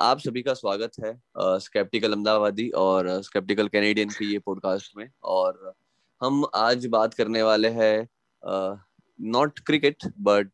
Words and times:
आप 0.00 0.18
सभी 0.18 0.42
का 0.42 0.54
स्वागत 0.54 0.92
है 1.04 1.22
स्केप्टिकल 1.38 2.12
अहमदाबादी 2.12 2.70
और 2.70 3.22
स्केप्टिकल 3.22 3.68
कैनेडियन 3.68 4.08
की 4.08 4.32
ये 4.32 4.38
पॉडकास्ट 4.38 4.92
में। 4.96 5.10
और 5.22 5.74
हम 6.22 6.46
आज 6.54 6.86
बात 6.86 7.14
करने 7.14 7.42
वाले 7.42 7.68
हैं 7.68 8.08
नॉट 9.20 9.58
क्रिकेट 9.58 9.96
बट 10.20 10.50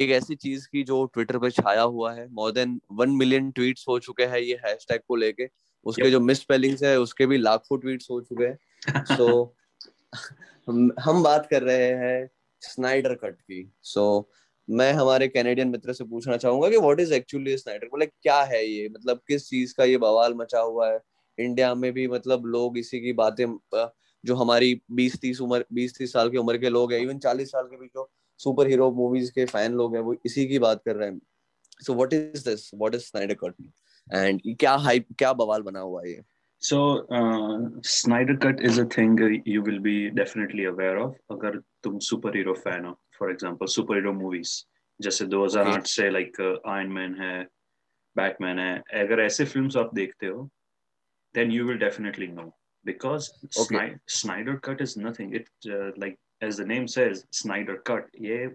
एक 0.00 0.10
ऐसी 0.10 0.34
चीज़ 0.34 0.68
की 0.72 0.82
जो 0.82 1.04
ट्विटर 1.04 1.38
पर 1.38 1.50
छाया 1.50 1.82
हुआ 1.82 2.12
है। 2.12 2.28
More 2.28 2.52
than 2.52 2.80
one 2.92 3.10
million 3.10 3.50
tweets 3.50 3.84
हो 3.88 3.98
चुके 3.98 4.22
हैं 4.22 4.38
ये 4.38 4.54
हैशटैग 4.66 5.00
को 5.08 5.16
लेके। 5.16 5.48
उसके 5.84 6.10
जो 6.10 6.20
मिस 6.20 6.40
स्पेलिंग्स 6.40 6.82
है 6.82 7.00
उसके 7.00 7.26
भी 7.26 7.38
लाखों 7.38 7.78
ट्वीट्स 7.78 8.10
हो 8.10 8.20
चुके 8.20 8.44
हैं। 8.44 8.58
सो 9.04 9.54
so, 10.16 10.20
हम 10.68 10.92
हम 11.00 11.22
बात 11.22 11.46
कर 11.50 11.62
रहे 11.62 11.90
हैं 11.90 12.30
स्नाइडर 12.60 13.14
कट 13.14 13.40
की। 13.40 13.72
सो 13.82 14.28
so, 14.28 14.41
मैं 14.70 14.92
हमारे 14.92 15.28
कैनेडियन 15.28 15.68
मित्र 15.68 15.92
से 15.92 16.04
पूछना 16.04 16.36
चाहूँगा 16.36 16.68
कि 16.70 16.76
व्हाट 16.76 17.00
इज़ 17.00 17.12
एक्चुअली 17.14 17.56
स्नाइडर 17.56 17.88
मतलब 17.94 18.08
क्या 18.22 18.42
है 18.42 18.64
ये? 18.66 18.88
मतलब 18.88 19.20
किस 19.28 19.48
चीज़ 19.48 19.74
का 19.78 19.84
ये 19.84 19.96
बवाल 19.96 20.34
मचा 20.34 20.60
हुआ 20.60 20.90
है? 20.92 21.00
इंडिया 21.38 21.74
में 21.74 21.92
भी 21.92 22.06
मतलब 22.08 22.46
लोग 22.46 22.78
इसी 22.78 23.00
की 23.00 23.12
बातें 23.12 23.46
जो 24.24 24.34
हमारी 24.34 24.80
20 24.92 25.20
30 25.20 25.40
उम्र 25.40 25.64
20 25.74 25.96
30 25.98 26.12
साल 26.12 26.30
की 26.30 26.36
उम्र 26.36 26.58
के 26.58 26.68
लोग 26.68 26.92
हैं 26.92 27.00
इवन 27.00 27.18
40 27.18 27.52
साल 27.52 27.64
के 27.64 27.76
भी 27.76 27.86
जो 27.86 28.10
सुपर 28.38 28.66
हीरो 28.66 28.90
मूवीज़ 28.92 29.30
के 29.32 29.44
फ़ैन 29.44 29.72
लोग 29.72 29.96
हैं 29.96 30.02
वो 30.02 30.14
इसी 30.26 30.46
की 30.46 30.58
बात 30.58 30.82
कर 30.86 30.96
रहे 30.96 31.08
हैं। 31.08 31.20
So 31.80 31.94
what 31.94 32.12
is 32.12 32.44
this 32.48 32.70
what 32.74 32.94
is 32.94 33.02
Snyder 33.02 33.34
cut 33.34 33.54
and 34.14 34.40
क्या 34.60 34.74
हाइप 34.74 35.06
क्या 35.18 35.32
बवाल 35.32 35.62
बना 35.62 35.80
हुआ 35.80 36.02
है 36.02 36.10
ये? 36.10 36.22
So 36.62 36.76
uh, 37.18 37.56
Snyder 37.82 38.34
Cut 38.36 38.60
is 38.60 38.76
a 38.78 38.84
thing 38.84 39.14
you 39.44 39.62
will 39.62 39.80
be 39.86 39.94
definitely 40.18 40.66
aware 40.72 40.98
of 41.04 41.14
अगर 41.30 41.56
तुम 41.82 41.98
सुपर 41.98 42.36
हीरो 42.36 42.54
फ़ैन 42.54 42.84
हो। 42.84 42.98
For 43.22 43.30
example 43.30 43.66
super 43.76 43.96
hero 43.96 44.12
movies 44.22 44.56
जैसे 45.00 45.24
2008 45.26 45.66
okay. 45.66 45.86
से 45.88 46.10
लाइक 46.10 46.40
आयरन 46.40 46.92
मैन 46.92 47.14
है 47.20 47.36
बैटमैन 48.16 48.58
है 48.58 48.72
अगर 49.02 49.20
ऐसे 49.20 49.44
फिल्म्स 49.54 49.76
आप 49.76 49.94
देखते 49.94 50.26
हो 50.26 50.50
then 51.34 51.50
you 51.50 51.66
will 51.66 51.78
definitely 51.78 52.26
know 52.28 52.54
because 52.86 53.32
okay. 53.58 53.94
Snyder 54.06 54.58
Cut 54.58 54.80
is 54.80 54.96
nothing 54.96 55.34
it 55.34 55.48
uh, 55.66 55.90
like 55.96 56.18
as 56.40 56.56
the 56.56 56.64
name 56.64 56.88
says 56.88 57.24
Snyder 57.32 57.76
Cut 57.90 58.10
ये 58.20 58.50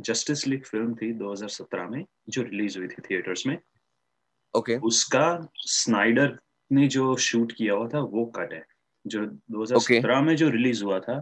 जस्टिस 0.00 0.46
लीग 0.46 0.64
फ़िल्म 0.64 0.94
थी 0.94 1.12
2017 1.18 1.88
में 1.90 2.04
जो 2.28 2.42
रिलीज़ 2.42 2.78
हुई 2.78 2.88
थी 2.88 3.02
थिएटर्स 3.02 3.46
में 3.46 3.56
ओके 3.56 4.72
okay. 4.72 4.84
उसका 4.86 5.50
स्नाइडर 5.68 6.38
ने 6.70 6.86
जो 6.88 7.16
शूट 7.28 7.52
किया 7.52 7.74
हुआ 7.74 7.88
था 7.94 8.00
वो 8.12 8.24
कट 8.36 8.52
है 8.52 8.64
जो 9.06 9.24
2017 9.56 9.76
okay. 9.78 10.22
में 10.26 10.34
जो 10.36 10.48
रिलीज़ 10.48 10.84
हुआ 10.84 10.98
था 11.08 11.18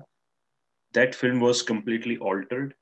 that 0.95 1.15
film 1.15 1.41
was 1.41 1.61
completely 1.71 2.17
altered 2.33 2.75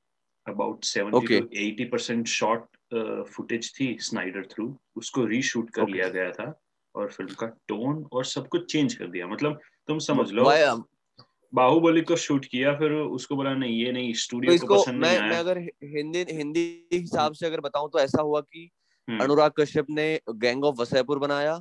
about 0.47 0.85
70 0.85 1.13
okay. 1.13 1.39
To 1.41 1.47
80 1.61 1.89
percent 1.91 2.27
short 2.29 3.27
footage 3.29 3.71
थी 3.75 3.95
स्नाइडर 4.01 4.45
थ्रू 4.45 4.73
उसको 4.97 5.25
रीशूट 5.25 5.69
कर 5.69 5.81
okay. 5.81 5.93
लिया 5.93 6.09
गया 6.09 6.31
था 6.31 6.53
और 6.95 7.09
फ़िल्म 7.11 7.33
का 7.35 7.47
टोन 7.67 8.03
और 8.13 8.25
सब 8.25 8.47
कुछ 8.47 8.71
चेंज 8.71 8.93
कर 8.93 9.07
दिया 9.07 9.27
मतलब 9.27 9.59
तुम 9.89 9.99
समझ 10.01 10.29
लो 10.31 10.49
बाहुबली 11.53 12.01
को 12.01 12.15
शूट 12.17 12.45
किया 12.45 12.73
फिर 12.75 12.91
उसको 12.91 13.35
बोला 13.35 13.53
नहीं 13.55 13.77
ये 13.77 13.91
नहीं 13.91 14.13
स्टूडियो 14.21 14.57
तो 14.57 14.67
को 14.67 14.75
पसंद 14.75 15.01
मैं, 15.01 15.09
नहीं 15.09 15.19
आया 15.19 15.29
मैं 15.29 15.37
अगर 15.37 15.57
हिंदी 15.95 16.25
हिंदी 16.31 16.87
हिसाब 16.93 17.33
से 17.33 17.45
अगर 17.45 17.61
बताऊँ 17.61 17.89
तो 17.89 17.99
ऐसा 17.99 18.21
हुआ 18.21 18.41
कि 18.41 18.69
हम्म। 19.07 19.23
अनुराग 19.23 19.51
कश्यप 19.59 19.85
ने 19.89 20.07
गैंग 20.37 20.63
ऑफ़ 20.65 20.75
वसैपुर 20.81 21.19
बनाया 21.19 21.53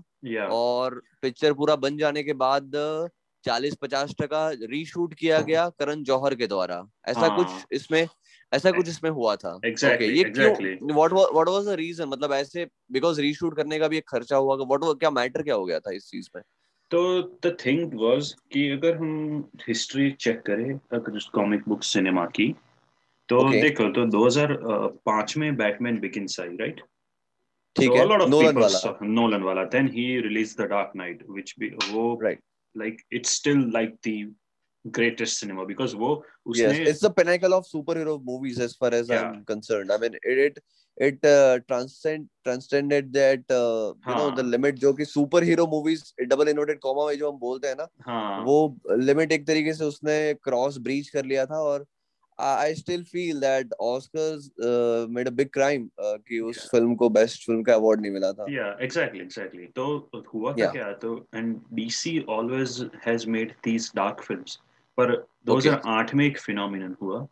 और 0.51 1.01
पिक्चर 1.23 1.53
पूरा 1.53 1.77
बन 1.77 1.97
जाने 1.97 2.23
के 2.23 2.33
बाद 2.35 2.73
चालीस 3.45 3.75
पचास 3.75 4.15
टका 4.21 4.49
रीशूट 4.65 5.15
किया 5.15 5.41
गया 5.43 5.69
करण 5.79 6.03
जौहर 6.03 6.35
के 6.35 6.47
द्वारा 6.47 6.83
ऐसा 7.09 7.21
हाँ. 7.21 7.37
कुछ 7.37 7.73
इसमें 7.73 8.07
ऐसा 8.53 8.71
कुछ 8.71 8.89
इसमें 8.89 9.11
हुआ 9.11 9.37
था। 9.37 9.61
Exactly, 9.61 9.95
okay, 9.95 10.11
ये 10.11 10.25
exactly. 10.25 10.77
क्यों 10.79 10.95
what 10.95 11.13
what 11.13 11.49
was 11.49 11.67
the 11.67 11.69
reason 11.69 12.09
मतलब 12.09 12.33
ऐसे 12.33 12.67
बिकॉज़ 12.93 13.21
रीशूट 13.21 13.57
करने 13.57 13.79
का 13.79 13.89
भी 13.89 13.99
एक 13.99 14.09
खर्चा 14.09 14.37
हुआ 14.37 14.57
व्हाट 14.57 14.81
क्या 14.85 15.11
मैटर 15.11 15.43
क्या 15.43 15.55
हो 15.55 15.65
गया 15.65 15.81
था 15.81 15.91
इस 15.91 16.11
चीज़ 16.11 16.29
में? 16.37 16.43
तो 16.91 17.23
द 17.23 17.57
थिंग 17.67 17.93
वाज 17.95 18.35
कि 18.53 18.71
अगर 18.71 18.97
हम 18.97 19.45
हिस्ट्री 19.69 20.11
चेक 20.11 20.43
करें 20.43 20.81
अगर 20.93 21.19
कॉमिक 21.35 21.63
बुक 21.69 21.83
सिनेमा 21.83 22.27
की 22.27 22.55
तो 23.29 23.39
okay. 23.39 23.63
देखो 23.63 23.89
तो 23.89 24.05
2005 25.09 25.37
में 25.37 25.57
बैटमैन 25.57 25.99
बिगिंस 25.99 26.41
आई 26.41 26.49
राइट 26.49 26.81
ठीक 27.77 27.91
है 27.91 28.29
नोलन 28.29 28.57
वाला। 28.57 28.99
नोलन 29.03 29.43
वाला। 29.43 29.65
Then 29.65 29.89
he 29.89 30.21
release 30.21 30.57
the 30.59 30.61
dark 30.61 30.93
knight 30.97 31.25
which 31.31 31.55
be 31.59 31.69
वो 31.69 32.21
right 32.23 32.41
like 32.77 33.03
it's 33.13 33.37
still 33.37 33.71
like 33.75 33.91
the 33.91 34.35
greatest 34.91 35.39
cinema 35.39 35.65
because 35.65 35.97
wo 35.97 36.23
usne 36.47 36.63
yes 36.63 36.89
it's 36.89 37.01
the 37.01 37.11
pinnacle 37.11 37.55
of 37.55 37.67
superhero 37.67 38.23
movies 38.23 38.59
as 38.59 38.75
far 38.77 38.93
as 38.93 39.09
yeah. 39.09 39.23
i'm 39.23 39.45
concerned 39.45 39.93
i 39.93 39.97
mean 39.97 40.15
it 40.23 40.39
it, 40.47 40.59
it 40.97 41.25
uh, 41.25 41.59
transcend 41.69 42.29
transcended 42.45 43.13
that 43.13 43.43
uh, 43.51 43.95
हाँ. 44.05 44.09
you 44.09 44.17
know 44.19 44.31
the 44.37 44.43
limit 44.43 44.77
जो 44.85 44.93
कि 44.93 45.05
superhero 45.45 45.67
movies 45.67 46.05
double 46.29 46.49
inverted 46.49 46.79
comma 46.81 47.07
में 47.07 47.19
जो 47.19 47.31
हम 47.33 47.39
बोलते 47.39 47.69
हैं 47.69 47.77
ना 47.79 47.89
हाँ. 48.07 48.45
वो 48.45 48.77
लिमिट 48.91 49.33
एक 49.33 49.47
तरीके 49.47 49.75
से 49.75 49.85
उसने 49.85 50.35
क्रॉस 50.45 50.79
ब्रीच 50.79 51.09
कर 51.11 51.25
लिया 51.25 51.47
था 51.47 51.61
और 51.63 51.87
I 52.39 52.75
still 52.75 53.05
feel 53.05 53.39
that 53.41 53.67
Oscars 53.81 54.51
uh, 54.61 55.07
made 55.09 55.29
a 55.29 55.31
big 55.31 55.53
crime 55.53 55.91
uh, 55.99 56.19
कि 56.29 56.41
उस 56.41 56.57
yeah. 56.57 56.71
फ़िल्म 56.71 56.95
को 56.95 57.09
बेस्ट 57.09 57.47
फ़िल्म 57.47 57.63
का 57.63 57.75
अवार्ड 57.75 58.01
नहीं 58.01 58.13
मिला 58.13 58.33
था 58.33 58.47
yeah 58.47 58.87
exactly 58.87 59.21
exactly 59.21 59.67
तो 59.77 60.11
हुआ 60.35 60.55
yeah. 60.55 60.73
क्या 60.73 60.93
तो 61.05 61.27
and 61.33 61.61
DC 61.79 62.25
always 62.27 62.83
has 63.05 63.27
made 63.27 63.55
these 63.63 63.91
dark 63.91 64.23
films 64.23 64.59
पर 65.01 65.27
2008 65.47 66.03
okay. 66.03 66.15
में 66.15 66.27
एक 66.27 66.39
फिनोमिनन 66.39 66.97
हुआ 67.03 67.27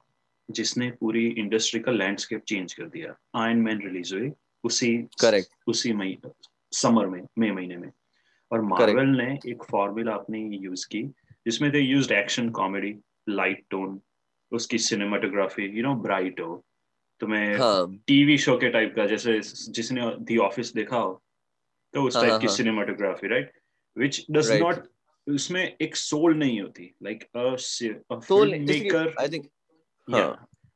जिसने 0.51 0.91
पूरी 0.91 1.27
इंडस्ट्री 1.29 1.81
का 1.81 1.93
लैंडस्केप 1.93 2.43
चेंज 2.43 2.73
कर 2.73 2.85
दिया। 2.85 3.15
आयरन 3.37 3.59
मैन 3.59 3.79
रिलीज़ 3.79 4.15
हुई 4.15 4.31
उसी 4.65 4.99
करेक्ट 4.99 5.49
उसी 5.67 5.93
मई 5.93 6.19
समर 6.73 7.07
में 7.07 7.23
मई 7.39 7.51
महीने 7.51 7.77
में। 7.77 7.93
और 8.53 8.61
मार्वल 8.61 9.07
ने 9.07 9.39
एक 9.47 9.65
फॉर्मूला 9.65 10.13
अपने 10.13 10.41
यूज़ 10.41 10.87
की 10.87 11.03
जिसमें 11.47 11.71
they 11.71 11.79
used 11.79 12.13
action 12.13 12.51
comedy 12.51 12.97
light 13.29 13.65
tone 13.71 14.01
उसकी 14.53 14.79
सिनेमाटोग्राफी 14.79 15.63
यू 15.63 15.83
नो 15.83 15.95
ब्राइट 15.95 16.41
हो। 16.41 16.65
तुम्हें 17.21 17.59
हाँ. 17.59 17.97
टीवी 18.07 18.39
शो 18.39 18.57
के 18.57 18.69
टाइप 18.69 18.93
का 18.97 19.07
जैसे 19.07 19.41
जिसने 19.73 20.17
दी 20.17 20.37
ऑफ़िस 20.37 20.75
देखा 20.75 20.97
हो 20.97 21.23
तो 21.95 22.03
उस 22.03 22.15
टाइप 22.15 22.31
हाँ, 22.31 22.41
की 22.41 22.49
cinematography 22.49 23.29
right 23.29 23.53
which 23.99 24.27
does 24.31 24.53
not 24.53 24.77
उसमें 25.29 25.77
एक 25.81 25.97
सोल 25.97 26.35
नहीं 26.35 26.61
होती 26.61 26.95
like 27.03 27.25
a 27.37 27.57
film 28.15 28.63
maker 28.63 29.15
I 29.21 29.29
think 29.29 29.51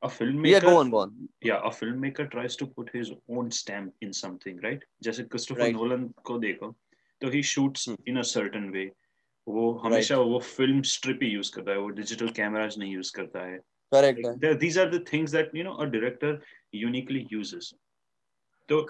a 0.02 0.08
filmmaker 0.08 0.50
yeah 0.52 0.60
go 0.60 0.76
on 0.76 0.90
go 0.90 0.98
on. 0.98 1.12
Yeah 1.42 1.60
a 1.64 1.70
filmmaker 1.70 2.30
tries 2.30 2.56
to 2.56 2.66
put 2.66 2.90
his 2.94 3.10
own 3.30 3.50
stamp 3.50 3.92
in 4.00 4.12
something 4.12 4.58
right? 4.64 4.80
जैसे 5.02 5.22
Christopher 5.22 5.62
right. 5.62 5.74
Nolan 5.74 6.08
को 6.24 6.38
देखो 6.38 6.76
तो 7.20 7.30
shoots 7.42 7.88
hmm. 7.88 7.98
in 8.06 8.16
a 8.16 8.24
certain 8.24 8.72
way. 8.72 8.90
वो 9.48 9.72
हमेशा 9.72 10.16
वो 10.16 10.38
film 10.38 10.82
strip 10.82 11.18
ही 11.22 11.28
use 11.28 11.52
करता 11.52 11.72
है 11.72 11.78
वो 11.78 11.88
डिजिटल 11.88 12.28
कैमराज 12.28 12.78
नहीं 12.78 12.92
यूज़ 12.92 13.12
करता 13.16 13.46
है। 13.46 13.58
Correct 13.94 14.58
these 14.60 14.78
are 14.78 14.98
the 14.98 15.04
things 15.12 15.32
that 15.32 15.50
you 15.54 15.64
know 15.64 15.72
a 15.72 15.84
director 15.84 16.40
uniquely 16.74 17.26
uses 17.32 17.74
तो 18.68 18.86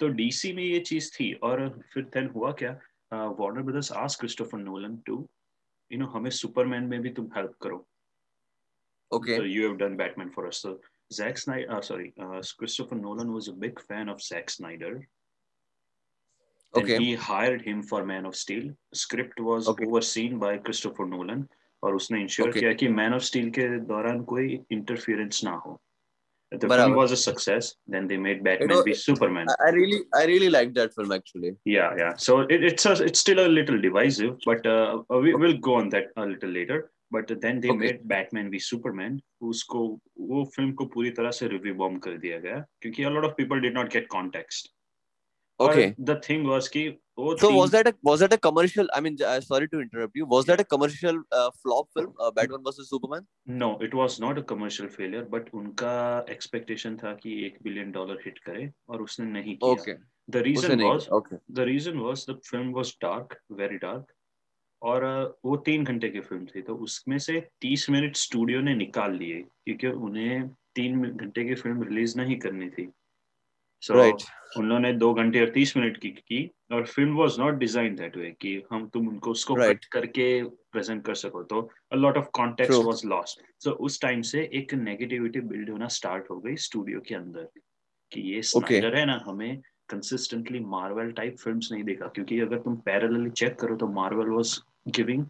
तो 0.00 0.08
डीसी 0.08 0.52
में 0.52 0.62
ये 0.62 0.80
चीज़ 0.80 1.10
थी 1.12 1.32
और 1.32 1.82
फिर 1.94 2.02
देन 2.02 2.26
हुआ 2.26 2.52
क्या? 2.52 2.80
वार्नर 3.12 3.62
ब्रदर्स 3.62 3.92
आज 3.92 4.16
Christopher 4.16 4.58
Nolan 4.58 4.96
to 5.06 5.26
you 5.90 5.98
know 5.98 6.06
हमें 6.06 6.30
सुपरमैन 6.30 6.84
में 6.84 7.00
भी 7.02 7.10
तुम 7.10 7.28
हेल्प 7.36 7.54
करो। 7.62 7.86
Okay 9.10 9.36
you 9.48 9.66
have 9.66 9.76
done 9.76 9.96
Batman 9.96 10.30
for 10.30 10.46
us 10.46 10.62
Jack 11.12 11.38
Snyder 11.38 11.82
sorry 11.82 12.08
Christopher 12.18 12.96
Nolan 12.96 13.30
was 13.30 13.48
a 13.48 13.52
big 13.56 13.78
fan 13.80 14.10
of 14.10 14.18
Jack 14.28 14.50
Snyder 14.50 15.00
okay 16.74 16.96
he 16.96 17.12
hired 17.20 17.62
him 17.66 17.82
for 17.82 18.02
Man 18.04 18.26
of 18.26 18.34
Steel 18.34 18.74
script 18.94 19.40
was 19.40 19.68
overseen 19.68 20.38
by 20.38 20.58
Christopher 20.58 21.06
Nolan 21.06 21.46
और 21.82 21.94
उसने 21.94 22.20
ensure 22.20 22.50
किया 22.52 22.72
कि 22.72 22.88
man 22.88 23.14
of 23.14 23.22
steel 23.22 23.50
के 23.50 23.68
दौरान 23.86 24.22
कोई 24.24 24.58
interference 24.72 25.40
ना 25.44 25.50
हो। 25.56 25.80
the 26.51 26.67
Barabar. 26.67 26.77
film 26.77 26.95
was 26.95 27.11
a 27.11 27.17
success 27.17 27.75
then 27.87 28.07
they 28.07 28.17
made 28.17 28.43
batman 28.43 28.69
you 28.69 28.75
know, 28.75 28.83
be 28.83 28.93
superman 28.93 29.47
i 29.65 29.69
really 29.69 29.99
i 30.15 30.25
really 30.25 30.49
like 30.49 30.73
that 30.73 30.93
film 30.93 31.11
actually 31.11 31.55
yeah 31.65 31.93
yeah 31.97 32.13
so 32.17 32.39
it, 32.41 32.63
it's 32.63 32.85
a, 32.85 32.91
it's 32.91 33.19
still 33.19 33.45
a 33.45 33.47
little 33.47 33.79
divisive 33.79 34.37
but 34.45 34.65
uh, 34.65 35.01
we 35.09 35.33
will 35.33 35.57
go 35.57 35.75
on 35.75 35.87
that 35.89 36.07
a 36.17 36.25
little 36.25 36.49
later 36.49 36.91
but 37.09 37.31
then 37.41 37.61
they 37.61 37.69
okay. 37.69 37.77
made 37.77 38.07
batman 38.07 38.49
v 38.51 38.59
superman 38.59 39.21
उसको 39.41 39.79
वो 40.29 40.43
film 40.55 40.71
को 40.79 40.85
पूरी 40.93 41.09
तरह 41.17 41.31
से 41.37 41.47
review 41.47 41.73
bomb 41.75 41.99
कर 42.01 42.17
दिया 42.17 42.37
गया 42.39 42.65
क्योंकि 42.81 43.03
a 43.03 43.09
lot 43.09 43.25
of 43.27 43.35
people 43.37 43.59
did 43.59 43.73
not 43.73 43.89
get 43.95 44.07
context 44.15 44.69
Okay. 45.58 45.94
But 45.98 46.06
the 46.06 46.16
thing 46.20 46.46
was 46.46 46.68
ki 46.68 46.98
so 47.38 47.50
was 47.54 47.70
that 47.70 47.88
a 47.88 47.94
was 48.02 48.20
that 48.20 48.32
a 48.32 48.36
commercial? 48.36 48.86
I 48.92 49.00
mean, 49.00 49.16
uh, 49.26 49.40
sorry 49.40 49.68
to 49.68 49.80
interrupt 49.80 50.14
you. 50.14 50.26
Was 50.26 50.44
that 50.46 50.60
a 50.60 50.64
commercial 50.64 51.22
uh, 51.32 51.50
flop 51.62 51.86
film, 51.94 52.12
uh, 52.20 52.30
Batman 52.30 52.62
versus 52.62 52.90
Superman? 52.90 53.26
No, 53.46 53.78
it 53.78 53.94
was 53.94 54.20
not 54.20 54.36
a 54.36 54.42
commercial 54.42 54.88
failure. 54.88 55.24
But 55.24 55.48
उनका 55.54 56.26
expectation 56.28 56.98
था 56.98 57.14
कि 57.22 57.32
एक 57.46 57.58
billion 57.62 57.90
dollar 57.92 58.16
hit 58.24 58.38
करे 58.46 58.70
और 58.88 59.02
उसने 59.02 59.26
नहीं 59.30 59.56
किया. 59.56 59.72
Okay. 59.72 59.94
The 60.28 60.42
reason 60.42 60.82
was 60.82 61.08
okay. 61.08 61.36
the 61.48 61.64
reason 61.64 62.00
was 62.00 62.26
the 62.26 62.36
film 62.50 62.72
was 62.72 62.94
dark, 63.06 63.38
very 63.50 63.78
dark. 63.78 64.12
और 64.82 65.04
वो 65.44 65.56
तीन 65.66 65.84
घंटे 65.84 66.08
की 66.08 66.20
फ़िल्म 66.20 66.46
थी 66.46 66.62
तो 66.62 66.74
उसमें 66.84 67.18
से 67.18 67.40
तीस 67.60 67.88
मिनट 67.90 68.16
स्टूडियो 68.16 68.60
ने 68.60 68.74
निकाल 68.74 69.14
लिए 69.18 69.40
क्योंकि 69.64 69.88
उन्हें 70.08 70.48
तीन 70.74 71.02
घंटे 71.10 71.44
की 71.44 71.54
फ़िल्म 71.54 71.82
रिलीज़ 71.82 72.16
नहीं 72.18 72.36
करनी 72.38 72.68
थी 72.70 72.88
सो 73.82 73.92
so, 73.92 74.00
right. 74.00 74.24
उन्होंने 74.56 74.92
दो 74.92 75.12
घंटे 75.14 75.40
और 75.40 75.50
तीस 75.50 75.76
मिनट 75.76 75.96
की 75.96 76.10
की 76.10 76.38
और 76.72 76.86
film 76.86 77.16
was 77.16 77.38
not 77.38 77.54
design 77.58 77.94
that 77.96 78.16
way 78.16 78.30
कि 78.40 78.54
हम 78.72 78.88
तुम 78.88 79.08
उनको 79.08 79.30
उसको 79.30 79.54
right. 79.54 79.84
करके 79.92 80.26
प्रेजेंट 80.44 81.04
कर 81.06 81.14
सको 81.14 81.42
तो 81.44 81.60
a 81.92 81.96
lot 81.96 82.16
of 82.16 82.26
context 82.32 82.84
was 82.84 83.02
lost 83.06 83.42
so 83.64 83.70
उस 83.86 84.00
टाइम 84.00 84.22
से 84.30 84.48
एक 84.54 84.74
नेगेटिविटी 84.74 85.40
बिल्ड 85.52 85.70
होना 85.70 85.88
स्टार्ट 85.96 86.30
हो 86.30 86.38
गई 86.40 86.56
स्टूडियो 86.66 87.00
के 87.08 87.14
अंदर 87.14 87.48
कि 88.12 88.20
ये 88.32 88.42
स्नाइडर 88.42 88.88
okay. 88.88 88.98
है 88.98 89.06
ना 89.06 89.22
हमें 89.26 89.62
कंसिस्टेंटली 89.88 90.60
मार्वल 90.68 91.10
टाइप 91.12 91.36
फिल्म्स 91.38 91.72
नहीं 91.72 91.84
देखा 91.84 92.06
क्योंकि 92.08 92.40
अगर 92.40 92.58
तुम 92.58 92.76
पैरेलली 92.86 93.30
चेक 93.32 93.58
करो 93.60 93.76
तो 93.76 93.88
Marvel 93.92 94.30
was 94.30 94.58
giving 94.88 95.26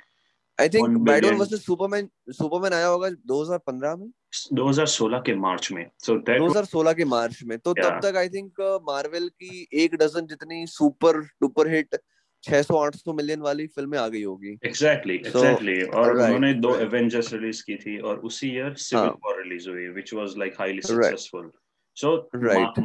I 0.59 0.69
think 0.69 0.99
Batman 1.09 1.37
versus 1.37 1.65
Superman 1.67 2.09
Superman 2.33 2.73
आया 2.73 2.87
होगा 2.87 3.09
2015 3.33 3.97
में 3.99 4.09
2016 4.53 5.19
के 5.27 5.35
मार्च 5.35 5.73
में। 5.73 5.91
सो 5.99 6.13
so 6.13 6.19
दैट 6.19 6.41
2016 6.41 6.95
के 6.95 7.05
मार्च 7.05 7.41
में। 7.47 7.59
तो 7.59 7.73
yeah. 7.73 7.85
तब 7.85 8.01
तक 8.03 8.17
आई 8.17 8.29
थिंक 8.29 8.61
मार्वल 8.61 9.29
की 9.29 9.69
एक 9.75 9.95
डजन 9.95 10.27
जितनी 10.27 10.67
सुपर 10.67 11.19
डुपर 11.19 11.69
हिट 11.75 11.97
600 12.43 12.75
800 12.75 13.15
मिलियन 13.15 13.41
वाली 13.41 13.67
फ़िल्में 13.67 13.99
आ 13.99 14.09
गई 14.09 14.23
होगी। 14.23 14.53
एग्जैक्टली 14.65 15.15
एग्जैक्टली 15.15 15.83
और 15.83 16.07
right, 16.07 16.25
उन्होंने 16.25 16.55
दो 16.55 16.77
एवेंजर्स 16.77 17.27
right. 17.27 17.41
रिलीज़ 17.41 17.63
की 17.63 17.77
थी 17.77 17.99
और 17.99 18.19
उसी 18.19 18.49
ईयर 18.49 18.75
सिविल 18.75 19.11
वॉर 19.27 19.43
रिलीज़ 19.43 19.69
हुई 19.71 19.89
which 19.89 20.15
was 20.15 20.35
like 20.39 20.55
highly 20.59 20.81
successful 20.81 21.51
so 21.97 22.17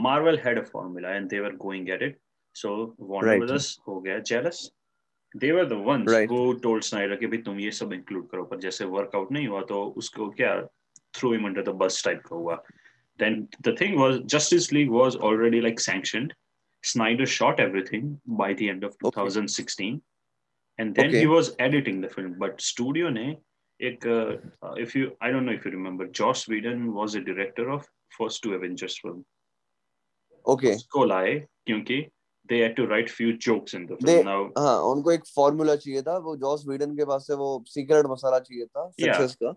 Marvel 0.02 0.38
had 0.38 0.60
a 0.60 0.64
formula 0.64 1.16
and 1.16 1.30
they 1.30 1.40
were 1.40 1.56
going 1.56 1.90
at 1.90 2.04
it 2.04 2.20
so 2.56 2.96
Warner 3.00 3.40
Brothers 3.40 3.78
हो 3.88 4.02
गया 4.02 4.20
jealous 4.20 4.72
they 5.42 5.50
were 5.56 5.68
the 5.68 5.76
ones 5.88 6.08
right. 6.12 6.30
who 6.30 6.38
told 6.64 6.86
Snyder 6.86 7.18
कि 7.20 7.28
भाई 7.28 7.38
तुम 7.38 7.60
ये 7.60 7.72
सब 7.72 7.94
include 7.94 8.30
करो। 8.30 8.44
पर 8.44 8.58
जैसे 8.60 8.86
वर्कआउट 8.86 9.32
नहीं 9.32 9.48
हुआ 9.48 9.62
तो 9.62 9.84
उसको 9.98 10.30
क्या 10.30 10.50
threw 11.15 11.33
him 11.33 11.45
under 11.45 11.63
the 11.63 11.73
bus 11.73 12.01
type 12.03 12.23
का 12.23 12.37
हुआ 12.37 12.59
then 13.19 13.49
the 13.63 13.73
thing 13.73 13.99
was 13.99 14.21
Justice 14.35 14.73
League 14.73 14.91
was 14.91 15.17
already 15.17 15.61
like 15.61 15.81
sanctioned 15.81 16.35
Snyder 16.85 17.27
shot 17.27 17.61
everything 17.61 18.21
by 18.27 18.53
the 18.55 18.69
end 18.69 18.85
of 18.85 18.97
2016 18.99 19.95
okay. 19.95 20.03
and 20.79 20.95
then 20.95 21.09
okay. 21.09 21.21
he 21.21 21.27
was 21.27 21.55
editing 21.59 22.01
the 22.01 22.09
film 22.09 22.35
but 22.39 22.61
studio 22.61 23.09
ने 23.11 23.27
एक 23.81 24.07
uh, 24.07 24.75
if 24.85 24.95
you 24.95 25.17
I 25.21 25.31
don't 25.31 25.47
know 25.47 25.53
if 25.53 25.65
you 25.65 25.73
remember 25.73 26.07
Joss 26.07 26.47
Whedon 26.49 26.93
was 26.99 27.15
a 27.15 27.21
director 27.21 27.71
of 27.71 27.89
first 28.19 28.43
two 28.43 28.55
Avengers 28.55 28.99
film 28.99 29.25
okay 30.55 30.75
उसको 30.77 31.05
लाए 31.05 31.35
क्योंकि 31.67 32.07
they 32.49 32.59
had 32.61 32.77
to 32.77 32.87
write 32.87 33.11
few 33.11 33.37
jokes 33.37 33.75
in 33.75 33.87
the 33.87 33.97
film 33.97 34.07
they, 34.11 34.23
now 34.23 34.41
हाँ 34.59 34.79
उनको 34.93 35.13
एक 35.13 35.27
formula 35.35 35.77
चाहिए 35.77 36.03
था 36.03 36.17
वो 36.27 36.37
Jos 36.45 36.65
वीडन 36.69 36.95
के 36.97 37.05
पास 37.05 37.27
से 37.27 37.35
वो 37.43 37.49
सीक्रेट 37.69 38.07
मसाला 38.11 38.39
चाहिए 38.47 38.67
था 38.67 38.89
सक्सेस 39.01 39.35
का 39.43 39.55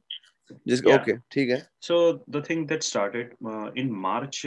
जिसको 0.53 0.95
ओके 0.95 1.17
ठीक 1.33 1.51
है। 1.51 1.67
So 1.81 2.13
the 2.31 2.45
thing 2.51 2.67
that 2.69 2.83
started 2.83 3.35
in 3.79 3.91
March 3.91 4.43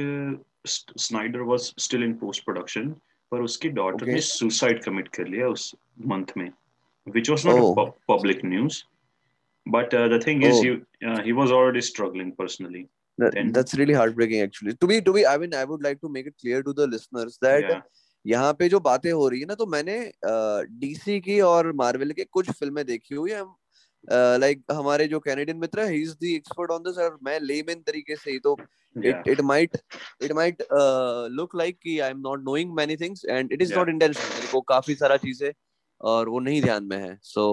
Snyder 0.67 1.41
was 1.41 1.73
still 1.79 2.03
in 2.03 2.13
post 2.13 2.43
production 2.45 2.89
पर 3.31 3.41
उसकी 3.41 3.69
डॉटर 3.69 4.05
ने 4.05 4.19
सुसाइड 4.21 4.83
कमिट 4.83 5.07
कर 5.07 5.27
लिया 5.27 5.47
उस 5.47 5.75
मंथ 6.07 6.37
में 6.37 6.49
which 7.07 7.29
was 7.29 7.45
not 7.47 7.93
public 8.09 8.45
news 8.45 8.83
but 9.67 9.95
the 9.95 10.21
thing 10.27 10.43
is 10.43 10.65
he 11.23 11.31
was 11.31 11.51
already 11.51 11.81
struggling 11.81 12.31
personally 12.31 12.85
that's 13.21 13.75
really 13.75 13.93
heartbreaking 13.93 14.43
actually 14.43 14.75
to 14.81 14.87
be 14.87 15.01
to 15.01 15.13
be 15.13 15.23
I 15.23 15.37
mean 15.37 15.53
I 15.53 15.65
would 15.65 15.83
like 15.83 15.97
to 16.01 16.09
make 16.09 16.27
it 16.27 16.33
clear 16.39 16.61
to 16.61 16.73
the 16.73 16.89
listeners 16.89 17.39
that 17.43 17.81
यहाँ 18.25 18.53
पे 18.53 18.69
जो 18.69 18.79
बातें 18.79 19.11
हो 19.11 19.27
रही 19.29 19.39
है 19.39 19.45
ना 19.45 19.55
तो 19.55 19.65
मैंने 19.65 19.99
डीसी 20.25 21.17
uh, 21.19 21.25
की 21.25 21.39
और 21.41 21.71
मार्वल 21.73 22.11
के 22.11 22.23
कुछ 22.23 22.49
फ़िल्में 22.51 22.85
देखी 22.85 23.15
हुई 23.15 23.31
है। 23.31 23.43
लाइक 24.07 24.61
uh, 24.61 24.77
हमारे 24.77 25.07
जो 25.07 25.19
कैनेडियन 25.19 25.57
मित्र 25.57 25.81
है 25.81 25.91
he 25.91 26.01
is 26.01 26.13
the 26.13 26.25
expert 26.25 26.71
on 26.71 26.83
this 26.83 26.97
और 27.05 27.17
मैं 27.23 27.39
लेमैन 27.39 27.81
तरीके 27.87 28.15
से 28.15 28.31
ही 28.31 28.39
तो 28.39 28.55
it 28.95 29.27
it 29.27 29.41
might 29.41 29.77
it 30.23 30.31
might 30.31 30.63
look 31.31 31.55
like 31.55 31.77
कि 31.83 31.99
I 31.99 32.09
am 32.09 32.19
not 32.19 32.43
knowing 32.43 32.73
many 32.75 32.97
things 32.97 33.25
and 33.25 33.53
it 33.53 33.61
is 33.61 33.73
not 33.75 33.89
intentional 33.89 34.35
मेरे 34.35 34.51
को 34.51 34.61
काफ़ी 34.73 34.95
सारा 34.95 35.17
चीज़ें 35.17 35.51
और 36.01 36.29
वो 36.29 36.39
नहीं 36.39 36.61
ध्यान 36.61 36.83
में 36.83 36.97
है 36.97 37.17
सो 37.23 37.47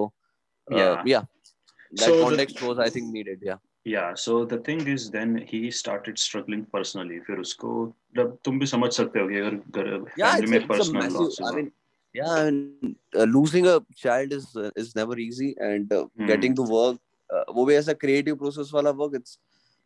या 0.68 0.94
that 1.04 2.22
context 2.22 2.62
was 2.62 2.80
I 2.80 2.90
think 2.90 3.12
needed 3.14 3.46
या 3.46 3.58
yeah. 3.86 4.14
So 4.14 4.44
the 4.44 4.58
thing 4.58 4.86
is 4.88 5.10
then 5.10 5.36
he 5.46 5.70
started 5.70 6.18
struggling 6.18 6.66
personally 6.74 7.18
फिर 7.26 7.38
उसको 7.38 7.72
जब 8.16 8.36
तुम 8.44 8.58
भी 8.58 8.66
समझ 8.66 8.90
सकते 8.92 9.20
हो 9.20 9.28
कि 9.28 9.38
अगर 9.38 9.56
फैमिली 9.76 10.50
में 10.50 10.66
personal 10.66 11.12
loss 11.12 11.40
I 11.42 11.54
mean, 11.54 11.70
yeah 12.14 12.34
and, 12.46 12.96
uh, 13.18 13.24
losing 13.24 13.66
a 13.66 13.80
child 13.96 14.32
is 14.32 14.46
uh, 14.56 14.70
is 14.76 14.94
never 14.94 15.18
easy 15.18 15.54
and 15.58 15.92
uh, 15.92 16.04
hmm. 16.16 16.26
getting 16.26 16.54
to 16.54 16.62
work 16.62 16.98
uh, 17.30 17.44
वो 17.54 17.66
भी 17.66 17.74
ऐसा 17.74 17.98
creative 18.04 18.38
process 18.38 18.72
वाला 18.74 18.96
work 18.96 19.14
it's 19.14 19.38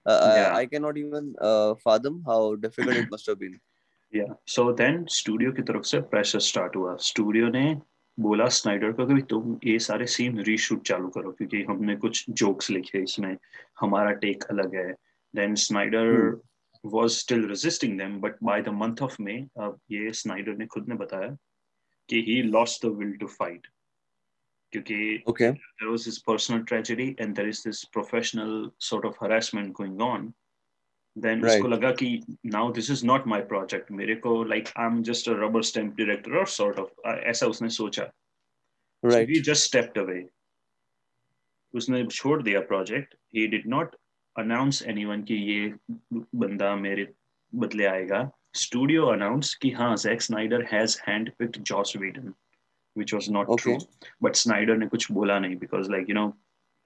uh, 0.07 0.35
yeah. 0.37 0.53
I, 0.55 0.61
I 0.61 0.67
cannot 0.67 0.99
even 0.99 1.35
uh, 1.41 1.75
fathom 1.85 2.23
how 2.27 2.57
difficult 2.57 2.97
it 2.97 3.11
must 3.11 3.27
have 3.27 3.39
been 3.39 3.59
yeah 4.13 4.33
so 4.47 4.73
then 4.73 5.07
studio 5.21 5.53
की 5.53 5.63
तरफ़ 5.71 5.87
से 5.93 6.01
pressure 6.11 6.45
start 6.51 6.77
हुआ 6.77 6.97
studio 7.13 7.51
ने 7.59 7.67
बोला 8.19 8.47
स्नाइडर 8.49 8.93
को 8.93 9.07
कि 9.07 9.23
तुम 9.31 9.59
ये 9.65 9.79
सारे 9.79 10.07
सीन 10.13 10.39
रीशूट 10.45 10.83
चालू 10.87 11.09
करो 11.17 11.33
क्योंकि 11.39 11.63
हमने 11.69 11.95
कुछ 11.97 12.25
जोक्स 12.41 12.71
लिखे 12.71 13.03
इसमें 13.03 13.37
हमारा 13.81 14.13
टेक 14.25 14.45
अलग 14.51 14.75
है 14.75 14.93
then 15.35 15.55
Snyder 15.65 16.09
was 16.85 17.11
still 17.11 17.47
resisting 17.49 17.99
them 17.99 18.21
but 18.21 18.37
by 18.45 18.63
the 18.63 18.69
month 18.81 19.03
of 19.03 19.17
May 19.23 19.37
अब 19.61 19.79
ये 19.91 20.13
स्नाइडर 20.23 20.57
ने 20.57 20.67
खुद 20.67 20.89
ने 20.89 20.95
बताया 21.05 21.37
कि 22.09 22.23
he 22.29 22.43
lost 22.43 22.87
the 22.87 22.91
will 22.99 23.13
to 23.17 23.27
fight 23.27 23.67
क्योंकि 24.73 25.23
okay 25.29 25.51
there 25.51 25.89
was 25.91 26.05
this 26.05 26.19
personal 26.19 26.63
tragedy 26.65 27.09
and 27.21 27.35
there 27.37 27.49
is 27.49 27.63
this 27.67 27.85
professional 27.93 28.71
sort 28.81 29.05
of 29.05 29.25
harassment 29.25 29.73
going 29.73 30.03
on 30.03 30.33
then 31.17 31.45
उसको 31.45 31.69
लगा 31.69 31.91
कि 31.93 32.09
now 32.47 32.73
this 32.73 32.91
is 32.91 33.05
not 33.07 33.27
my 33.27 33.41
project 33.45 33.91
मेरे 33.91 34.15
को 34.17 34.43
like 34.45 34.69
I 34.79 34.87
am 34.87 35.03
just 35.03 35.29
a 35.29 35.33
rubber 35.39 35.63
stamp 35.63 35.95
director 35.97 36.37
और 36.39 36.47
sort 36.57 36.79
of 36.79 37.09
ऐसा 37.11 37.47
उसने 37.47 37.69
सोचा। 37.71 38.11
Right 39.03 39.29
he 39.29 39.41
just 39.41 39.69
stepped 39.69 39.99
away 39.99 40.25
उसने 41.75 42.07
छोड़ 42.07 42.43
दिया 42.43 42.61
project 42.61 43.15
he 43.37 43.47
did 43.47 43.67
not 43.69 43.97
announce 44.37 44.83
anyone 44.89 45.23
कि 45.23 45.35
ये 45.35 45.75
बंदा 46.13 46.75
मेरे 46.77 47.07
बदले 47.53 47.85
आएगा। 47.87 48.21
Studio 48.55 49.11
announced 49.11 49.55
कि 49.55 49.71
हाँ 49.71 49.97
Zack 49.97 50.21
Snyder 50.21 50.63
has 50.73 50.97
handpicked 51.09 51.63
Joss 51.63 51.97
Whedon 51.97 52.35
which 52.95 53.13
was 53.13 53.31
not 53.31 53.49
okay. 53.49 53.63
true 53.63 53.79
but 54.23 54.37
Snyder 54.37 54.77
ने 54.79 54.87
कुछ 54.87 55.13
बोला 55.13 55.39
नहीं 55.39 55.57
because 55.57 55.89
like 55.89 56.09
you 56.09 56.15
know 56.15 56.33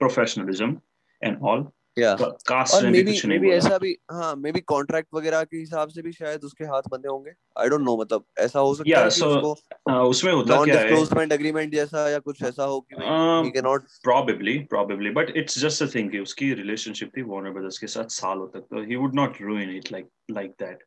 professionalism 0.01 0.81
and 1.25 1.37
all. 1.41 1.71
और 1.99 2.91
बी 2.91 3.21
मे 3.27 3.37
बी 3.39 3.49
ऐसा 3.51 3.77
भी 3.77 3.97
हाँ 4.11 4.35
मे 4.35 4.51
बी 4.51 4.59
कॉन्ट्रैक्ट 4.59 5.07
वगैरह 5.13 5.43
के 5.43 5.57
हिसाब 5.57 5.89
से 5.89 6.01
भी 6.01 6.11
शायद 6.11 6.41
उसके 6.43 6.65
हाथ 6.65 6.81
बंधे 6.89 7.07
होंगे। 7.07 7.31
आई 7.57 7.69
डोंट 7.69 7.81
नो 7.81 8.01
मतलब 8.01 8.25
ऐसा 8.39 8.59
हो 8.59 8.75
सकता 8.75 8.99
है 8.99 9.03
कि 9.03 9.21
उसको 9.25 10.01
उसमें 10.09 10.33
होता 10.33 10.63
क्या 10.65 10.79
है? 10.79 10.87
डिस्क्लोजमेंट 10.87 11.31
एग्रीमेंट 11.31 11.73
जैसा 11.73 12.09
या 12.09 12.19
कुछ 12.19 12.43
ऐसा 12.43 12.63
हो 12.63 12.79
कि 12.79 12.95
he 12.95 13.51
can 13.51 13.63
not 13.63 13.83
probably 14.03 14.57
probably 14.59 15.09
but 15.09 15.37
it's 15.37 15.59
just 15.59 15.83
a 15.83 15.85
thing 15.95 16.11
कि 16.11 16.19
उसकी 16.19 16.53
रिलेशनशिप 16.53 17.11
थी 17.17 17.21
वार्नर 17.21 17.49
ब्रदर्स 17.49 17.77
के 17.77 17.87
साथ 17.87 18.05
सालों 18.05 18.47
तक 18.47 18.59
तो 18.59 18.83
he 18.83 18.95
would 18.95 19.15
not 19.15 19.41
ruin 19.41 19.75
it 19.75 19.91
like 19.91 20.09
like 20.31 20.51
that 20.51 20.83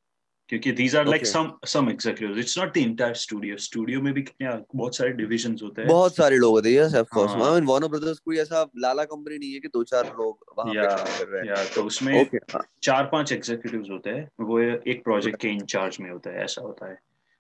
क्योंकि 0.49 0.73
these 0.73 0.95
are 0.97 1.07
like 1.07 1.27
some 1.27 1.51
some 1.67 1.89
executives 1.91 2.39
it's 2.41 2.59
not 2.59 2.73
the 2.75 2.79
entire 2.79 3.15
studio 3.15 3.57
studio 3.65 4.01
में 4.01 4.13
भी 4.15 4.23
कितने 4.23 4.51
बहुत 4.75 4.97
सारे 4.97 5.11
डिविजन्स 5.13 5.63
होते 5.63 5.83
हैं। 5.83 5.89
बहुत 5.91 6.17
सारे 6.17 6.37
लोग 6.37 6.53
होते 6.53 6.73
हैं 6.73 6.77
yes 6.77 6.95
of 6.95 7.09
course 7.15 7.33
I 7.33 7.55
mean 7.55 7.65
Warner 7.67 7.89
Brothers 7.89 8.19
कोई 8.19 8.39
ऐसा 8.39 8.65
लाला 8.79 9.05
कंपनी 9.05 9.39
नहीं 9.39 9.53
है 9.53 9.61
कि 9.61 9.69
दो 9.69 9.83
चार 9.85 10.07
लोग 10.19 10.55
वहाँ 10.59 10.73
पे 10.73 10.87
काम 10.87 11.19
कर 11.19 11.29
रहे 11.29 11.41
हैं। 11.41 11.49
या 11.49 11.65
तो 11.75 11.85
उसमें 11.85 12.13
okay. 12.23 12.63
चार 12.83 13.09
पाँच 13.13 13.33
एग्जीक्यूटिव्स 13.33 13.91
होते 13.91 14.11
हैं। 14.11 14.29
वो 14.41 14.61
एक 14.61 15.03
प्रोजेक्ट 15.05 15.41
के 15.41 15.49
इंचार्ज 15.49 15.97
में 16.01 16.11
होता 16.11 16.31
है 16.31 16.45
ऐसा 16.45 16.63
होता 16.63 16.91
है। 16.91 16.99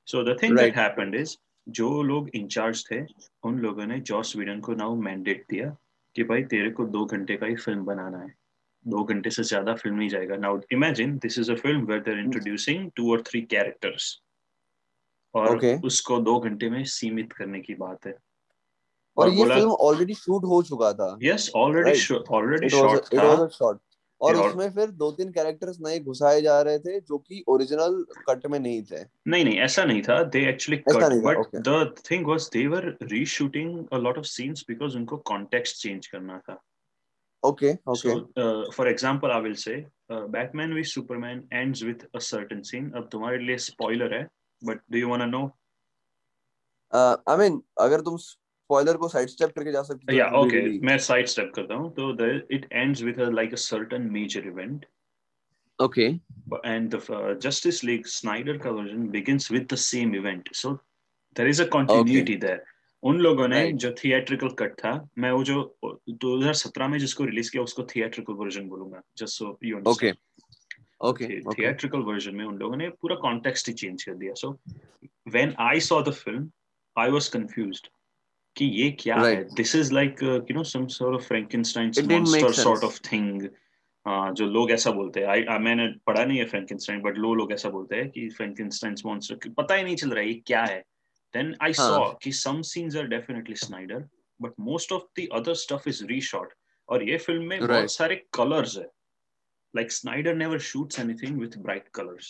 So 0.09 0.23
the 0.25 0.37
thing 0.43 0.57
that 0.59 0.77
happened 0.77 1.15
is 1.15 1.37
जो 1.67 2.03
लोग 2.03 2.29
इंचार्ज 2.35 2.85
थे 2.91 3.01
उन 3.43 3.59
लोगों 3.59 3.87
ने 3.87 3.99
जॉस 4.09 4.37
वीडन 4.37 4.61
को 4.61 4.75
नाउ 4.75 4.95
मैंडेट 5.03 5.45
दिया 5.51 5.77
कि 6.17 6.25
भाई 6.25 6.43
तेरे 6.51 6.71
को 6.71 6.85
दो 6.89 7.05
घंटे 7.05 7.37
का 7.37 7.47
ही 7.47 7.55
फ़िल्म 7.55 7.85
बनाना 7.85 8.19
है। 8.19 8.35
दो 8.87 9.05
घंटे 9.05 9.31
से 9.31 9.43
ज़्यादा 9.43 9.75
फ़िल्म 9.75 9.97
नहीं 9.97 10.09
जाएगा. 10.09 10.37
Now 10.37 10.61
imagine 10.73 11.16
this 11.19 11.38
is 11.38 11.52
a 11.52 11.55
film 11.55 11.87
where 11.87 12.00
there 12.00 12.19
introducing 12.19 12.90
two 12.97 13.11
और 13.12 13.23
थ्री 13.23 13.40
कैरेक्टर्स 13.43 14.21
और 15.35 15.57
okay. 15.57 15.83
उसको 15.85 16.19
दो 16.19 16.38
घंटे 16.40 16.71
में 16.71 16.85
सीमित 16.85 17.33
करने 17.33 17.61
की 17.61 17.75
बात 17.75 18.07
है। 18.07 18.12
और, 19.16 19.28
और 19.28 19.35
ये 19.35 19.45
फ़िल्म 19.45 19.71
ऑलरेडी 19.71 20.14
शूट 20.14 20.45
हो 20.45 20.62
चुका 20.62 20.93
था। 20.93 21.19
यस 21.23 21.50
ऑलरेडी 21.57 22.14
ऑलरेडी 22.31 22.69
शॉट 22.69 23.05
था। 23.14 23.47
शॉट 23.49 23.81
और 24.21 24.37
उसमें 24.37 24.71
फिर 24.71 24.90
दो 24.90 25.11
तीन 25.12 25.31
कैरेक्टर्स 25.33 25.78
नए 25.81 25.99
घुसाए 26.00 26.40
जा 26.43 26.61
रहे 26.62 26.78
थे 26.78 27.00
जो 27.00 27.19
कि 27.19 27.43
ओरिजिनल 27.49 28.05
कट 28.28 28.47
में 28.47 28.59
नहीं 28.59 28.83
थे। 28.83 29.02
नहीं 29.28 29.45
नहीं 29.45 29.59
ऐसा 29.59 29.85
नहीं 29.85 30.02
था। 30.02 30.23
They 30.23 30.49
actually 30.49 30.78
cut 30.88 31.12
but 31.25 31.57
the 31.69 31.95
thing 32.11 32.26
was 32.26 32.49
they 32.52 32.66
were 32.66 32.87
reshooting 33.02 33.85
a 33.93 33.99
lot 33.99 34.19
of 34.19 34.26
scenes 34.26 34.64
because 34.69 34.97
उनको 34.97 35.16
कॉन्टेक्स्ट 35.16 35.83
चेंज 35.83 36.07
करना 36.07 36.38
था। 36.38 36.62
Okay, 37.47 37.79
okay. 37.87 38.09
So, 38.09 38.29
uh, 38.37 38.73
for 38.73 38.87
example, 38.88 39.31
I 39.31 39.38
will 39.38 39.55
say 39.55 39.87
uh, 40.11 40.26
Batman 40.37 40.75
v 40.75 40.83
Superman 40.83 41.45
ends 41.53 41.85
with 41.85 42.05
a 42.15 42.21
certain 42.21 42.65
scene. 42.65 42.91
अब 42.97 43.09
तुम्हारे 43.12 43.38
लिए 43.38 43.59
spoiler 43.67 44.11
है, 44.15 44.26
but 44.62 44.83
do 44.91 44.99
you 44.99 45.09
want 45.12 45.23
to 45.23 45.29
know? 45.35 45.45
Uh, 46.91 47.17
I 47.26 47.37
mean, 47.43 47.61
अगर 47.81 48.00
तुम 48.09 48.19
spoiler 48.19 48.97
को 49.03 49.11
side 49.12 49.31
step 49.31 49.55
करके 49.59 49.73
जा 49.73 49.83
सकते 49.83 50.12
हो. 50.12 50.19
Yeah, 50.19 50.37
okay. 50.43 50.81
मैं 50.91 50.99
side 51.09 51.33
step 51.35 51.55
करता 51.55 51.75
हूँ. 51.75 51.95
तो 51.95 52.12
the 52.23 52.31
it 52.59 52.67
ends 52.85 53.05
with 53.05 53.25
a 53.29 53.31
like 53.41 53.53
a 53.53 53.62
certain 53.69 54.12
major 54.19 54.47
event. 54.55 54.87
Okay. 55.81 56.21
and 56.65 56.91
the 56.91 56.99
uh, 57.15 57.35
Justice 57.35 57.83
League 57.83 58.07
Snyder 58.09 58.59
का 58.59 58.71
version 58.76 59.09
begins 59.11 59.50
with 59.50 59.69
the 59.69 59.76
same 59.76 60.15
event. 60.15 60.49
So 60.53 60.81
there 61.35 61.47
is 61.47 61.61
a 61.61 61.67
continuity 61.67 62.37
okay. 62.37 62.37
there. 62.37 62.62
उन 63.03 63.19
लोगों 63.19 63.49
ने 63.49 63.65
Right. 63.65 63.76
जो 63.76 63.91
theatrical 63.93 64.49
cut 64.49 64.73
था 64.73 65.09
मैं 65.19 65.31
वो 65.31 65.45
जो 65.45 65.79
2017 66.25 66.88
में 66.88 66.99
जिसको 66.99 67.25
रिलीज़ 67.25 67.50
किया 67.50 67.62
उसको 67.62 67.83
थिएट्रिकल 67.85 68.33
वर्जन 68.33 68.69
बोलूँगा 68.69 69.03
just 69.19 69.38
so 69.38 69.59
you. 69.65 69.81
Okay. 69.81 70.12
Okay. 71.05 71.29
Theatrical 71.59 71.99
version 71.99 72.35
में 72.37 72.45
उन 72.45 72.57
लोगों 72.57 72.76
ने 72.76 72.88
पूरा 72.88 73.17
कॉन्टेक्स्ट 73.17 73.69
ही 73.69 73.75
चेंज 73.75 74.05
कर 74.05 74.15
दिया 74.15 74.35
so 74.35 74.59
when 75.29 75.55
I 75.61 75.81
saw 75.81 76.03
the 76.03 76.11
film 76.15 76.50
I 76.97 77.11
was 77.11 77.29
confused 77.29 77.88
कि 78.57 78.65
ये 78.65 78.91
क्या 78.91 79.17
right. 79.17 79.37
है 79.37 79.55
this 79.55 79.76
is 79.76 79.93
like 79.95 80.23
you 80.23 80.57
know 80.57 80.65
some 80.65 80.87
sort 80.87 81.15
of 81.15 81.33
make 81.35 81.57
monster 82.11 82.53
sort 82.53 82.85
of 82.85 83.00
thing 83.12 83.49
जो 84.07 84.47
लोग 84.47 84.71
ऐसा 84.71 84.91
बोलते 84.91 85.21
हैं 85.21 85.29
आई 85.29 85.59
मैंने 85.59 85.87
पढ़ा 86.07 86.25
नहीं 86.25 86.38
है 86.38 86.45
फ्रैंकेनस्टाइन 86.45 87.00
बट 87.03 87.17
लो 87.19 87.35
लोग 87.35 87.53
ऐसा 87.53 87.71
बोलते 87.71 87.97
हैं 87.97 88.11
कि 88.11 88.29
फ्रैंकेनस्टाइन्स 88.29 89.07
मॉन्स्टर 89.07 89.49
पता 89.49 89.75
ही 89.75 89.83
नहीं 89.83 89.97
चल 89.97 90.11
रहा 90.11 90.21
है 90.21 90.29
ये 90.29 90.43
क्या 90.47 90.65
है 90.65 90.83
देन 91.37 91.55
आई 91.62 91.73
हाँ. 91.73 91.88
सॉ 91.88 92.12
कि 92.23 92.33
some 92.33 92.61
scenes 92.73 92.97
are 92.97 93.07
definitely 93.09 93.55
Snyder 93.64 94.09
but 94.40 94.52
most 94.62 94.93
of 94.93 95.02
the 95.21 95.28
other 95.35 95.55
stuff 95.55 95.88
is 95.88 96.05
reshot 96.07 96.52
और 96.88 97.09
ये 97.09 97.16
फ़िल्म 97.19 97.45
में 97.45 97.59
Right. 97.59 97.71
बहुत 97.71 97.93
सारे 97.93 98.16
कलर्स 98.35 98.76
है 98.78 98.90
like 99.75 99.90
Snyder 99.90 100.33
never 100.35 100.59
shoots 100.66 100.99
anything 101.00 101.35
with 101.38 101.57
bright 101.64 101.88
colors. 101.93 102.28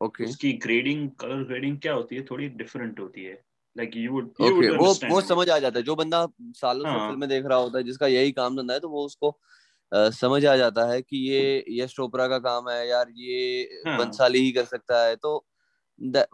Okay. 0.00 0.24
उसकी 0.24 0.52
ग्रेडिंग 0.62 1.08
कलर 1.20 1.42
ग्रेडिंग 1.44 1.78
क्या 1.80 1.92
होती 1.92 2.16
है 2.16 2.22
थोड़ी 2.30 2.48
डिफरेंट 2.62 3.00
होती 3.00 3.24
है 3.24 3.34
like 3.76 3.96
you 3.96 4.12
would 4.12 4.32
you 4.40 4.54
would 4.54 4.76
वो 4.78 4.88
वो 5.10 5.20
समझ 5.20 5.48
आ 5.50 5.58
जाता 5.58 5.78
है 5.78 5.82
जो 5.84 5.94
बंदा 5.96 6.26
सालों 6.56 6.84
से 6.84 6.90
हाँ। 6.90 7.06
फ़िल्में 7.08 7.28
देख 7.28 7.46
रहा 7.46 7.58
होता 7.58 7.78
है 7.78 7.84
जिसका 7.84 8.06
यही 8.06 8.32
काम 8.32 8.56
धंधा 8.56 8.74
है 8.74 8.80
तो 8.80 8.88
वो 8.88 9.04
उसको 9.04 9.30
अ, 9.92 10.10
समझ 10.10 10.44
आ 10.46 10.56
जाता 10.56 10.86
है 10.92 11.00
कि 11.02 11.18
ये 11.28 11.64
यश 11.80 11.94
चोपड़ा 11.96 12.26
का 12.28 12.38
काम 12.48 12.68
है 12.70 12.88
यार 12.88 13.10
ये 13.16 13.38
हाँ। 13.86 13.98
बंसाली 13.98 14.38
ही 14.38 14.52
कर 14.52 14.64
सकता 14.64 15.04
है 15.04 15.16
तो 15.16 15.36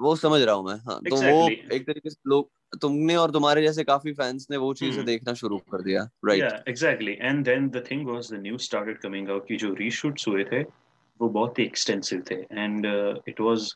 वो 0.00 0.16
समझ 0.16 0.42
रहा 0.42 0.54
हूँ 0.54 0.66
मैं 0.66 0.76
हाँ 0.76 1.00
तो 1.10 1.16
वो 1.16 1.48
एक 1.48 1.86
तरीके 1.86 2.10
से 2.10 2.16
लोग 2.26 2.50
तुमने 2.80 3.16
और 3.16 3.30
तुम्हारे 3.30 3.62
जैसे 3.62 3.84
काफ़ी 3.84 4.12
फैंस 4.12 4.46
ने 4.50 4.56
वो 4.56 4.74
चीज़ 4.74 4.96
hmm. 4.96 5.06
देखना 5.06 5.34
शुरू 5.34 5.58
कर 5.58 5.82
दिया 5.82 6.10
right 6.24 6.68
exactly 6.68 7.12
and 7.12 7.44
then 7.44 7.68
the 7.68 7.84
thing 7.90 8.06
was 8.06 8.32
the 8.32 8.38
new 8.42 8.58
started 8.58 8.98
coming 8.98 9.30
out 9.30 9.48
कि 9.48 9.56
जो 9.56 9.74
रीशूट्स 9.74 10.28
हुए 10.28 10.44
थे 10.44 10.62
वो 11.20 11.28
बहुत 11.28 11.58
ही 11.58 11.64
एक्सटेंसिव 11.64 12.22
थे। 12.30 12.34
एंड 12.34 12.86
इट 13.28 13.40
वाज 13.40 13.74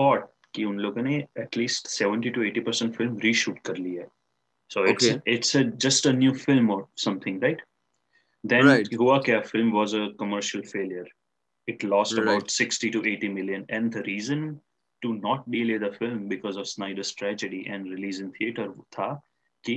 थॉट 0.00 0.30
कि 0.54 0.64
उन 0.64 0.78
लोगों 0.78 1.02
ने 1.02 1.24
at least 1.38 2.02
70 2.02 2.34
to 2.34 2.44
80 2.44 2.60
percent 2.60 2.96
film 2.96 3.18
reshoot 3.18 3.58
कर 3.58 3.76
ली 3.76 3.94
है। 3.94 4.08
So 4.68 4.86
it's 4.86 5.18
it's 5.26 5.56
just 5.56 6.06
a 6.06 6.12
new 6.12 6.32
film 6.32 6.70
और 6.70 6.86
समथिंग 6.96 7.42
राइट 7.42 7.62
देन 8.46 8.96
हुआ 8.98 9.18
क्या 9.18 9.40
film 9.40 9.72
was 9.72 9.94
a 9.94 10.08
commercial 10.20 10.64
failure 10.64 11.12
It 11.68 11.82
lost 11.84 12.16
Right. 12.18 12.22
about 12.24 12.50
60 12.50 12.90
to 12.90 13.02
80 13.04 13.28
million 13.28 13.64
and 13.70 13.92
the 13.92 14.02
reason 14.02 14.60
to 15.02 15.14
not 15.14 15.50
delay 15.50 15.78
the 15.78 15.92
film 15.92 16.28
because 16.28 16.56
of 16.56 16.68
Snyder's 16.68 17.12
tragedy 17.12 17.66
and 17.66 17.90
release 17.90 18.20
in 18.20 18.32
theater 18.32 18.68
था 18.96 19.08
कि 19.64 19.76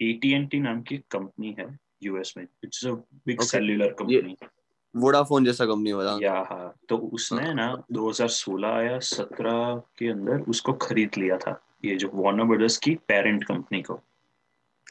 AT&T 0.00 0.60
नाम 0.60 0.82
की 0.88 0.96
company 1.10 1.54
है 1.58 1.66
US 2.02 2.34
में 2.36 2.46
it's 2.64 2.84
a 2.86 2.90
big 3.26 3.38
Okay. 3.40 3.48
Cellular 3.50 3.92
company 4.00 4.36
Vodafone 4.94 5.44
जैसा 5.44 5.64
company 5.66 5.92
वाला 5.92 6.18
या 6.22 6.34
हाँ 6.50 6.74
तो 6.88 6.96
उसने 7.16 7.52
ना 7.54 7.66
2016 7.92 8.76
या 8.84 8.98
17 9.08 9.80
के 9.98 10.08
अंदर 10.08 10.40
उसको 10.52 10.72
खरीद 10.84 11.16
लिया 11.18 11.36
था 11.46 11.60
ये 11.84 11.96
जो 12.02 12.10
वार्नर 12.14 12.44
ब्रदर्स 12.52 12.76
की 12.84 12.94
पेरेंट 13.08 13.44
कंपनी 13.44 13.82
को 13.88 14.00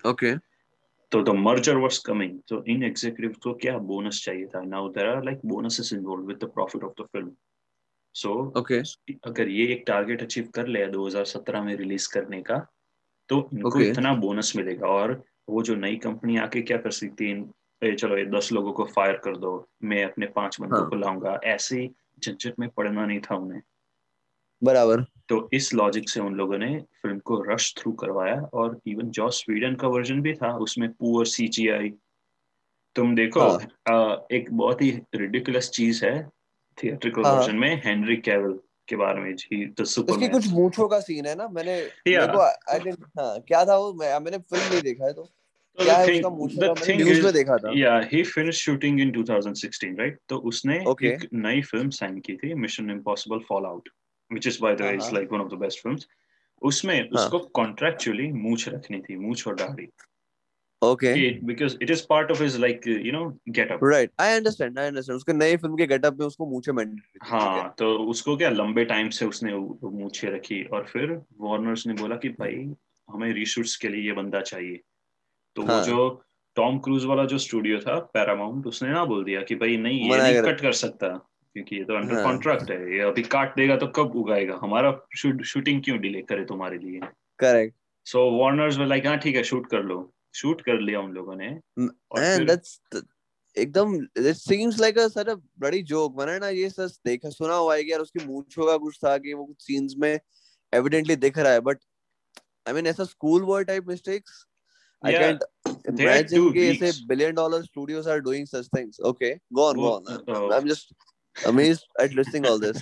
ओके 0.09 0.33
तो 1.11 1.21
द 1.21 1.29
मर्जर 1.29 1.77
वाज 1.77 1.97
कमिंग 1.97 2.39
तो 2.47 2.63
इन 2.67 2.83
एग्जीक्यूटिव 2.83 3.35
को 3.43 3.53
क्या 3.53 3.77
बोनस 3.77 4.23
चाहिए 4.25 4.45
था? 4.45 4.61
Now 4.61 4.89
there 4.89 5.07
are 5.07 5.23
like 5.23 5.39
bonuses 5.45 5.93
involve 5.93 6.23
with 6.23 6.37
the 6.37 6.43
profit 6.43 6.83
of 6.83 6.93
the 7.01 7.05
film 7.05 7.31
so 8.15 8.33
okay 8.57 8.79
अगर 9.29 9.49
ये 9.49 9.67
एक 9.67 9.83
टारगेट 9.87 10.21
अचीव 10.21 10.49
कर 10.55 10.67
लिया 10.67 10.87
2017 10.87 11.63
में 11.63 11.75
रिलीज़ 11.75 12.13
करने 12.13 12.41
का 12.41 12.57
तो 13.29 13.49
इनको 13.53 13.69
Okay. 13.69 13.89
इतना 13.91 14.13
बोनस 14.13 14.53
मिलेगा। 14.55 14.87
और 14.87 15.23
वो 15.49 15.61
जो 15.63 15.75
नई 15.75 15.95
कंपनी 15.95 16.37
आके 16.37 16.61
क्या 16.61 16.77
कर 16.77 16.91
सकती 16.91 17.29
है? 17.29 17.95
चलो 17.95 18.17
ये 18.17 18.25
दस 18.25 18.51
लोगों 18.51 18.73
को 18.73 18.85
फायर 18.85 19.17
कर 19.17 19.37
दो। 19.37 19.69
मैं 19.83 20.03
अपने 20.05 20.25
पाँच 20.25 20.61
बंदों 20.61 20.79
हाँ. 20.79 20.89
को 20.89 20.95
लाऊँगा। 20.95 21.39
ऐसे 21.43 21.89
झंझट 22.19 22.53
में 22.59 22.69
पड़ना 22.69 23.05
नहीं 23.05 23.19
था 23.19 23.35
उन्हें। 23.35 23.61
बराबर 24.61 25.05
तो 25.29 25.49
इस 25.53 25.73
लॉजिक 25.73 26.09
से 26.09 26.19
उन 26.19 26.33
लोगों 26.35 26.57
ने 26.57 26.67
फ़िल्म 27.01 27.19
को 27.19 27.41
रश 27.43 27.73
थ्रू 27.77 27.91
करवाया 27.91 28.35
और 28.53 28.79
इवन 28.87 29.09
जो 29.09 29.29
स्वीडन 29.29 29.75
का 29.75 29.87
वर्जन 29.87 30.21
भी 30.21 30.33
था 30.33 30.51
उसमें 30.57 30.89
पुअर 30.93 31.25
सीजीआई 31.25 31.89
तुम 32.95 33.15
देखो 33.15 33.41
हाँ. 33.41 33.57
अ, 33.87 34.27
एक 34.31 34.51
बहुत 34.51 34.81
ही 34.81 34.91
रिडिकुलस 35.15 35.69
चीज़ 35.69 36.05
है 36.05 36.15
थिएट्रिकल 36.77 37.23
हाँ. 37.23 37.33
वर्जन 37.35 37.55
में 37.55 37.81
हेनरी 37.85 38.17
कैवल 38.17 38.59
के 38.87 38.95
बारे 38.95 39.21
में 39.21 39.31
ही 39.31 39.65
द 39.65 39.81
उसकी 39.81 40.27
कुछ 40.27 40.47
मूछों 40.51 40.87
का 40.87 40.99
सीन 40.99 41.25
है 41.25 41.35
ना 41.35 41.47
मैंने 41.47 41.77
Yeah. 42.07 42.19
मेरे 42.19 42.33
को 42.33 42.75
I 42.75 42.79
didn't- 42.79 43.19
हाँ 43.19 43.39
क्या 43.47 43.63
था 43.65 43.77
वो 43.77 43.93
मैं 43.93 44.19
मैंने 44.19 44.37
फ़िल्म 44.37 44.63
नहीं 44.63 44.81
देखा 44.81 45.05
है 45.05 45.13
तो 45.13 45.23
So 45.77 45.83
क्या 45.83 45.97
है 45.97 46.13
उसका 46.13 46.29
मूछों 46.29 46.61
का 46.61 46.73
मैंने 46.73 47.03
न्यूज़ 47.03 47.23
में 47.23 47.33
देखा 47.33 47.57
था 47.57 47.71
Yeah, 47.73 48.03
he 48.11 48.23
finished 48.27 48.61
shooting 48.67 48.99
in 49.05 49.11
2016, 49.13 49.95
right? 49.99 50.15
तो 50.29 50.37
उसने 50.51 50.79
Okay. 50.87 51.11
एक 51.13 51.27
नई 51.33 51.61
फ़िल्म 51.71 51.89
साइन 51.97 52.19
की 52.19 52.35
थी 52.35 52.53
Mission 52.61 52.89
Impossible 52.91 53.39
Fallout 53.65 53.89
which 54.33 54.47
is 54.47 54.57
by 54.57 54.75
the 54.75 54.83
way 54.83 54.95
is 54.97 55.03
हाँ, 55.03 55.11
like 55.11 55.31
one 55.31 55.43
of 55.45 55.49
the 55.53 55.61
best 55.65 56.05
उसमें 56.61 57.09
उसको 57.09 57.39
कॉन्ट्रेक्चुअली 57.39 58.31
मूछ 58.31 58.69
रखनी 58.69 59.01
थी 59.01 59.17
मूछ 59.17 59.47
और 59.47 59.55
दाढ़ी। 59.55 59.87
Okay 60.83 61.39
because 61.39 61.75
it 61.83 61.89
is 61.89 62.01
part 62.01 62.31
of 62.31 62.41
his 62.41 62.57
like 62.59 62.87
you 62.87 63.11
know 63.15 63.53
get 63.59 63.83
right 63.83 64.11
I 64.19 64.33
understand 64.33 64.79
I 64.79 64.87
understand 64.87 65.17
उसके 65.17 65.33
नए 65.33 65.57
फ़िल्म 65.57 65.75
के 65.75 65.87
गेटअप 65.87 66.19
में 66.19 66.25
उसको 66.25 66.45
मूछे 66.45 66.71
मैंडेटरी 66.71 67.19
हाँ। 67.23 67.75
तो 67.77 67.97
उसको 67.97 68.37
क्या 68.37 68.49
लंबे 68.49 68.85
टाइम 68.85 69.09
से 69.09 69.25
उसने 69.25 69.53
वो- 69.53 69.77
वो 69.83 69.91
मूछे 69.91 70.27
रखी 70.27 70.63
और 70.63 70.85
फिर 70.85 71.21
वार्नर्स 71.41 71.87
ने 71.87 71.93
बोला 71.93 72.15
कि 72.15 72.29
भाई 72.29 72.75
हमें 73.11 73.33
रीशूट्स 73.33 73.75
के 73.75 73.87
लिए 73.87 74.05
ये 74.05 74.11
बंदा 74.11 74.41
चाहिए। 74.41 74.81
तो 75.55 75.61
वो 75.61 75.73
हाँ। 75.73 75.83
जो 75.83 76.23
टॉम 76.55 76.79
क्रूज 76.79 77.05
वाला 77.05 77.25
जो 77.25 77.37
स्टूडियो 77.37 77.79
था 77.79 77.99
पैरामाउंट 77.99 78.67
उसने 78.67 78.89
ना 78.89 79.05
बोल 79.05 79.23
दिया 79.23 79.41
कि 79.41 79.55
भाई 79.55 79.77
नहीं 79.77 80.11
ये 80.11 80.17
नहीं 80.17 80.43
कट 80.43 80.61
कर 80.61 80.71
सकता। 80.71 81.34
क्योंकि 81.55 81.75
ये 81.75 81.83
तो 81.83 81.95
अंडर 81.95 82.13
हाँ। 82.15 82.23
कॉन्ट्रैक्ट 82.23 82.71
है 82.71 82.77
ये 82.93 82.99
अभी 83.01 83.21
काट 83.33 83.55
देगा 83.55 83.75
तो 83.77 83.87
कब 83.87 84.15
उगाएगा? 84.15 84.59
हमारा 84.61 84.91
शूटिंग 85.15 85.81
क्यों 85.83 85.99
डिले 85.99 86.21
करे 86.21 86.45
तुम्हारे 86.45 86.77
लिए? 86.77 86.99
Correct 87.39 87.75
so 88.05 88.23
warners 88.39 88.77
way 88.77 88.85
like 88.85 89.05
हाँ 89.05 89.17
ठीक 89.17 89.35
है 89.35 89.43
शूट 89.43 89.69
कर 89.69 89.83
लो। 89.83 89.99
शूट 90.35 90.61
कर 90.61 90.79
लिया 90.79 90.99
उन 90.99 91.11
लोगों 91.11 91.35
ने 91.35 91.45
एंड 91.47 92.47
दैट्स 92.47 92.79
एकदम 93.57 93.95
it 93.95 94.35
seems 94.35 94.79
like 94.79 94.97
a 94.99 95.07
sir 95.07 95.29
a 95.29 95.35
बड़ी 95.59 95.81
जोक 95.91 96.17
मैंने 96.19 96.37
ना 96.39 96.49
ये 96.49 96.69
सच 96.69 96.99
देखा 97.05 97.29
सुना 97.29 97.55
हुआ 97.55 97.75
है 97.75 97.83
कि 97.83 97.91
यार 97.91 97.99
उसकी 97.99 98.25
मूंछों 98.25 98.65
का 98.65 98.75
कुछ 98.77 98.97
था 98.97 99.17
कि 99.17 99.33
वो 99.33 99.45
कुछ 99.45 99.61
सीन्स 99.61 99.95
में 99.97 100.11
एविडेंटली 100.73 101.15
दिख 101.15 101.37
रहा 101.37 101.51
है 101.53 101.59
बट 101.59 101.77
आई 102.67 102.73
मीन 102.73 102.87
ऐसा 102.87 103.03
school 103.03 103.43
boy 103.43 103.63
type 103.63 103.87
mistakes 103.87 104.45
I 105.03 105.13
Yeah, 105.13 105.39
imagine 105.89 106.39
two 106.39 106.53
कि 106.53 106.67
ऐसे 106.67 106.85
weeks. 106.85 107.01
Billion 107.07 107.33
dollar 107.35 107.61
studios 107.63 108.07
are 108.07 108.19
doing 108.19 108.45
such 108.47 108.67
things 108.77 108.99
okay 109.05 109.33
go 109.53 109.63
on 109.63 109.75
go 109.75 109.81
वो- 109.81 109.93
on 109.93 110.69
uh, 110.69 110.75
amazed 111.35 112.01
at 112.01 112.13
listening 112.13 112.45
all 112.45 112.59
this 112.59 112.81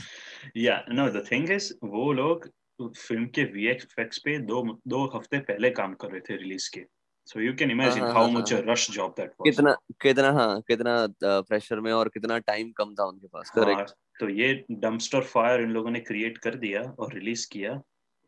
या 0.57 0.83
no 0.89 1.09
the 1.09 1.25
thing 1.31 1.51
is 1.51 1.73
वो 1.83 2.11
लोग 2.13 2.49
film 2.81 3.25
के 3.25 3.43
VFX 3.43 4.17
पे 4.17 4.37
दो 4.37 4.61
दो 4.87 5.05
हफ़्ते 5.15 5.39
पहले 5.39 5.69
काम 5.69 5.93
कर 5.93 6.11
रहे 6.11 6.19
थे 6.19 6.37
रिलीज़ 6.37 6.69
के। 6.73 6.85
सो 7.27 7.39
यू 7.39 7.53
कैन 7.53 7.71
इमेजिन 7.71 8.03
हाँ, 8.03 8.13
हाउ 8.13 8.25
हाँ, 8.25 8.31
much 8.31 8.53
a 8.53 8.59
rush 8.65 8.89
job 8.91 9.13
that 9.17 9.29
was 9.29 9.49
कितना 9.49 9.75
कितना 10.01 10.31
हाँ 10.31 10.61
कितना 10.61 10.95
प्रेशर 11.23 11.79
में 11.79 11.91
और 11.91 12.09
कितना 12.09 12.37
टाइम 12.39 12.71
कम 12.71 12.93
था 12.95 13.05
उनके 13.05 13.27
पास 13.27 13.49
करेक्ट 13.49 13.91
तो 14.19 14.29
ये 14.29 14.53
डंपस्टर 14.71 15.21
फायर 15.23 15.61
इन 15.61 15.69
लोगों 15.69 15.91
ने 15.91 15.99
क्रिएट 15.99 16.37
कर 16.37 16.55
दिया 16.55 16.81
और 16.81 17.13
रिलीज़ 17.13 17.47
किया। 17.51 17.81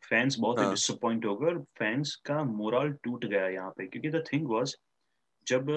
फैंस 0.03 0.35
बहुत 0.39 0.57
ही 0.57 0.63
हाँ। 0.63 0.71
डिसअपॉइंट 0.71 1.25
हो 1.25 1.35
गए 1.35 1.47
और 1.47 1.59
फैंस 1.77 2.15
का 2.25 2.43
मोरल 2.43 2.91
टूट 3.03 3.25
गया 3.25 3.47
यहाँ 3.47 3.69
पे 3.69 3.87
क्योंकि 3.87 4.09
द 4.09 4.23
थिंग 4.33 4.47
वाज 4.47 4.75
जब 5.47 5.69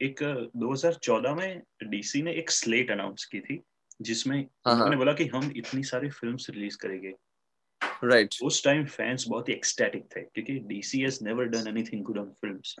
एक 0.00 0.22
2014 0.56 1.36
में 1.36 1.62
डीसी 1.84 2.22
ने 2.22 2.32
एक 2.32 2.50
स्लेट 2.50 2.90
अनाउंस 2.90 3.24
की 3.24 3.40
थी 3.40 3.60
जिसमें 4.02 4.46
हाँ। 4.66 4.74
उन्होंने 4.74 4.96
बोला 4.96 5.12
कि 5.12 5.26
हम 5.26 5.52
इतनी 5.56 5.82
सारी 5.82 6.10
फिल्म्स 6.10 6.50
रिलीज़ 6.50 6.76
करेंगे। 6.76 7.14
राइट 8.04 8.34
उस 8.42 8.64
टाइम 8.64 8.84
फैंस 8.84 9.24
बहुत 9.28 9.48
ही 9.48 9.54
एक्सटैटिक 9.54 10.04
थे 10.16 10.20
क्योंकि 10.20 10.58
DC 10.58 11.00
has 11.00 11.18
never 11.22 11.44
done 11.44 11.68
anything 11.68 12.04
good 12.04 12.18
on 12.18 12.30
films 12.30 12.76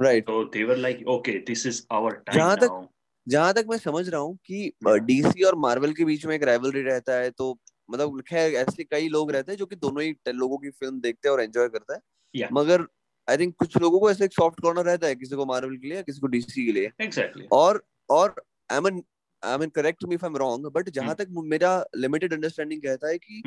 right 0.00 0.26
तो 0.26 0.44
they 0.44 0.64
were 0.64 0.76
like 0.76 1.08
okay 1.08 1.38
this 1.38 1.66
is 1.66 1.82
our 1.92 2.14
time 2.14 2.38
जहाँ 2.38 2.56
तक- 2.56 2.86
जहाँ 3.28 3.54
तक 3.54 3.64
मैं 3.70 3.78
समझ 3.78 4.08
रहा 4.08 4.20
हूँ 4.20 4.36
कि 4.36 4.72
डीसी 4.86 5.42
और 5.42 5.54
मार्वल 5.54 5.92
के 5.92 6.04
बीच 6.04 6.26
में 6.26 6.36
एक 6.36 6.42
राइवलरी 6.42 6.82
रहता 6.82 7.12
है 7.12 7.30
तो 7.30 7.58
मतलब 7.90 8.20
खैर 8.20 8.54
ऐसे 8.54 8.84
कई 8.84 9.08
लोग 9.08 9.32
रहते 9.32 9.52
हैं 9.52 9.58
जो 9.58 9.66
कि 9.66 9.76
दोनों 9.76 10.02
ही 10.02 10.14
लोगों 10.28 10.58
की 10.58 10.70
फ़िल्म 10.70 11.00
देखते 11.00 11.28
हैं 11.28 11.34
और 11.34 11.42
एंजॉय 11.42 11.68
करते 11.68 11.94
हैं। 11.94 12.00
Yeah. 12.36 12.52
मगर 12.52 12.86
आई 13.30 13.36
थिंक 13.36 13.54
कुछ 13.56 13.76
लोगों 13.76 14.00
को 14.00 14.10
ऐसे 14.10 14.24
एक 14.24 14.32
सॉफ्ट 14.32 14.60
कॉर्नर 14.60 14.84
रहता 14.84 15.06
है 15.06 15.14
किसी 15.14 15.36
को 15.36 15.46
मार्वल 15.46 15.76
के 15.76 15.88
लिए 15.88 16.02
किसी 16.02 16.20
को 16.20 16.26
डीसी 16.26 16.66
के 16.66 16.72
लिए। 16.72 16.90
एग्जैक्टली 17.00 17.46
और 17.52 17.84
और 18.10 18.34
I 18.72 18.80
mean 18.80 19.04
I 19.42 19.58
mean 19.58 19.68
correct 19.68 20.04
me 20.04 20.14
if 20.14 20.24
I 20.26 20.30
am 20.30 20.36
wrong 20.36 20.66
but 20.74 20.88
जहाँ. 20.90 21.14
तक 21.14 21.26
मेरा 21.44 21.84
लिमिटेड 21.96 22.32
अंडरस्टैंडिंग 22.32 22.82
कहता 22.82 23.08
है 23.08 23.18
कि. 23.18 23.42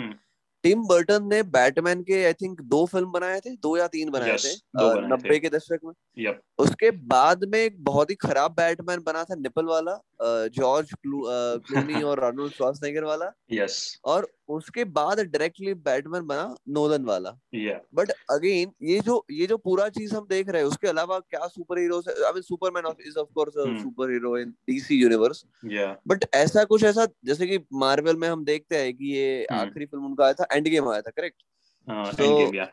टिम 0.64 0.84
बर्टन 0.88 1.24
ने 1.28 1.42
बैटमैन 1.44 2.02
के 2.04 2.24
आई 2.26 2.34
थिंक 2.34 2.62
दो 2.62 2.86
फ़िल्म 2.86 3.12
बनाए 3.12 3.40
थे 3.40 3.50
दो 3.56 3.76
या 3.78 3.88
तीन 3.88 4.10
बनाए 4.10 4.34
Yes, 4.34 4.46
थे 4.46 5.08
नब्बे 5.08 5.40
के 5.40 5.50
दशक 5.50 5.80
में 5.86 5.94
Yep. 6.26 6.38
उसके 6.58 6.92
बाद 6.92 7.44
में 7.44 7.58
एक 7.60 7.84
बहुत 7.84 8.10
ही 8.10 8.16
खराब 8.16 8.52
बैटमैन 8.52 9.00
बना 9.06 9.24
था 9.24 9.36
निपल 9.36 9.66
वाला 9.66 10.00
जॉर्ज 10.48 10.94
क्लू, 10.94 11.24
क्लूनी 11.68 12.02
और 12.02 12.20
अर्नोल्ड 12.24 12.54
श्वार्ज़नेगर 12.54 13.04
वाला 13.04 13.32
Yes. 13.54 14.00
और 14.06 14.28
उसके 14.50 14.84
बाद 14.86 15.20
डायरेक्टली 15.20 15.74
बैटमैन 15.74 16.26
बना 16.28 16.56
नोलन 16.70 17.06
वाला 17.06 17.30
बट 17.32 18.10
Yeah. 18.10 18.18
अगेन 18.32 18.72
ये 18.84 19.00
जो 19.00 19.26
ये 19.32 19.46
जो 19.48 19.58
पूरा 19.58 19.88
चीज़ 19.90 20.16
हम 20.16 20.26
देख 20.30 20.50
रहे 20.50 20.62
हैं 20.62 20.70
उसके 20.70 20.88
अलावा 20.88 21.20
क्या 21.20 21.48
superheroes 21.80 22.10
I 22.10 22.32
mean 22.34 22.42
Superman 22.42 22.94
is 23.08 23.18
of 23.20 23.28
course. 23.34 23.54
Superhero 24.12 24.38
in 24.38 24.50
DC 24.70 24.96
universe 24.96 25.44
but 26.08 26.26
ऐसा 26.34 26.64
कुछ 26.64 26.84
ऐसा 26.84 27.08
जैसे 27.26 27.48
कि 27.48 27.60
मार्वल 27.74 28.16
में 28.16 28.28
हम 28.30 28.44
देखते 28.46 28.78
हैं 28.78 28.94
कि 28.94 29.14
ये 29.16 29.46
Hmm. 29.52 29.60
आखिरी 29.62 29.86
फ़िल्म 29.86 30.06
उनका 30.06 30.26
आया 30.26 30.34
था 30.34 30.48
एंड 30.54 30.68
गेम 30.68 30.90
आया 30.90 31.02
था 31.02 31.12
correct 31.12 31.44
Uh, 31.88 32.04
Endgame, 32.16 32.54
yeah. 32.56 32.68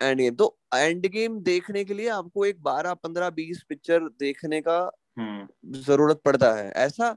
end 0.00 0.20
game 0.20 0.34
तो 0.34 0.56
एंड 0.74 1.06
गेम 1.06 1.38
देखने 1.40 1.84
के 1.84 1.94
लिए 1.94 2.08
आपको 2.08 2.44
एक 2.46 2.62
12 2.62 2.94
15 3.06 3.30
20 3.30 3.62
पिक्चर 3.68 4.08
देखने 4.20 4.60
का 4.68 4.78
Hmm. 5.20 5.76
ज़रूरत 5.82 6.20
पड़ता 6.24 6.52
है 6.54 6.70
ऐसा 6.76 7.16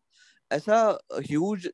ऐसा 0.51 0.77
huge 1.19 1.69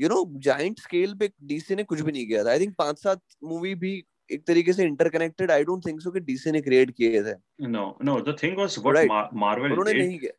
you 0.00 0.08
know 0.08 0.24
giant 0.48 0.80
scale 0.80 1.14
पे 1.20 1.30
डीसी 1.52 1.74
ने 1.76 1.84
कुछ 1.84 2.00
भी 2.00 2.12
नहीं 2.12 2.26
किया 2.26 2.44
था 2.44 2.50
आई 2.50 2.60
थिंक 2.60 2.74
पाँच 2.78 3.02
सात 3.02 3.22
मूवी 3.44 3.74
भी 3.84 3.92
एक 4.32 4.46
तरीके 4.46 4.72
से 4.72 4.84
interconnected 4.84 5.50
I 5.50 5.64
don't 5.64 5.86
think 5.86 6.00
so 6.00 6.10
कि 6.10 6.20
डीसी 6.28 6.52
ने 6.52 6.60
क्रिएट 6.60 6.90
किए 7.00 7.22
थे 7.24 7.34
No, 7.72 7.84
no. 8.08 8.12
The 8.28 8.34
thing 8.42 8.54
was 8.60 8.78
what 8.84 8.96
Right. 8.96 9.08
Mar- 9.08 9.30
Marvel 9.44 9.72
उन्होंने 9.72 9.92
नहीं 9.92 10.18
किया 10.18 10.36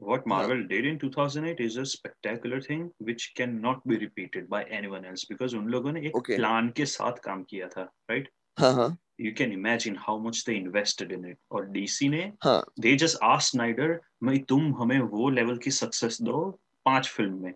What 0.00 0.24
Marvel 0.26 0.60
yeah. 0.60 0.68
did 0.70 0.86
in 0.90 0.96
2008 1.00 1.60
is 1.64 1.74
a 1.80 1.84
spectacular 1.88 2.60
thing 2.60 2.86
which 3.08 3.26
cannot 3.40 3.82
be 3.90 3.98
repeated 3.98 4.48
by 4.54 4.60
anyone 4.78 5.04
else 5.10 5.24
because 5.32 5.54
उन 5.54 5.66
लोगों 5.74 5.92
ने 5.92 6.00
एक 6.06 6.16
Okay. 6.20 6.36
प्लान 6.36 6.68
के 6.76 6.86
साथ 6.92 7.18
काम 7.24 7.42
किया 7.50 7.68
था, 7.68 7.84
right? 8.10 8.26
हाँ 8.56 8.72
हाँ 8.74 8.88
You 9.20 9.32
can 9.40 9.52
imagine 9.52 9.96
how 10.06 10.14
much 10.22 10.38
they 10.46 10.56
invested 10.60 11.12
in 11.16 11.24
it. 11.30 11.36
और 11.50 11.68
DC 11.76 12.08
ने 12.10 12.22
हाँ 12.44 12.60
they 12.86 12.94
just 13.02 13.18
asked 13.28 13.54
Snyder, 13.54 13.88
मैं 14.22 14.38
तुम 14.52 14.74
हमें 14.80 14.98
वो 15.16 15.28
लेवल 15.30 15.58
की 15.58 15.70
सक्सेस 15.70 16.18
दो 16.22 16.40
पाँच 16.86 17.08
फ़िल्म 17.08 17.42
में. 17.42 17.54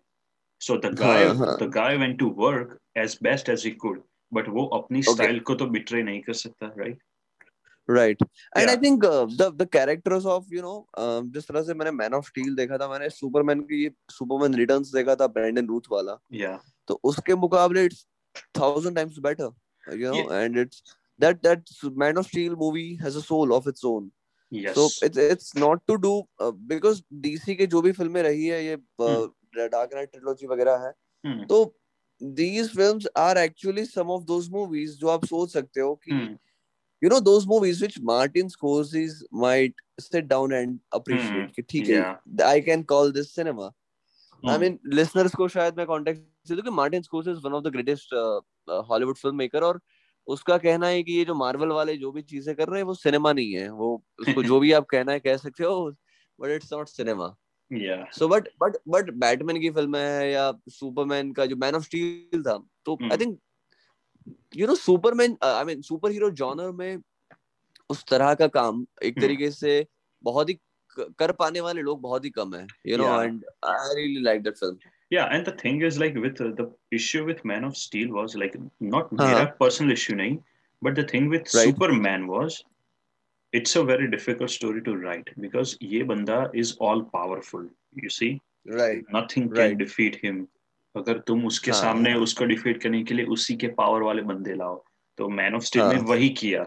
So 0.61 0.77
the 0.79 0.95
guy 0.95 1.29
the 1.35 1.71
guy 1.75 1.97
went 1.97 2.19
to 2.19 2.29
work 2.39 2.79
as 2.97 3.19
best 3.23 3.49
as 3.49 3.65
he 3.65 3.71
could 3.71 4.03
but 4.33 4.49
वो 4.49 4.65
अपनी 4.79 5.03
स्टाइल 5.03 5.41
को 5.41 5.55
तो 5.55 5.67
बिट्रे 5.67 6.03
नहीं 6.03 6.21
कर 6.21 6.33
सकता 6.33 6.73
right 6.79 7.03
right 7.89 8.23
and 8.57 8.69
I 8.71 8.77
think 8.77 9.05
the 9.05 9.51
the 9.57 9.69
characters 9.73 10.27
of 10.27 10.55
you 10.55 10.63
know 10.63 10.89
जिस 11.35 11.49
तरह 11.49 11.63
से 11.63 11.75
मैंने 11.75 11.91
मैन 11.91 12.15
ऑफ़ 12.15 12.27
स्टील 12.27 12.55
देखा 12.55 12.79
था 12.79 12.89
मैंने 12.89 13.11
सुपरमैन 13.11 13.61
की 13.61 13.83
ये 13.83 13.91
सुपरमैन 14.11 14.55
रिटर्न्स 14.55 14.93
देखा 14.95 15.15
था 15.15 15.27
ब्रैंडन 15.27 15.67
रूथ 15.67 15.91
वाला। 15.93 16.19
या 16.33 16.59
तो 16.89 17.01
उसके 17.05 17.35
मुकाबले 17.35 17.85
it's 17.85 18.07
1000 18.59 18.95
times 18.95 19.19
better 19.19 19.97
you 19.99 20.13
know 20.13 20.35
and 20.35 20.59
it's 20.59 20.83
that 21.21 21.37
that 21.37 21.65
Man 21.85 22.19
of 22.19 22.27
Steel 22.27 22.55
movie 22.55 22.95
has 22.95 23.17
a 23.17 23.21
soul 23.21 23.53
of 23.53 23.69
its 23.69 23.85
own 23.85 24.11
so 24.53 25.07
it's 25.07 25.19
it's 25.19 25.57
not 25.57 25.83
to 25.87 25.95
do 25.95 26.29
because 26.43 27.03
DC 27.13 27.55
के 27.55 27.67
जो 27.67 27.83
भी 27.83 27.93
फ़िल्में 27.93 28.23
रही 28.23 28.47
है 28.47 28.65
ये. 28.65 28.77
Uh, 29.01 29.27
डार्क 29.57 29.95
नाइट 29.95 30.11
ट्रिलॉजी 30.11 30.47
वगैरह 30.47 30.77
है 30.77 30.93
हम्म। 31.25 31.45
तो 31.45 31.77
these 32.21 32.77
film 32.77 33.01
are 33.17 33.39
actually 33.39 33.85
some 33.85 34.11
of 34.11 34.25
those 34.25 34.51
movies 34.51 34.99
जो 34.99 35.09
आप 35.09 35.25
सोच 35.25 35.53
सकते 35.53 35.81
हो 35.81 35.95
कि 35.95 36.39
you 37.03 37.11
know 37.11 37.21
those 37.21 37.47
movies 37.47 37.83
which 37.83 37.99
Martin 38.01 38.49
might 39.35 39.81
sit 40.01 40.25
down 40.25 40.53
and 40.53 40.79
appreciate 40.95 41.55
कि 41.57 41.63
ठीक 41.63 41.89
है 41.89 42.45
I 42.45 42.61
can 42.61 42.83
call 42.83 43.13
this 43.13 43.35
cinema 43.35 43.71
I 44.51 44.59
mean 44.59 44.79
listeners 44.87 45.35
को 45.35 45.49
शायद 45.49 45.77
मैं 45.77 45.87
कॉन्टेक्ट 45.87 46.49
से 46.49 46.55
दूँ 46.55 46.63
कि 46.63 46.71
Martin 46.71 47.03
Scorsese 47.03 47.39
one 47.45 47.53
of 47.53 47.65
the 47.65 47.69
greatest 47.69 48.15
Hollywood 48.89 49.17
film 49.17 49.37
maker 49.37 49.63
और 49.63 49.81
उसका 50.27 50.59
कहना 50.59 50.87
है 50.87 51.03
कि 51.03 51.13
ये 51.13 51.25
जो 51.25 51.35
मार्बल 51.35 51.69
वाले 51.69 51.97
जो 51.97 52.13
भी 52.13 52.23
चीज़ें 52.23 52.55
कर 52.57 52.69
रहे 52.69 52.81
हैं 52.81 52.87
वो 52.87 52.95
सिनेमा 52.95 53.33
नहीं 53.33 53.53
है। 53.53 53.69
वो 53.71 54.03
उसको 54.21 54.43
जो 54.43 54.61
भी 54.61 54.73
आप 54.73 54.87
कहना 54.87 55.13
है 55.13 55.21
कह 55.21 55.37
सकते 55.37 55.65
हो 55.65 55.91
but 56.41 56.51
it's 56.51 56.73
not 56.73 56.89
cinema 56.89 57.37
so 58.13 58.29
but 58.29 58.49
but 58.61 58.77
but 58.89 59.11
Batman 59.11 59.61
की 59.61 59.71
फ़िल्म 59.71 59.97
है 59.97 60.31
या 60.33 60.53
सुपरमैन 60.69 61.33
का 61.33 61.47
जो 61.47 61.57
मैन 61.57 61.75
ऑफ़ 61.75 61.83
स्टील 61.83 62.43
था 62.43 62.59
तो 62.85 62.99
I. 63.03 63.17
Think 63.17 63.39
you 64.57 64.67
know 64.67 64.75
Superman 64.75 65.37
I 65.45 65.65
mean 65.65 65.83
superhero 66.11 66.31
genre 66.31 66.71
में 66.71 66.99
उस 67.91 68.05
तरह 68.11 68.35
का 68.35 68.47
काम 68.47 68.87
एक 69.03 69.15
Hmm. 69.15 69.23
तरीके 69.23 69.51
से 69.51 69.87
बहुत 70.23 70.49
ही 70.49 70.59
कर 70.99 71.33
पाने 71.33 71.61
वाले 71.61 71.83
लोग 71.83 72.01
बहुत 72.01 72.25
ही 72.25 72.31
कम 72.31 72.55
है 72.55 72.67
you 72.87 72.99
know 72.99 73.23
and 73.23 73.45
I 73.65 73.95
really 73.95 74.21
like 74.21 74.43
that 74.43 74.57
film 74.57 74.79
Yeah, 75.15 75.27
and 75.35 75.47
the 75.47 75.53
thing 75.59 75.77
is, 75.87 75.97
like, 76.03 76.17
with 76.23 76.41
uh, 76.45 76.47
the 76.61 76.65
issue 76.97 77.21
with 77.27 77.43
Man 77.51 77.67
of 77.67 77.77
Steel 77.81 78.09
was 78.15 78.33
like 78.43 78.55
not. 78.93 79.13
मेरा 79.13 79.59
personal 79.59 79.93
issue 79.93 80.15
नहीं, 80.15 80.39
but 80.83 80.97
the 80.99 81.05
thing 81.11 81.29
with 81.35 81.45
Right. 81.45 81.69
Superman 81.69 82.25
was, 82.31 82.57
it's 83.57 83.77
a 83.77 83.83
very 83.91 84.07
difficult 84.13 84.53
story 84.53 84.83
to 84.89 84.95
write 85.03 85.31
because 85.45 85.77
ये 85.83 86.03
बंदा 86.05 86.39
is 86.63 86.73
all 86.87 87.03
powerful. 87.17 87.67
You 88.05 88.11
see, 88.17 88.31
right 88.67 89.13
nothing 89.17 89.49
can 89.49 89.59
Right. 89.59 89.79
defeat 89.85 90.17
him. 90.25 90.47
अगर 90.95 91.19
तुम 91.27 91.47
उसके 91.47 91.71
हाँ. 91.71 91.81
सामने 91.81 92.15
उसको 92.25 92.45
डिफीट 92.45 92.83
करने 92.83 93.03
के 93.05 93.15
लिए 93.15 93.25
उसी 93.37 93.57
के 93.57 93.69
पावर 93.81 94.03
वाले 94.03 94.23
बंदे 94.33 94.55
लाओ 94.55 94.83
तो 95.19 95.29
मैन 95.29 95.55
ऑफ़ 95.55 95.63
स्टील. 95.65 95.83
ने 95.83 96.01
वही 96.11 96.29
किया 96.41 96.63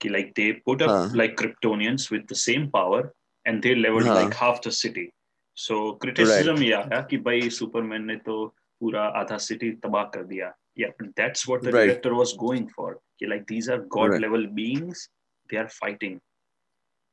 कि 0.00 0.08
like 0.08 0.32
they 0.36 0.50
put 0.66 0.82
up. 0.82 1.14
Like 1.16 1.36
Kryptonians 1.38 2.08
with 2.12 2.26
the 2.32 2.36
same 2.42 2.66
power 2.76 3.10
and 3.46 3.62
they 3.62 3.74
levelled. 3.74 4.06
Like 4.06 4.34
half 4.36 4.68
the 4.68 4.70
city 4.80 5.08
so 5.56 5.80
criticism 6.02 6.62
ये 6.62 6.72
आया 6.72 7.00
कि 7.10 7.16
भाई 7.26 7.50
सुपरमैन 7.58 8.04
ने 8.04 8.16
तो 8.28 8.46
पूरा 8.80 9.02
आधा 9.20 9.36
सिटी 9.38 9.70
तबाह 9.84 10.04
कर 10.14 10.22
दिया 10.32 10.52
या 10.78 10.88
that's 11.02 11.48
what 11.48 11.60
the 11.60 11.64
Right. 11.64 11.74
Director 11.76 12.12
was 12.12 12.32
going 12.38 12.68
for 12.76 12.98
कि 13.18 13.26
like 13.26 13.42
these 13.48 13.68
are 13.70 13.80
god 13.96 14.10
Right. 14.10 14.20
Level 14.22 14.46
beings 14.60 15.08
they 15.50 15.56
are 15.56 15.66
fighting 15.80 16.18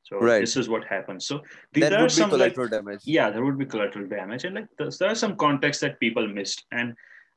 so 0.09 0.19
Right. 0.21 0.41
this 0.47 0.57
is 0.57 0.69
what 0.69 0.85
happens 0.85 1.27
so 1.27 1.37
these 1.73 1.83
There 1.85 1.95
are 1.99 2.03
would 2.03 2.15
be 2.15 2.21
some 2.23 2.31
like 2.31 2.55
collateral 2.55 2.69
damage. 2.77 3.03
yeah 3.17 3.31
there 3.31 3.45
would 3.45 3.59
be 3.59 3.67
collateral 3.67 4.07
damage 4.09 4.45
and 4.45 4.55
like 4.55 4.69
there's, 4.79 4.99
there 4.99 5.11
are 5.11 5.21
some 5.25 5.37
context 5.37 5.81
that 5.87 5.99
people 6.01 6.27
missed 6.39 6.65
and 6.73 6.95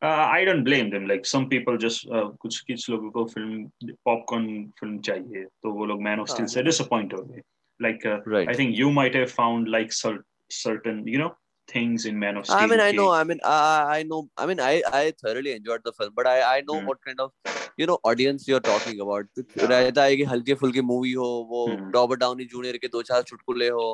uh, 0.08 0.26
i 0.38 0.46
don't 0.50 0.64
blame 0.64 0.90
them 0.96 1.08
like 1.08 1.26
some 1.26 1.48
people 1.54 1.78
just 1.86 2.06
uh, 2.18 2.28
कुछ 2.44 2.60
कुछ 2.70 2.90
लोगों 2.90 3.10
को 3.18 3.26
film 3.34 3.94
popcorn 4.06 4.46
film 4.80 5.00
चाहिए 5.10 5.44
तो 5.64 5.72
वो 5.80 5.86
लोग 5.86 6.02
Man 6.10 6.20
of 6.20 6.28
steel 6.36 6.46
से 6.56 6.64
disappoint 6.70 7.14
हो 7.14 7.24
गए 7.32 7.42
like 7.86 8.06
uh, 8.12 8.16
Right. 8.36 8.50
i 8.52 8.54
think 8.60 8.78
you 8.84 8.88
might 9.00 9.14
have 9.22 9.30
found 9.42 9.68
like 9.78 9.94
cer- 9.98 10.24
certain 10.62 10.98
you 11.16 11.20
know 11.24 11.32
things 11.67 12.05
in 12.07 12.19
man 12.19 12.37
of 12.37 12.47
steel 12.47 12.59
I 12.59 12.67
mean, 12.67 12.81
I 12.81 12.93
know. 12.93 13.11
I 13.11 13.25
mean, 13.25 13.41
I 13.43 13.99
I 13.99 14.03
know. 14.03 14.29
I 14.37 14.45
mean, 14.47 14.61
I 14.61 14.83
I 14.93 15.13
thoroughly 15.13 15.53
enjoyed 15.53 15.81
the 15.85 15.93
film, 15.93 16.13
but 16.15 16.27
I 16.27 16.57
I 16.57 16.61
know 16.61 16.77
Hmm. 16.77 16.89
what 16.89 16.99
kind 17.07 17.21
of 17.25 17.33
you 17.79 17.87
know 17.87 17.99
audience 18.05 18.47
you're 18.49 18.61
talking 18.69 19.01
about. 19.01 19.27
Yeah. 19.57 19.71
रहता 19.73 20.05
है 20.05 20.17
कि 20.17 20.25
हल्की 20.33 20.55
फुल्की 20.63 20.81
movie 20.91 21.13
हो, 21.13 21.29
वो 21.51 21.63
Hmm. 21.67 21.95
Robert 21.95 22.21
Downey 22.21 22.45
junior 22.55 22.77
के 22.85 22.89
दो 22.89 23.03
चार 23.11 23.23
चुटकुले 23.31 23.69
हो, 23.79 23.87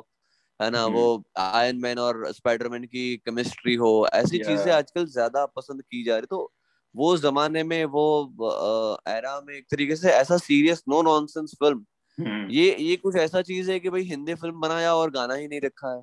है 0.61 0.71
ना? 0.71 0.85
Hmm. 0.85 0.97
वो 0.97 1.25
आयरन 1.39 1.79
मैन 1.83 1.99
और 1.99 2.33
स्पाइडरमैन 2.33 2.85
की 2.95 3.07
केमिस्ट्री 3.27 3.75
हो, 3.85 3.93
ऐसी 4.15 4.39
Yeah. 4.39 4.49
चीज़ें 4.49 4.73
आजकल 4.73 5.07
ज़्यादा 5.19 5.47
पसंद 5.57 5.83
की 5.83 6.03
जा 6.05 6.17
रही 6.19 6.27
तो 6.31 6.53
वो 6.95 7.17
जमाने 7.19 7.63
में 7.65 7.85
वो 7.97 8.07
एरा 9.09 9.41
में 9.47 9.55
एक 9.55 9.67
तरीके 9.71 9.97
से 9.97 10.11
ऐसा 10.13 10.37
serious 10.39 10.83
no 10.89 11.03
nonsense 11.03 11.55
film 11.63 11.85
Hmm. 12.19 12.51
ये 12.51 12.77
ये 12.81 12.97
कुछ 12.97 13.17
ऐसा 13.17 13.43
चीज़ 13.43 13.71
है 13.71 13.81
कि 13.81 13.91
भाई 13.91 14.03
हिंदी 14.05 14.35
फ़िल्म 14.35 14.61
बनाया 14.61 14.95
और 14.97 15.11
गाना 15.13 15.35
ही 15.35 15.49
नहीं 15.49 15.61
रखा 15.61 15.95
है 15.97 16.03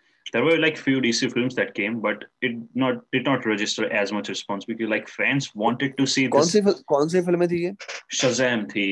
there 0.32 0.44
were 0.44 0.56
like 0.58 0.76
few 0.76 1.00
DC 1.00 1.32
films 1.32 1.54
that 1.56 1.74
came, 1.74 2.00
but 2.00 2.24
it 2.42 2.56
not 2.74 3.02
did 3.12 3.24
not 3.24 3.46
register 3.46 3.90
as 3.92 4.12
much 4.12 4.28
response 4.28 4.64
because 4.64 4.88
like 4.94 5.08
fans 5.08 5.50
wanted 5.54 5.96
to 5.98 6.06
see 6.14 6.26
कौन 6.28 6.42
this. 6.42 6.52
सी 6.52 6.60
फिल- 6.70 6.82
कौन 6.94 7.08
सी 7.14 7.20
फिल्में 7.28 7.46
थी 7.52 7.60
ये 7.64 7.76
Shazam 8.22 8.66
thi. 8.72 8.88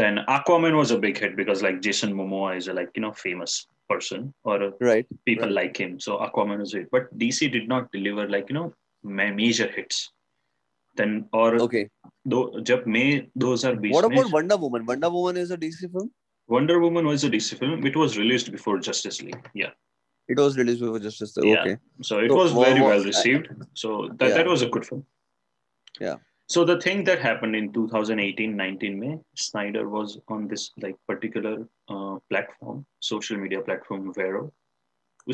Then 0.00 0.18
Aquaman 0.28 0.76
was 0.76 0.90
a 0.90 0.98
big 0.98 1.18
hit 1.18 1.34
because 1.36 1.62
like 1.62 1.80
Jason 1.88 2.12
Momoa 2.18 2.56
is 2.56 2.68
a 2.68 2.74
like 2.74 2.90
you 2.94 3.02
know 3.02 3.12
famous 3.12 3.66
person 3.92 4.28
or 4.44 4.62
uh, 4.62 4.70
right 4.80 5.06
people 5.30 5.46
Right. 5.46 5.54
like 5.60 5.80
him, 5.86 5.98
so 5.98 6.18
Aquaman 6.18 6.58
was 6.66 6.74
it. 6.74 6.88
But 6.92 7.08
DC 7.18 7.50
did 7.56 7.66
not 7.72 7.90
deliver 7.96 8.28
like 8.28 8.48
you 8.50 8.54
know 8.58 8.66
ma- 9.02 9.32
major 9.40 9.66
hits. 9.78 10.04
Then 11.00 11.16
or 11.32 11.48
okay 11.64 11.82
दो 12.28 12.38
जब 12.68 12.84
मई 12.94 13.10
2020 13.42 13.90
what 13.96 14.08
में 14.10 14.16
about 14.18 14.32
wonder 14.36 14.56
woman 14.62 14.86
wonder 14.86 15.08
woman 15.16 15.36
is 15.42 15.50
a 15.56 15.58
dc 15.64 15.90
film 15.92 16.08
Wonder 16.53 16.79
Woman 16.79 17.05
was 17.11 17.23
a 17.23 17.29
DC 17.35 17.57
film. 17.61 17.85
It 17.91 17.95
was 18.03 18.17
released 18.17 18.51
before 18.57 18.75
Justice 18.89 19.21
League. 19.29 19.49
Yeah. 19.63 19.73
it 20.33 20.39
was 20.39 20.57
released 20.57 20.81
before 20.81 20.99
justice 21.05 21.31
League. 21.37 21.47
Yeah. 21.53 21.61
okay 21.61 21.77
So 22.09 22.19
it 22.25 22.29
So, 22.31 22.35
was 22.41 22.51
very 22.57 22.81
wha- 22.81 22.89
well 22.91 23.03
received. 23.07 23.47
So 23.81 23.89
that, 24.19 24.29
Yeah. 24.29 24.35
that 24.37 24.47
was 24.51 24.61
a 24.67 24.69
good 24.75 24.85
film. 24.89 25.01
Yeah. 26.03 26.21
So 26.49 26.63
the 26.69 26.75
thing 26.85 27.03
that 27.09 27.19
happened 27.25 27.55
in 27.59 27.65
2018-19 27.77 28.95
में 29.01 29.19
Snyder 29.47 29.83
was 29.95 30.13
on 30.35 30.47
this 30.53 30.63
like 30.85 30.95
particular 31.11 31.53
uh, 31.95 32.15
platform, 32.29 32.85
social 33.09 33.37
media 33.43 33.61
platform 33.69 34.07
Vero. 34.19 34.43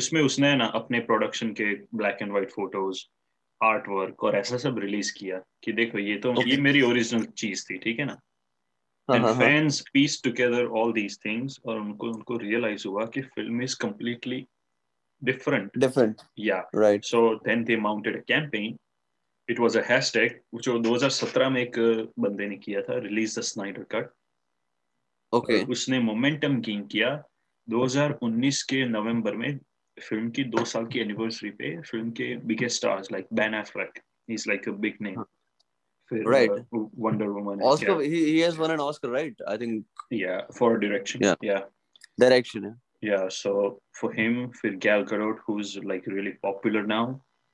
उसमें 0.02 0.20
उसने 0.22 0.54
ना 0.56 0.66
अपने 0.80 0.98
production 1.06 1.52
के 1.60 1.70
black 2.00 2.18
and 2.22 2.30
white 2.32 2.50
photos 2.50 3.04
art 3.60 3.88
work 3.88 4.24
और 4.24 4.36
ऐसा 4.36 4.56
सब 4.64 4.78
release 4.78 5.12
किया 5.18 5.40
कि 5.64 5.72
देखो 5.80 5.98
ये 5.98 6.16
तो 6.26 6.32
Okay. 6.34 6.48
ये 6.50 6.56
मेरी 6.66 6.82
ओरिजिनल 6.90 7.24
चीज़ 7.44 7.64
थी 7.70 7.78
ठीक 7.86 7.98
है 8.00 8.04
ना 8.06 8.12
हाँ 8.12 8.20
and 9.10 9.26
fans 9.38 9.80
piece 9.92 10.20
together 10.24 10.66
all 10.78 10.92
these 10.92 11.18
things 11.24 11.60
और 11.64 11.80
उनको 11.80 12.10
उनको 12.10 12.36
रियलाइज़ 12.38 12.86
हुआ 12.88 13.06
कि 13.14 13.22
film 13.28 13.62
is 13.62 13.76
completely 13.80 14.46
different 15.22 15.78
different 15.78 16.22
yeah 16.38 16.58
right 16.74 17.04
so 17.04 17.22
then 17.44 17.64
they 17.64 17.76
mounted 17.78 18.16
a 18.16 18.22
campaign 18.28 18.76
it 19.48 19.60
was 19.60 19.76
a 19.76 19.82
hashtag 19.84 20.40
जो 20.62 20.78
2017 20.80 21.50
में 21.50 21.60
एक 21.62 21.78
बंदे 22.20 22.46
ने 22.48 22.56
किया 22.58 22.82
था 22.82 22.98
release 23.00 23.38
the 23.38 23.42
Snyder 23.44 23.86
cut 23.90 24.10
okay 25.32 25.64
उसने 25.72 25.98
मोमेंटम 26.02 26.60
गेन 26.60 26.86
किया 26.86 27.10
2019 27.68 28.62
के 28.70 28.84
नवंबर 28.88 29.36
में 29.36 29.58
फ़िल्म 29.96 30.30
की 30.30 30.44
दो 30.46 30.64
साल 30.64 30.86
की 30.86 31.00
एनिवर्सरी 31.00 31.50
पे 31.50 31.76
फ़िल्म 31.80 32.10
के 32.12 32.34
biggest 32.46 32.76
stars 32.76 33.12
like 33.12 33.26
Ben 33.32 33.54
Affleck 33.54 34.00
is 34.28 34.48
like 34.48 34.68
a 34.68 34.72
big 34.78 34.96
name 35.00 35.22
फिर 36.09 36.23
Right. 36.31 36.51
Wonder 37.05 37.27
woman 37.35 37.61
oscar 37.73 38.01
he 38.13 38.23
he 38.31 38.39
has 38.47 38.57
won 38.63 38.71
an 38.77 38.81
Oscar 38.87 39.11
right 39.17 39.45
I 39.53 39.57
think 39.61 39.85
या 40.13 40.39
फॉर 40.57 40.77
डायरेक्शन 40.79 41.23
Yeah. 41.25 41.35
या 41.51 41.61
direction 42.25 42.65
है 42.65 42.75
Yeah, 43.05 43.23
so 43.35 43.51
for 43.97 44.07
him, 44.17 44.35
फिर 44.59 44.75
Gal 44.83 45.03
Gadot, 45.09 45.41
who's 45.47 45.71
like 45.89 46.05
really 46.11 46.31
popular 46.45 46.81
now. 46.91 47.01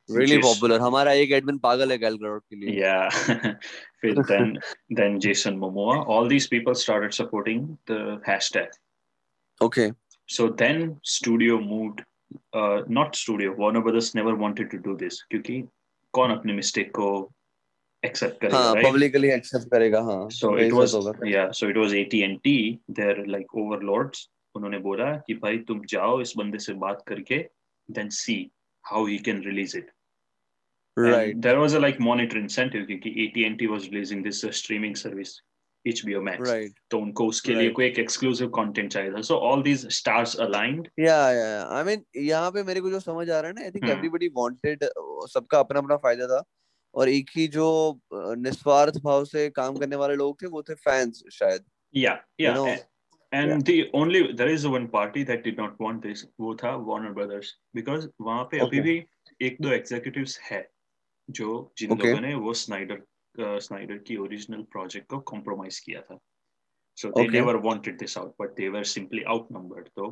really 0.10 0.36
Jason- 0.36 0.44
popular 0.46 0.78
हमारा 0.82 1.12
एक 1.24 1.32
admin 1.38 1.58
पागल 1.66 1.92
है 1.92 1.98
Gal 2.04 2.16
Gadot 2.22 2.44
के 2.50 2.56
लिए 2.56 2.76
Yeah, 2.82 3.10
फिर 4.02 4.22
then 4.30 4.54
then 5.00 5.18
Jason 5.26 5.58
Momoa. 5.64 5.98
All 6.16 6.30
these 6.36 6.48
people 6.54 6.78
started 6.84 7.18
supporting 7.20 7.66
the 7.92 8.00
hashtag. 8.30 8.78
okay 9.62 9.90
So 10.38 10.48
then 10.64 10.80
studio 11.18 11.60
moved. 11.74 12.02
Uh, 12.60 12.78
not 12.98 13.18
studio. 13.22 13.54
Warner 13.62 13.82
Brothers 13.88 14.10
never 14.22 14.34
wanted 14.46 14.70
to 14.74 14.78
do 14.90 14.96
this 15.04 15.22
क्योंकि 15.32 15.58
कौन 16.14 16.32
अपने 16.38 16.54
mistake 16.60 16.92
को 17.00 17.08
accept 18.07 18.41
करेगा, 18.41 18.59
हाँ 18.59 18.75
right? 18.75 18.87
publicly 18.87 19.31
accept 19.37 19.69
करेगा 19.75 20.01
हाँ 20.11 20.21
So 20.39 20.55
it 20.67 20.73
was 20.73 20.95
yeah. 21.25 21.51
So 21.53 21.69
it 21.69 21.77
was 21.77 21.93
AT&T. 21.95 22.55
They're 23.01 23.27
like 23.37 23.55
overlords. 23.65 24.29
उन्होंने 24.57 24.79
बोला 24.85 25.11
कि 25.27 25.35
भाई 25.41 25.59
तुम 25.69 25.81
जाओ 25.91 26.21
इस 26.21 26.33
बंदे 26.39 26.59
से 26.65 26.73
बात 26.87 27.03
करके 27.09 27.45
then 27.89 28.11
see 28.11 28.39
how 28.85 29.05
he 29.07 29.19
can 29.19 29.41
release 29.49 29.75
it. 29.81 29.91
right 30.97 31.35
And 31.35 31.43
there 31.43 31.59
was 31.61 31.75
a 31.75 31.81
like 31.81 31.99
monitor 32.05 32.39
incentive 32.39 32.87
क्योंकि 32.87 33.11
AT&T 33.27 33.67
was 33.73 33.89
releasing 33.91 34.23
this 34.27 34.43
uh, 34.45 34.53
streaming 34.61 34.95
service 35.01 35.35
HBO 35.85 36.23
Max. 36.29 36.41
right 36.51 36.73
तो 36.91 36.99
उनको 36.99 37.27
उसके 37.29 37.55
लिए 37.55 37.63
Right. 37.67 37.75
कोई 37.77 37.87
एक 37.87 37.99
exclusive 38.05 38.51
content 38.59 38.93
चाहिए 38.93 39.11
था. 39.13 39.21
So 39.29 39.37
all 39.49 39.63
these 39.67 39.85
stars 39.97 40.35
aligned. 40.47 40.89
yeah 40.99 41.27
yeah 41.41 41.69
I 41.81 41.83
mean 41.89 42.05
यहाँ 42.31 42.51
पे 42.51 42.63
मेरे 42.71 42.81
को 42.81 42.91
जो 42.91 43.01
समझ 43.01 43.29
आ 43.31 43.41
रहा 43.41 43.51
है 43.51 43.55
ना 43.59 43.67
I 43.67 43.71
think 43.75 43.85
hmm. 43.85 43.99
everybody 43.99 44.31
wanted 44.41 44.89
सबका 45.35 45.59
अपना 45.59 45.81
अपना 45.81 45.97
फ़ायदा 46.07 46.27
था 46.33 46.43
और 46.97 47.09
एक 47.09 47.31
ही 47.37 47.47
जो 47.49 47.69
निस्वार्थ 48.39 48.99
भाव 49.05 49.25
से 49.25 49.49
काम 49.53 49.77
करने 49.77 49.97
वाले 49.97 50.15
लोग 50.17 50.43
थे 50.43 50.47
वो 50.49 50.63
थे 50.63 50.75
फैंस 50.83 51.23
शायद 51.33 51.65
yeah 51.95 52.19
yeah 52.41 52.55
and 53.33 53.63
the 53.63 53.91
only 53.95 54.23
there 54.23 54.51
is 54.51 54.67
one 54.67 54.87
party 54.93 55.25
that 55.25 55.45
did 55.45 55.61
not 55.61 55.77
want 55.81 56.01
this 56.03 56.25
वो 56.41 56.55
था 56.55 56.75
वार्नर 56.87 57.13
ब्रदर्स 57.13 57.55
बिकॉज़ 57.75 58.09
वहाँ 58.21 58.45
पे 58.45 58.57
okay. 58.57 58.67
अभी 58.67 58.81
भी 58.81 59.03
एक 59.43 59.57
दो 59.61 59.73
एग्जीक्यूटिव्स 59.73 60.39
है 60.41 60.69
जो 61.29 61.73
जिन 61.79 61.91
okay. 61.91 62.07
लोगों 62.07 62.21
ने 62.21 62.35
वो 62.37 62.55
स्नाइडर 62.55 63.03
स्नाइडर 63.61 63.99
की 63.99 64.17
ओरिजिनल 64.17 64.63
प्रोजेक्ट 64.73 65.09
को 65.11 65.19
कॉम्प्रोमाइज 65.31 65.79
किया 65.79 66.01
था 66.01 66.19
so 66.99 67.09
they 67.11 67.27
never 67.29 67.57
wanted 67.63 67.99
this 67.99 68.19
out 68.19 68.35
but 68.41 68.55
they 68.57 68.69
were 68.69 68.85
simply 68.91 69.23
outnumbered 69.29 69.89
तो 69.97 70.09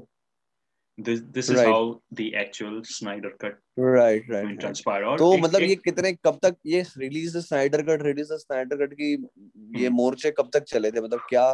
This 0.99 1.23
this 1.37 1.49
is 1.49 1.57
Right. 1.57 1.67
how 1.67 2.01
the 2.13 2.27
actual 2.37 2.75
Snyder 2.85 3.31
cut 3.39 3.55
right 3.77 4.29
right, 4.29 4.45
right. 4.45 4.59
transpire. 4.61 5.03
और 5.05 5.19
तो 5.19 5.33
एक- 5.35 5.43
मतलब 5.45 5.61
एक- 5.61 5.69
ये 5.69 5.77
कितने 5.85 6.13
कब 6.27 6.39
तक 6.43 6.57
ये 6.67 6.83
release 6.99 7.37
the 7.39 7.41
Snyder 7.41 7.83
cut 7.83 8.03
release 8.03 8.33
the 8.33 8.37
Snyder 8.39 8.87
cut 8.87 8.93
की 8.95 9.11
ये 9.13 9.87
हम्म। 9.87 9.95
मोर्चे 9.97 10.31
कब 10.31 10.51
तक 10.55 10.65
चले 10.65 10.91
थे 10.91 11.01
मतलब 11.01 11.27
क्या 11.29 11.53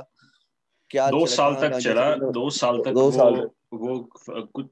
क्या 0.90 1.08
दो 1.10 1.24
साल 1.26 1.54
तक 1.54 1.78
चला 1.78 2.14
दो 2.16 2.48
साल 2.50 2.82
तक 2.82 2.92
दो 2.92 3.10
साल 3.10 3.40
वो 3.72 3.98
कुछ 4.28 4.66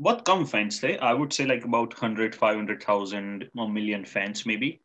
बहुत 0.00 0.24
कम 0.26 0.44
फैंस 0.44 0.82
थे 0.84 0.92
I 1.02 1.14
would 1.14 1.30
say 1.30 1.44
like 1.44 1.64
about 1.66 1.94
hundred 2.02 2.34
five 2.34 2.58
hundred 2.58 2.82
thousand 2.88 3.48
million 3.70 4.04
fans 4.04 4.44
maybe 4.56 4.78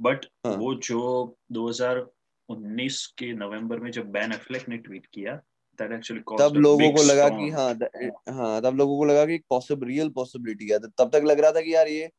but. 0.00 0.26
वो 0.46 0.74
जो 0.84 1.02
2019 1.52 3.06
के 3.18 3.32
नवंबर 3.34 3.80
में 3.80 3.90
जब 3.90 4.10
बैन 4.12 4.32
एफ्लेक 4.32 4.68
ने 4.68 4.76
ट्वीट 4.78 5.06
किया 5.06 5.40
दैट 5.82 5.92
एक्चुअली 5.92 6.20
तब 6.20 6.54
लोगों 6.56 6.92
को 6.92 7.02
लगा 7.02 7.28
कि 7.28 7.50
हाँ 7.50 7.74
द- 7.74 8.12
हाँ 8.28 8.62
तब 8.62 8.74
लोगों 8.76 8.98
को 8.98 9.04
लगा 9.04 9.26
कि 9.26 9.38
पॉसिबल 9.38 9.86
रियल 9.86 10.08
पॉसिबिलिटी 10.10 10.66
है। 10.66 10.78
तब 10.78 11.10
तक 11.12 11.22
लग 11.24 11.40
रहा 11.40 11.50
था 11.52 11.60
कि 11.60 11.74
यार 11.74 11.88
ये 11.88 12.10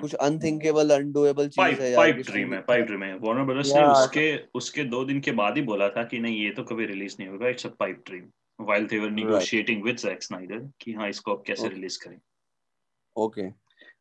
कुछ 0.00 0.14
अनथिंकेबल 0.14 0.90
अनडूएबल 0.90 1.48
चीज़ 1.48 1.82
है 1.82 1.96
पाइप 1.96 2.16
ड्रीम 2.16 2.54
है 2.54 2.60
पाइप 2.60 2.84
ड्रीम 2.84 3.02
है। 3.02 3.18
वार्नर 3.18 3.44
ब्रदर्स 3.44 3.66
ने 3.66 3.82
उसके 3.92 4.40
उसके 4.54 4.84
दो 4.84 5.04
दिन 5.04 5.20
के 5.20 5.32
बाद 5.32 5.56
ही 5.56 5.62
बोला 5.62 5.88
था 5.88 6.04
कि 6.04 6.18
नहीं 6.18 6.44
ये 6.44 6.50
तो 6.50 6.64
कभी 6.64 6.86
रिलीज़ 6.86 7.16
नहीं 7.20 7.28
होगा 7.28 7.48
it's 7.48 7.66
a 7.66 7.68
pipe 7.68 8.02
dream 8.06 8.30
while 8.62 8.84
they 8.84 8.98
were 9.00 9.12
negotiating 9.18 9.82
with 9.82 9.96
Zack 10.04 10.20
Snyder 10.22 10.70
कि 10.80 10.92
हाँ 10.92 11.08
इसको 11.08 11.34
अब 11.34 11.44
कैसे 11.46 11.68
रिलीज़ 11.68 11.98
करें। 12.04 12.18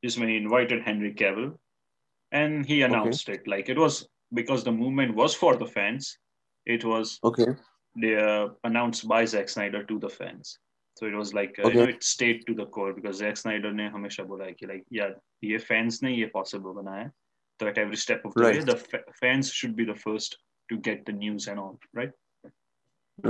जिसमें 0.02 0.36
invited 0.36 0.84
Henry 0.86 1.10
Cavill 1.14 1.50
and 2.31 2.65
he 2.65 2.81
announced 2.81 3.29
it 3.29 3.47
like 3.47 3.69
it 3.69 3.77
was 3.77 4.07
because 4.33 4.63
the 4.63 4.71
movement 4.71 5.15
was 5.15 5.33
for 5.41 5.55
the 5.55 5.65
fans 5.77 6.17
it 6.65 6.83
was 6.91 7.19
okay 7.23 7.47
uh, 8.11 8.47
announced 8.63 9.07
by 9.07 9.23
Zack 9.25 9.49
Snyder 9.49 9.83
to 9.91 9.99
the 9.99 10.09
fans 10.09 10.57
so 10.97 11.05
it 11.05 11.13
was 11.13 11.33
like 11.33 11.53
uh, 11.63 11.67
you 11.69 11.73
know 11.75 11.81
Okay. 11.83 11.93
it 11.93 12.03
stayed 12.03 12.41
to 12.47 12.53
the 12.61 12.65
core 12.77 12.93
because 12.93 13.17
Zack 13.23 13.37
Snyder 13.43 13.71
ने 13.81 13.87
हमेशा 13.97 14.23
बोला 14.31 14.45
है 14.45 14.53
कि 14.61 14.67
like 14.73 14.83
yeah 14.99 15.11
ये 15.43 15.59
fans 15.67 16.01
ने 16.03 16.11
ये 16.15 16.31
possible 16.35 16.75
बनाया 16.81 17.03
है 17.03 17.11
so 17.61 17.67
at 17.71 17.77
every 17.77 17.97
step 18.05 18.25
of 18.25 18.33
the 18.33 18.43
way 18.43 18.51
Right. 18.57 18.65
the 18.71 18.75
fa- 18.75 19.05
fans 19.21 19.51
should 19.59 19.75
be 19.81 19.85
the 19.91 19.95
first 20.05 20.37
to 20.71 20.77
get 20.89 21.05
the 21.05 21.13
news 21.13 21.47
and 21.47 21.59
all 21.65 21.79
right 22.01 22.11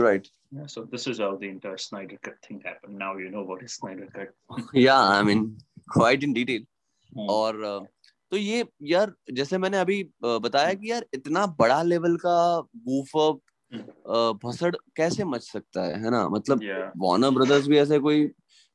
right 0.08 0.28
Yeah, 0.56 0.68
so 0.72 0.82
this 0.91 1.06
is 1.12 1.20
how 1.20 1.36
the 1.39 1.48
entire 1.50 1.78
Snyder 1.84 2.18
Cut 2.26 2.36
thing 2.48 2.62
happened. 2.65 2.98
Now 2.98 3.18
you 3.22 3.30
know 3.32 3.41
what 3.48 3.63
is 3.63 3.74
Snyder 3.80 4.08
Cut. 4.15 4.30
yeah 4.74 5.02
I 5.15 5.22
mean 5.30 5.41
quite 5.98 6.24
in 6.30 6.34
detail 6.39 6.63
Hmm. 7.18 7.28
और 7.30 7.62
अ, 7.63 7.74
तो 8.33 8.37
ये 8.37 8.64
यार 8.83 9.12
जैसे 9.33 9.59
मैंने 9.59 9.79
अभी 9.79 10.03
बताया 10.25 10.75
कि 10.75 10.90
यार 10.90 11.07
इतना 11.14 11.47
बड़ा 11.59 11.83
लेवल 11.83 12.16
का 12.16 12.37
बूफ 12.61 13.16
अप 13.16 13.40
हम्म। 13.73 14.38
भसड़ 14.45 14.75
कैसे 14.97 15.25
मच 15.25 15.43
सकता 15.43 15.83
है 15.87 16.03
है 16.05 16.11
ना 16.11 16.29
मतलब 16.29 16.61
yeah, 16.61 17.35
ब्रदर्स 17.35 17.66
भी 17.69 17.79
ऐसे 17.79 17.99
कोई 17.99 18.29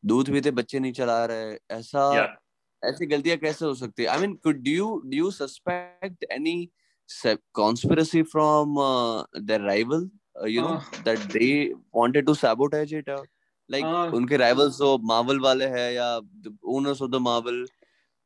दूध 0.04 0.32
पीते 0.32 0.52
बच्चे 0.52 0.80
नहीं 0.80 0.94
चला 0.94 1.24
रहे 1.26 1.58
ऐसा 1.72 2.10
yeah. 2.14 2.28
ऐसी 2.84 3.06
गलतियाँ 3.06 3.38
कैसे 3.38 3.66
हो 3.66 3.74
सकती 3.76 4.04
है 4.04 4.10
I 4.10 4.20
mean 4.20 4.34
could 4.44 4.68
you 4.68 4.90
do 5.06 5.18
you 5.18 5.32
suspect 5.32 6.26
any 6.32 6.58
conspiracy 7.54 8.22
from 8.24 8.78
uh, 8.84 9.24
their 9.48 9.60
rival 9.62 10.06
uh, 10.36 10.46
you 10.46 10.62
know 10.62 10.78
Uh. 10.78 11.02
that 11.04 11.26
they 11.34 11.50
wanted 11.94 12.26
to 12.28 12.34
sabotage 12.36 12.94
it 12.94 13.10
uh, 13.10 13.18
like 13.70 13.86
Uh. 13.86 14.08
उनके 14.12 14.38
rivals 14.38 14.78
जो 14.78 14.98
मार्वल 15.12 15.40
वाले 15.40 15.66
हैं 15.76 15.92
या 15.94 16.08
owners 16.76 17.04
of 17.06 17.12
the 17.12 17.22
marvel 17.28 17.60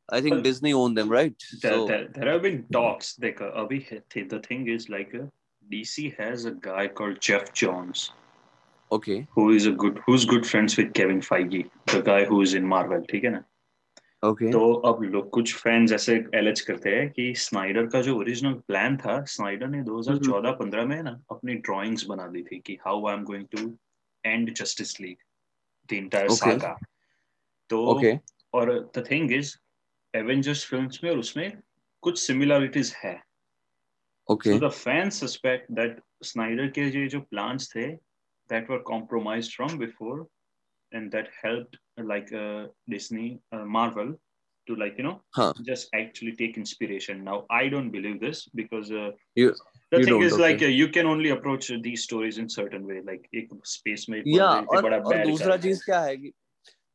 i 0.08 0.20
think 0.20 0.34
But- 0.36 0.44
disney 0.44 0.72
owned 0.80 0.98
them 1.00 1.10
right 1.14 1.44
There, 1.62 1.72
so 1.74 1.86
there, 1.86 2.08
there 2.16 2.30
have 2.32 2.42
been 2.42 2.58
talks. 2.76 3.12
Like, 3.24 3.40
uh, 3.40 3.52
abhi 3.62 3.78
hai- 3.90 4.26
the 4.34 4.40
thing 4.48 4.66
is, 4.74 4.88
like, 4.94 5.14
uh, 5.20 5.24
DC 5.72 6.02
has 6.18 6.44
a 6.44 6.52
guy 6.66 6.82
called 6.98 7.20
Jeff 7.28 7.46
Johns, 7.60 8.02
okay 8.90 9.16
who 9.36 9.44
is 9.58 9.66
a 9.66 9.72
good, 9.84 10.00
who's 10.06 10.26
good 10.32 10.46
friends 10.50 10.76
with 10.80 10.92
Kevin 10.98 11.22
Feige, 11.28 11.62
the 11.94 12.02
guy 12.10 12.18
who 12.32 12.40
is 12.48 12.54
in 12.60 12.66
Marvel. 12.74 13.06
ठीक 13.12 13.24
है 13.24 13.30
ना? 13.36 13.42
okay 14.22 14.50
तो 14.52 14.60
अब 14.90 15.02
लोग 15.14 15.30
कुछ 15.38 15.54
fans 15.62 15.92
ऐसे 15.92 16.14
alleged 16.42 16.60
करते 16.68 16.90
हैं 16.96 17.08
कि 17.16 17.32
स्नाइडर 17.46 17.86
का 17.94 18.00
जो 18.02 18.16
ओरिजिनल 18.18 18.52
प्लान 18.68 18.96
था 19.06 19.16
स्नाइडर 19.32 19.68
ने 19.76 19.82
2014-15 19.88 20.86
में 20.92 21.02
ना 21.02 21.10
अपनी 21.30 21.54
ड्राइंग्स 21.70 22.04
बना 22.12 22.26
दी 22.36 22.42
थी 22.52 22.58
कि 22.66 22.78
how 22.86 23.06
I 23.08 23.14
am 23.14 23.24
going 23.32 23.46
to 23.56 23.66
end 24.24 24.52
justice 24.62 25.00
league 25.00 25.16
the 25.90 25.92
entire 26.04 26.28
Okay. 26.28 26.38
Saga 26.38 26.76
तो 27.70 27.84
okay 27.94 28.18
और 28.54 28.78
the 28.96 29.04
thing 29.10 29.32
is 29.32 29.56
Avengers 30.15 30.65
films 30.69 30.99
में 31.03 31.11
और 31.11 31.19
उसमें 31.19 31.51
कुछ 32.01 32.19
सिमिलरिटीज 32.19 32.93
है 33.03 33.19
okay 34.31 34.59
the 34.59 34.69
fans 34.69 35.19
suspect 35.23 35.69
that 35.79 35.99
Snyder 36.23 36.69
के 36.77 36.81
ये 36.99 37.07
जो 37.07 37.19
plans 37.33 37.69
थे 37.75 37.87
compromised 38.89 39.53
from 39.53 39.77
before 39.77 40.27
and 40.91 41.11
that 41.11 41.27
helped 41.43 41.77
like 42.11 42.31
uh, 42.33 42.67
Disney, 42.93 43.39
uh, 43.53 43.65
Marvel 43.65 44.13
to 44.67 44.75
like 44.75 44.97
you 44.97 45.03
know 45.07 45.21
Huh. 45.39 45.53
just 45.67 45.89
actually 45.99 46.33
take 46.39 46.57
inspiration. 46.57 47.23
Now 47.23 47.45
I 47.49 47.69
don't 47.73 47.91
believe 47.91 48.19
this 48.19 48.47
because 48.61 48.91
uh, 48.91 49.11
You- 49.35 49.53
the 49.91 49.99
you 49.99 50.05
thing 50.05 50.21
is 50.23 50.33
okay. 50.33 50.41
like 50.43 50.61
uh, 50.61 50.71
you 50.79 50.87
can 50.95 51.07
only 51.07 51.29
approach 51.29 51.71
these 51.83 52.03
stories 52.03 52.37
in 52.37 52.49
certain 52.55 52.87
way. 52.91 53.01
Like 53.11 53.27
एक 53.41 53.53
space 53.75 54.09
में 54.09 54.21
बड़ा- 54.23 54.63
एक 54.63 54.69
और 54.69 54.93
और 54.93 55.23
दूसरा 55.25 55.57
चीज़ 55.67 55.83
क्या 55.85 56.01
है 56.01 56.17
कि 56.17 56.31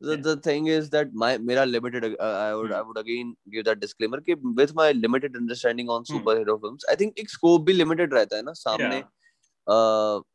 the, 0.05 0.17
Yeah. 0.17 0.23
the 0.27 0.35
thing 0.47 0.67
is 0.77 0.88
that 0.90 1.12
my 1.23 1.31
मेरा 1.51 1.64
limited 1.71 2.05
uh, 2.05 2.17
I 2.21 2.55
would 2.55 2.71
Hmm. 2.71 2.79
I 2.79 2.83
would 2.83 2.99
again 2.99 3.35
give 3.55 3.64
that 3.67 3.81
disclaimer 3.81 4.21
कि 4.29 4.37
with 4.61 4.75
my 4.81 4.87
limited 4.93 5.37
understanding 5.43 5.93
on 5.97 6.07
Hmm. 6.09 6.17
superhero 6.17 6.57
films 6.64 6.87
I 6.95 6.97
think 7.03 7.19
एक 7.25 7.31
scope 7.31 7.67
भी 7.67 7.79
limited 7.79 8.12
रहता 8.12 8.37
है 8.37 8.43
ना 8.43 8.53
सामने. 8.62 9.03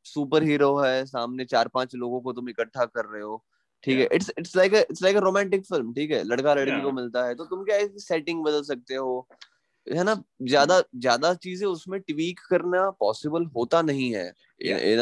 सुपर 0.05 0.43
हीरो 0.43 0.75
है 0.77 1.05
सामने 1.05 1.45
चार 1.45 1.67
पाँच 1.73 1.95
लोगों 1.95 2.21
को 2.21 2.33
तुम 2.33 2.49
इकट्ठा 2.49 2.85
कर 2.85 3.05
रहे 3.05 3.21
हो 3.21 3.43
ठीक 3.83 3.99
है 3.99 4.07
it's 4.13 4.31
it's 4.39 4.55
like 4.55 4.73
it's 4.73 5.01
like 5.03 5.15
a 5.15 5.19
romantic 5.19 5.65
film 5.65 5.93
ठीक 5.93 6.11
है 6.11 6.23
लड़का 6.23 6.53
लड़की 6.53 6.71
Yeah. 6.71 6.83
को 6.83 6.91
मिलता 6.91 7.25
है 7.25 7.35
तो 7.35 7.45
तुम 7.45 7.63
क्या 7.65 7.77
सेटिंग 8.07 8.43
बदल 8.43 8.63
सकते 8.63 8.95
हो 8.95 9.27
है 9.87 10.03
ना 10.03 10.15
ज़्यादा 10.43 10.79
ज़्यादा 10.95 11.33
चीज़ें 11.43 11.67
उसमें 11.67 11.99
ट्वीक 12.01 12.39
करना 12.49 12.89
पॉसिबल 12.99 13.45
होता 13.57 13.81
नहीं 13.81 14.13
है. 14.15 14.25
इन 14.61 14.99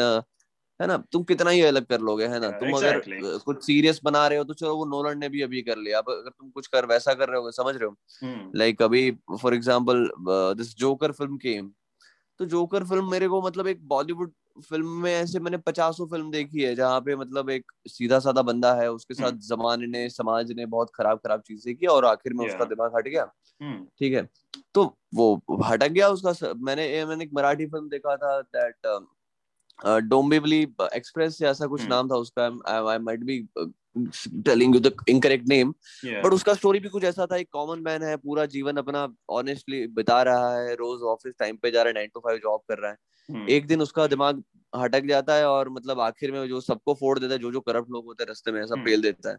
है 0.80 0.86
ना 0.86 0.96
तुम 1.12 1.22
कितना 1.24 1.50
ही 1.50 1.62
अलग 1.64 1.86
कर 1.86 2.00
लोगे 2.02 2.26
है 2.26 2.38
ना 2.40 2.48
Yeah, 2.48 2.58
तुम 2.60 2.68
exactly. 2.70 3.16
अ, 3.26 3.38
कुछ 3.44 3.62
सीरियस 3.64 4.00
बना 4.04 4.26
रहे 4.28 4.38
हो 4.38 4.44
तो 4.44 4.54
चलो 4.54 4.76
वो 4.76 4.84
नोलन 4.86 5.18
ने 5.18 5.28
भी 5.28 5.42
अभी 5.42 5.62
कर 5.62 5.78
लिया 5.78 5.98
अब 5.98 6.10
अगर 6.10 6.30
तुम 6.30 6.50
कुछ 6.50 6.66
कर 6.66 6.86
वैसा 6.86 7.14
कर 7.14 7.28
रहे 7.28 7.40
हो 7.40 7.50
समझ 7.52 7.74
रहे 7.76 7.84
हो 7.84 7.90
लाइक 7.92 8.44
Hmm. 8.44 8.56
लाइक 8.58 8.82
अभी 8.82 9.10
for 9.42 9.54
example 9.54 10.08
this 10.56 10.74
Joker 10.76 11.12
film 11.12 11.36
came 11.38 11.70
तो 12.40 12.44
जोकर 12.46 12.84
फ़िल्म 12.84 13.10
मेरे 13.10 13.28
को 13.28 13.40
मतलब 13.42 13.66
एक 13.66 13.86
बॉलीवुड 13.88 14.32
फ़िल्म 14.68 14.88
में 15.02 15.12
ऐसे 15.12 15.38
मैंने 15.40 15.56
पचासों 15.64 16.06
फ़िल्म 16.08 16.30
देखी 16.30 16.62
है 16.62 16.74
जहाँ 16.74 17.00
पे 17.00 17.16
मतलब 17.16 17.50
एक 17.50 17.72
सीधा 17.88 18.18
साधा 18.20 18.42
बंदा 18.44 18.72
है 18.74 18.90
उसके 18.92 19.14
साथ 19.14 19.28
हम्म। 19.28 19.40
जमाने 19.46 19.86
ने 19.88 20.08
समाज 20.10 20.52
ने 20.52 20.66
बहुत 20.68 20.90
खराब 20.94 21.18
खराब 21.18 21.40
चीज़ें 21.42 21.74
की 21.76 21.86
और 21.88 22.04
आखिर 22.06 22.32
में 22.32 22.44
Yeah. 22.44 22.54
उसका 22.54 22.64
दिमाग 22.66 22.96
हट 22.96 23.08
गया 23.08 23.24
Hmm. 23.60 23.78
ठीक 23.98 24.12
है 24.14 24.28
तो 24.74 24.82
वो 25.14 25.24
हटक 25.64 25.88
गया 25.90 26.08
उसका 26.10 26.52
मैंने 26.60 27.04
मैंने 27.04 27.24
एक 27.24 27.30
मराठी 27.34 27.66
फ़िल्म 27.66 27.88
देखा 27.88 28.16
था 28.16 28.40
दैट 28.42 28.86
डोम्बिवली 29.84 30.62
एक्सप्रेस 30.94 31.40
या 31.42 31.50
ऐसा 31.50 31.66
कुछ 31.66 31.80
हम्म। 31.80 31.90
नाम 31.90 32.08
था 32.08 32.16
उसका 32.16 32.46
I 32.68 32.98
might 33.00 33.24
be 33.24 33.40
telling 34.44 34.74
you 34.74 34.80
the 34.80 34.92
incorrect 35.08 35.48
name 35.48 35.70
but 36.04 36.32
उसका 36.32 36.54
स्टोरी 36.54 36.80
भी 36.80 36.88
कुछ 36.88 37.04
ऐसा 37.04 37.26
था 37.26 37.36
एक 37.36 37.48
कॉमन 37.52 37.82
मैन 37.82 38.02
है 38.02 38.16
पूरा 38.16 38.46
जीवन 38.46 38.76
अपना 38.76 39.06
ऑनेस्टली 39.32 39.86
बिता 39.92 40.22
रहा 40.22 40.54
है 40.56 40.74
रोज 40.74 41.02
ऑफ़िस 41.08 41.34
टाइम 41.38 41.56
पे 41.56 41.70
जा 41.70 41.82
रहा 41.82 41.88
है 41.88 41.94
नाइन 41.94 42.10
टू 42.14 42.20
फाइव 42.20 42.38
जॉब 42.38 42.60
कर 42.68 42.78
रहा 42.78 42.90
है 42.90 42.96
Hmm. 43.28 43.48
एक 43.48 43.66
दिन 43.66 43.80
उसका 43.82 44.06
दिमाग 44.06 44.42
हटक 44.72 45.06
जाता 45.06 45.34
है 45.34 45.46
और 45.46 45.68
मतलब 45.68 45.98
आखिर 46.00 46.30
में 46.32 46.46
जो 46.48 46.60
सबको 46.60 46.92
फोड़ 46.94 47.18
देता 47.18 47.32
है 47.32 47.38
जो 47.38 47.50
जो 47.52 47.60
करप्ट 47.60 47.90
लोग 47.90 48.04
होते 48.04 48.22
हैं 48.22 48.28
रास्ते 48.28 48.52
में 48.52 48.60
ऐसा। 48.62 48.82
पेल 48.84 49.02
देता 49.02 49.30
है. 49.30 49.36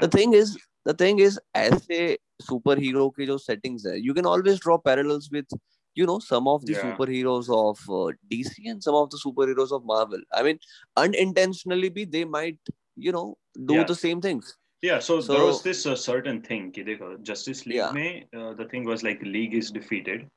The 0.00 0.10
thing 0.14 0.34
is 0.34 0.54
the 0.88 0.96
thing 1.00 1.20
is 1.20 1.38
ऐसे 1.56 2.18
सुपर 2.42 2.78
हीरो 2.78 3.08
की 3.10 3.26
जो 3.26 3.38
सेटिंग्स 3.38 3.86
है 3.86 3.98
you 4.00 4.14
can 4.14 4.26
always 4.26 4.58
draw 4.58 4.76
parallels 4.80 5.28
with 5.32 5.58
you 5.94 6.06
know 6.06 6.18
some 6.18 6.48
of 6.48 6.64
the 6.66 6.72
yeah. 6.72 6.82
superheroes 6.82 7.48
of 7.48 7.78
uh, 7.88 8.12
dc 8.30 8.52
and 8.64 8.82
some 8.82 8.94
of 8.94 9.10
the 9.10 9.20
superheroes 9.24 9.72
of 9.72 9.84
marvel 9.84 10.20
i 10.32 10.42
mean 10.42 10.58
unintentionally 10.96 11.88
be 11.88 12.04
they 12.04 12.24
might 12.24 12.58
you 12.96 13.12
know 13.12 13.36
do 13.66 13.74
yeah. 13.74 13.84
the 13.84 13.94
same 13.94 14.20
things 14.20 14.56
yeah 14.82 14.98
so, 14.98 15.20
so 15.20 15.32
there 15.32 15.44
was 15.44 15.62
this 15.62 15.86
uh, 15.86 15.94
certain 15.94 16.40
thing 16.42 16.72
justice 17.22 17.66
league 17.66 17.76
yeah. 17.76 18.40
Uh, 18.40 18.52
the 18.54 18.66
thing 18.70 18.84
was 18.84 19.02
like 19.02 19.20
league 19.22 19.54
is 19.54 19.70
defeated 19.70 20.28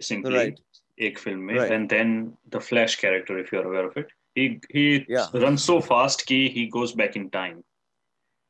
simply 0.00 0.34
right. 0.34 0.60
ek 0.98 1.18
film 1.18 1.46
mein, 1.46 1.56
right. 1.56 1.72
and 1.72 1.88
then 1.88 2.36
the 2.50 2.60
flash 2.60 2.96
character 2.96 3.38
if 3.38 3.50
you're 3.52 3.66
aware 3.66 3.86
of 3.86 3.96
it 3.96 4.08
he 4.34 4.60
he 4.70 5.04
yeah. 5.08 5.26
runs 5.34 5.64
so 5.64 5.80
fast 5.80 6.28
he 6.28 6.48
he 6.48 6.66
goes 6.66 6.92
back 6.92 7.16
in 7.16 7.30
time 7.30 7.62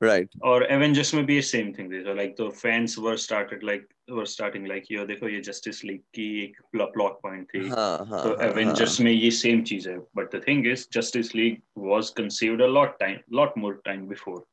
right 0.01 0.31
और 0.45 0.65
Avengers 0.65 1.15
में 1.15 1.25
भी 1.27 1.41
same 1.43 1.73
thing 1.73 1.91
this 1.91 2.07
like 2.17 2.35
the 2.41 2.49
fans 2.53 2.99
were 2.99 3.17
started 3.17 3.65
like 3.65 3.87
were 4.11 4.27
starting 4.27 4.67
like 4.67 4.85
yo 4.91 5.07
देखो 5.07 5.29
ये 5.29 5.41
Justice 5.41 5.85
league 5.85 6.01
की 6.15 6.29
एक 6.45 6.61
plot 6.73 7.21
point 7.23 7.47
थी. 7.47 7.69
हाँ, 7.69 8.07
हाँ, 8.07 8.23
तो 8.23 8.29
हाँ, 8.31 8.49
एवेंजर्स 8.49 9.01
में 9.01 9.11
ये 9.13 9.31
सेम 9.31 9.63
चीज़ 9.63 9.89
है. 9.89 9.97
But 10.17 10.37
the 10.37 10.43
thing 10.49 10.67
is 10.67 10.87
Justice 10.93 11.35
League 11.35 11.61
was 11.79 12.11
conceived 12.11 12.63
a 12.63 12.67
lot 12.67 12.99
time 13.01 13.19
lot 13.33 13.59
more 13.59 13.81
time 13.85 14.07
before 14.09 14.45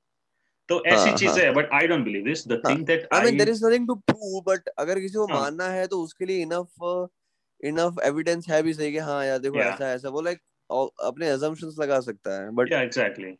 तो 0.69 0.83
ऐसी 0.85 1.13
चीज़ 1.17 1.39
है। 1.39 1.51
But 1.53 1.69
I 1.73 1.87
don't 1.87 2.03
believe 2.05 2.23
this 2.25 2.47
the 2.47 2.61
thing 2.69 2.85
that 2.85 3.07
I 3.13 3.25
mean 3.25 3.37
there 3.37 3.49
is 3.49 3.65
nothing 3.65 3.87
to 3.87 3.95
prove 3.95 4.41
but 4.47 4.69
अगर 4.77 4.99
किसी 4.99 5.15
को 5.15 5.27
मानना 5.27 5.67
है 5.69 5.87
तो 5.87 6.01
उसके 6.03 6.25
लिए 6.25 6.41
इनफ 6.41 7.09
इनफ 7.63 7.99
एविडेंस 8.03 8.49
है 8.49 8.61
भी 8.63 8.73
सही 8.73 8.91
कि 8.91 8.97
हाँ 8.97 9.25
यार 9.25 9.39
देखो 9.39 9.59
ऐसा 9.61 9.93
ऐसा 9.93 10.09
वो 10.09 10.21
लाइक 10.21 10.39
अपने 11.03 11.29
अजम्पशंस 11.29 11.75
लगा 11.79 11.99
सकता 11.99 12.41
है 12.41 12.51
but 12.51 12.71
yeah 12.71 12.81
exactly 12.81 13.35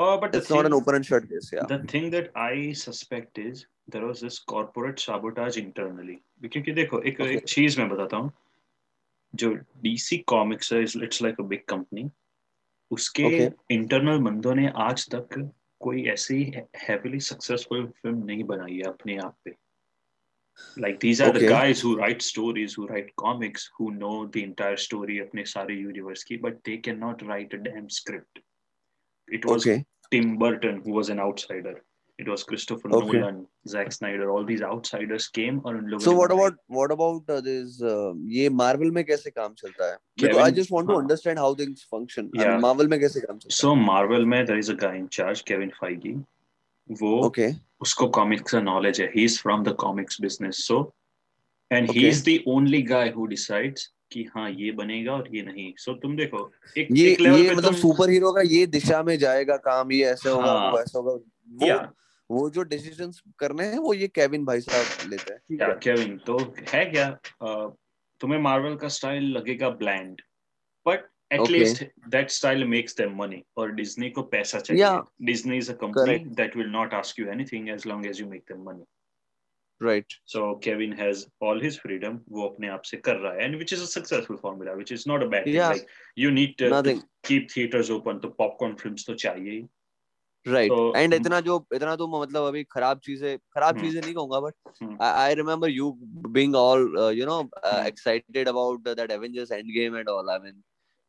uh, 0.00 0.16
but 0.16 0.34
it's 0.34 0.50
not 0.50 0.58
thing, 0.58 0.66
an 0.66 0.72
open 0.72 0.94
and 0.96 1.06
shut 1.06 1.28
case. 1.28 1.50
Yeah. 1.52 1.66
the 1.66 1.78
thing 1.92 2.10
that 2.10 2.30
I 2.34 2.72
suspect 2.72 3.38
is 3.38 3.66
there 3.88 4.06
was 4.06 4.20
this 4.20 4.38
corporate 4.52 5.00
sabotage 5.06 5.58
internally 5.62 6.18
क्योंकि 6.44 6.72
देखो 6.72 7.00
एक 7.00 7.20
Okay. 7.20 7.34
एक 7.36 7.44
चीज़ 7.48 7.80
मैं 7.80 7.88
बताता 7.88 8.16
हूँ 8.16 8.32
जो 9.34 9.50
DC 9.86 10.22
कॉमिक्स 10.28 10.72
है 10.72 10.82
it's 10.82 11.22
like 11.22 11.40
a 11.40 11.44
big 11.54 11.64
company 11.68 12.10
उसके 12.90 13.24
Okay. 13.28 13.52
इंटरनल 13.70 14.18
बंदों 14.28 14.54
ने 14.54 14.68
आज 14.88 15.08
तक 15.14 15.38
कोई 15.80 16.04
ऐसी 16.14 16.42
हैवीली 16.82 17.20
सक्सेसफुल 17.26 17.86
फ़िल्म 18.02 18.24
नहीं 18.24 18.44
बनाई 18.44 18.76
है 18.76 18.88
अपने 18.92 19.16
आप 19.26 19.36
पे 19.44 19.56
like 20.76 20.98
these 21.00 21.20
are 21.20 21.30
the 21.34 21.40
Okay. 21.40 21.48
guys 21.52 21.80
who 21.84 21.90
write 21.98 22.22
stories 22.22 22.74
who 22.78 22.86
write 22.90 23.08
comics 23.22 23.64
who 23.78 23.86
know 23.94 24.16
the 24.34 24.42
entire 24.48 24.76
story 24.82 25.18
अपने 25.20 25.44
सारे 25.52 25.74
यूनिवर्स 25.74 26.22
की 26.24 26.38
but 26.44 26.60
they 26.68 26.76
cannot 26.88 27.24
write 27.30 27.56
a 27.58 27.62
damn 27.64 27.88
script 27.96 28.40
it 29.28 29.48
was 29.50 29.66
Okay. 29.66 29.78
Tim 30.11 30.37
Burton 30.37 30.81
who 30.85 30.93
was 30.99 31.09
an 31.09 31.19
outsider 31.27 31.75
it 32.19 32.27
was 32.31 32.43
Christopher 32.49 32.89
Okay. 32.97 33.17
Nolan 33.19 33.39
Zack 33.71 33.89
Snyder 33.93 34.27
all 34.33 34.45
these 34.49 34.61
outsiders 34.67 35.25
came 35.37 35.57
और 35.65 35.77
उन 35.77 35.87
लोगों 35.93 36.03
So 36.05 36.11
ने 36.11 36.17
what 36.19 36.29
बनाई। 36.29 36.45
about 36.47 36.59
what 36.77 36.91
about 36.95 37.33
uh, 37.35 37.39
this 37.47 37.73
uh, 37.93 38.13
ये 38.35 38.49
Marvel 38.59 38.91
में 38.97 39.03
कैसे 39.05 39.31
काम 39.31 39.53
चलता 39.61 39.89
है? 39.91 39.97
Because 40.21 40.37
I 40.37 40.45
Kevin- 40.45 40.55
just 40.59 40.71
want 40.75 40.87
to 40.91 40.95
हाँ. 40.95 41.01
understand 41.01 41.41
how 41.45 41.49
things 41.61 41.83
function. 41.95 42.29
I 42.37 42.41
Yeah. 42.41 42.51
mean, 42.53 42.61
Marvel 42.67 42.89
में 42.93 42.99
कैसे 42.99 43.21
काम 43.25 43.37
चलता 43.37 43.55
so 43.57 43.73
Marvel 43.81 44.25
में 44.33 44.37
there 44.51 44.61
is 44.65 44.69
a 44.69 44.77
guy 44.85 44.93
in 45.01 45.09
charge 45.17 45.43
Kevin 45.51 45.73
Feige 45.81 46.15
वो 46.89 47.11
है? 47.17 47.29
Okay. 47.29 47.49
उसको 47.81 48.07
कॉमिक्स 48.19 48.51
का 48.51 48.59
नॉलेज 48.61 49.01
है 49.01 49.07
he 49.15 49.23
is 49.25 49.39
from 49.41 49.63
the 49.63 49.75
comics 49.79 50.21
business 50.21 50.65
so 50.67 50.79
and 51.71 51.89
he 51.91 51.99
Okay. 51.99 52.07
Is 52.09 52.23
the 52.29 52.39
only 52.55 52.81
guy 52.93 53.09
who 53.17 53.25
decides 53.35 53.91
कि 54.12 54.24
हाँ 54.34 54.50
ये 54.50 54.70
बनेगा 54.72 55.12
और 55.12 55.28
ये 55.36 55.42
नहीं। 55.42 55.72
सो 55.78 55.94
तुम 56.02 56.16
देखो 56.16 56.50
एक 56.78 56.88
ये 56.92 57.10
एक 57.12 57.20
ये 57.20 57.48
पे 57.48 57.54
मतलब 57.54 57.64
तुम 57.64 57.74
सुपर 57.76 58.10
हीरो 58.10 58.32
का 58.32 58.42
ये 58.46 58.66
दिशा 58.66 59.02
में 59.02 59.16
जाएगा 59.18 59.56
काम 59.66 59.92
ये 59.92 60.04
ऐसे 60.06 60.28
होगा 60.30 60.52
हाँ. 60.52 60.70
वो 60.72 60.80
ऐसा 60.80 60.98
होगा। 60.98 61.12
वो 61.12 61.66
Yeah. 61.66 61.86
वो 62.30 62.48
जो 62.50 62.62
डिसीजंस 62.62 63.20
करने 63.38 63.64
हैं 63.66 63.78
वो 63.78 63.92
ये 63.94 64.08
केविन 64.08 64.44
भाई 64.44 64.60
साहब 64.60 65.10
लेते 65.10 65.32
हैं। 65.32 65.40
ठीक 65.40 65.78
केविन 65.82 66.16
तो 66.26 66.36
है 66.72 66.84
क्या? 66.86 67.08
तुम्हें 68.20 68.38
मार्वल 68.40 68.76
का 68.76 68.88
स्टाइल 68.96 69.24
लगेगा 69.36 69.70
bland 69.80 70.20
but. 70.86 71.08
At least 71.32 71.82
that 72.08 72.30
style 72.30 72.64
makes 72.68 72.96
them 72.96 73.16
money 73.16 73.42
और 73.56 73.72
डिज्नी 73.72 74.10
को 74.10 74.22
पैसा 74.30 74.58
चाहिए। 74.60 75.26
Disney 75.26 75.56
is 75.58 75.70
a 75.72 75.74
company 75.82 76.18
that 76.36 76.56
will 76.56 76.70
not 76.70 76.94
ask 76.94 77.20
you 77.20 77.26
anything 77.32 77.68
as 77.70 77.86
long 77.86 78.06
as 78.06 78.20
you 78.20 78.26
make 78.28 78.42
them 78.52 78.62
money 78.68 78.84
right 79.82 80.14
So 80.34 80.40
Kevin 80.64 80.92
has 81.00 81.24
all 81.46 81.60
his 81.66 81.76
freedom. 81.84 82.18
वो 82.28 82.46
अपने 82.48 82.68
आप 82.68 82.82
से 82.82 82.96
कर 82.96 83.16
रहा 83.16 83.32
है, 83.32 83.48
a 83.48 83.88
successful 83.92 84.38
formula, 84.46 84.76
which 84.80 84.92
is 84.96 85.06
not 85.12 85.26
a 85.26 85.28
bad 85.34 85.44
thing. 85.44 85.54
Yeah. 85.54 85.74
Like 85.74 85.92
you 86.24 86.30
need 86.38 86.56
to, 86.58 86.64
to 86.64 86.70
Nothing. 86.70 87.02
keep 87.28 87.50
theaters 87.54 87.90
open, 87.98 88.20
तो 88.20 88.34
popcorn 88.40 88.74
films 88.82 89.06
तो 89.06 89.14
चाहिए 89.26 89.50
ही. 89.50 89.66
राइट 90.46 90.72
एंड 90.96 91.14
इतना 91.14 91.40
जो 91.46 91.54
इतना 91.74 91.94
तो 91.96 92.06
मतलब 92.20 92.44
अभी 92.48 92.62
खराब 92.70 92.98
चीज़ें 93.04 93.38
खराब 93.38 93.76
हम्म। 93.76 93.86
चीज़ें 93.86 94.00
नहीं 94.02 94.14
कहूँगा 94.14 94.40
but. 94.40 95.02
I 95.02 95.34
remember 95.34 95.70
you 95.70 95.90
being 96.28 96.54
all 96.56 97.12
you 97.14 97.26
know. 97.26 97.40
Excited 97.86 98.48
about 98.48 98.88
that 98.88 99.10
Avengers 99.10 99.52
Endgame 99.72 99.96
and 99.96 100.08
all 100.08 100.30
I 100.30 100.38
mean 100.44 100.62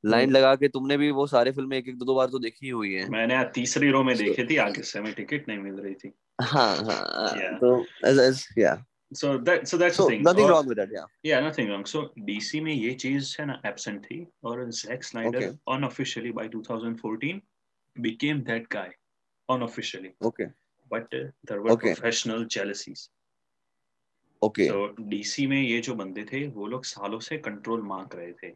line. 0.04 0.32
लगा 0.32 0.56
के 0.56 0.68
तुमने 0.68 0.98
भी 0.98 1.12
वो 1.12 1.28
सारे 1.28 1.52
फ़िल्में 1.52 1.78
एक 1.78 1.88
एक 1.90 1.98
दो 1.98 2.06
दो 2.06 2.16
बार 2.16 2.28
तो 2.30 2.40
देखी 2.40 2.70
हुई 2.70 2.94
है 2.94 3.08
मैंने 3.10 3.44
तीसरी 3.56 3.90
रो 3.92 4.04
में 4.04 4.14
So- 4.16 4.24
देखी 4.24 4.44
थी 4.50 4.58
आगे 4.66 4.82
से 4.82 5.00
हमें 5.00 5.14
टिकट 5.14 5.48
नहीं 5.48 5.60
मिल 5.60 5.74
रही 5.74 5.94
थी. 5.94 6.12
हाँ 6.42 6.76
हाँ 6.86 7.36
Yeah. 7.38 7.58
तो 7.60 7.86
as 8.04 8.18
as 8.20 8.46
yeah 8.58 8.82
So 9.14 9.38
that 9.48 9.68
so 9.68 9.78
that's 9.78 9.98
so 9.98 10.04
the 10.04 10.12
thing. 10.12 10.22
nothing 10.24 10.46
और- 10.46 10.52
wrong 10.52 10.68
with 10.68 10.78
that 10.78 10.92
yeah 10.98 11.08
Yeah, 11.30 11.40
nothing 11.46 11.68
wrong. 11.70 11.82
So 11.86 12.02
DC 12.28 12.62
में 12.64 12.72
ये 12.74 12.94
चीज़ 13.02 13.36
है 13.40 13.46
ना 13.46 13.62
absent 13.72 14.06
थी 14.06 14.20
और 14.44 14.62
Zack 14.72 15.04
Snyder 15.04 15.42
Okay. 15.42 15.50
unofficially 15.76 16.32
by 16.38 16.48
2014 16.48 17.42
became 17.96 18.44
that 18.52 18.70
guy 18.70 18.88
unofficially. 19.50 20.14
okay 20.30 20.48
But 20.90 21.14
uh, 21.14 21.26
there 21.50 21.62
were 21.62 21.74
Okay. 21.76 21.94
professional 21.94 22.46
jealousies. 22.56 23.10
okay 24.42 24.68
तो 24.70 24.88
DC 25.10 25.46
में 25.48 25.62
ये 25.62 25.80
जो 25.82 25.96
बंदे 25.96 26.24
थे 26.32 26.48
वो 26.58 26.68
लोग 26.68 26.86
सालों 26.86 27.20
से 27.20 27.38
कंट्रोल 27.50 27.82
मांग 27.92 28.14
रहे 28.16 28.32
थे 28.44 28.54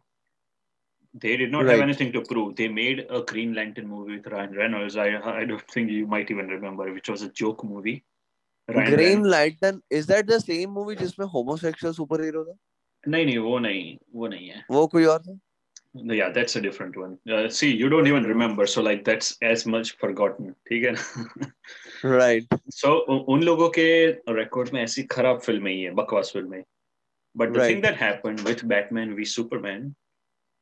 they 1.23 1.37
did 1.37 1.51
not 1.53 1.67
have 1.67 1.71
Right. 1.73 1.83
anything 1.89 2.11
to 2.17 2.21
prove 2.31 2.51
they 2.59 2.67
made 2.75 3.01
a 3.19 3.21
green 3.31 3.53
lantern 3.55 3.87
movie 3.93 4.17
with 4.17 4.27
ryan 4.35 4.53
reynolds 4.59 4.97
i 5.05 5.07
i 5.31 5.45
don't 5.51 5.73
think 5.75 5.91
you 5.95 6.07
might 6.13 6.31
even 6.35 6.53
remember 6.57 6.87
which 6.97 7.09
was 7.13 7.25
a 7.29 7.31
joke 7.43 7.65
movie 7.71 7.95
Ryan 8.69 8.93
Green 8.95 8.99
Reynolds- 8.99 9.31
lantern 9.33 9.81
is 9.99 10.07
that 10.11 10.27
the 10.27 10.39
same 10.43 10.71
movie 10.79 10.95
जिसमें 10.97 11.27
homosexual 11.37 11.93
super 12.01 12.23
hero 12.25 12.45
था 12.45 12.57
नहीं 13.05 13.27
नहीं 13.27 13.39
वो 13.49 13.59
नहीं 13.67 13.97
वो 14.15 14.29
नहीं 14.35 14.49
है 14.49 14.65
वो 14.71 14.87
कोई 14.97 15.05
और 15.15 15.23
था 15.29 15.39
yeah 16.17 16.29
that's 16.35 16.57
a 16.59 16.61
different 16.65 16.97
one 17.03 17.15
uh, 17.37 17.47
see 17.59 17.69
you 17.79 17.87
don't 17.93 18.09
even 18.11 18.27
remember 18.33 18.67
so 18.73 18.83
like 18.89 19.01
that's 19.09 19.31
as 19.53 19.65
much 19.75 19.89
forgotten 20.03 20.53
ठीक 20.69 20.85
है 20.85 20.93
ना 20.97 21.51
राइट 22.17 22.55
so 22.77 22.93
उ- 23.15 23.25
उन 23.35 23.43
लोगों 23.43 23.69
के 23.79 23.87
रिकॉर्ड 24.39 24.71
में 24.75 24.83
ऐसी 24.83 25.03
खराब 25.15 25.41
फिल्में 25.47 25.71
ही 25.73 25.81
है 25.83 25.91
बकवास 26.03 26.31
फिल्में 26.35 26.63
but 27.37 27.49
the 27.49 27.57
Right. 27.57 27.71
Thing 27.71 27.83
that 27.83 27.99
happened 28.03 28.41
with 28.49 28.65
Batman 28.75 29.13
v 29.15 29.25
Superman 29.33 29.95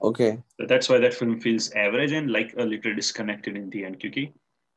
okay 0.00 0.30
that's 0.64 0.90
why 0.90 1.02
that 1.02 1.12
film 1.14 1.38
feels 1.40 1.72
average 1.76 2.12
and 2.12 2.30
like 2.30 2.54
a 2.58 2.64
little 2.64 2.94
disconnected 2.94 3.56
in 3.56 3.68
the 3.68 3.84
end 3.84 4.00
क्योंकि 4.00 4.28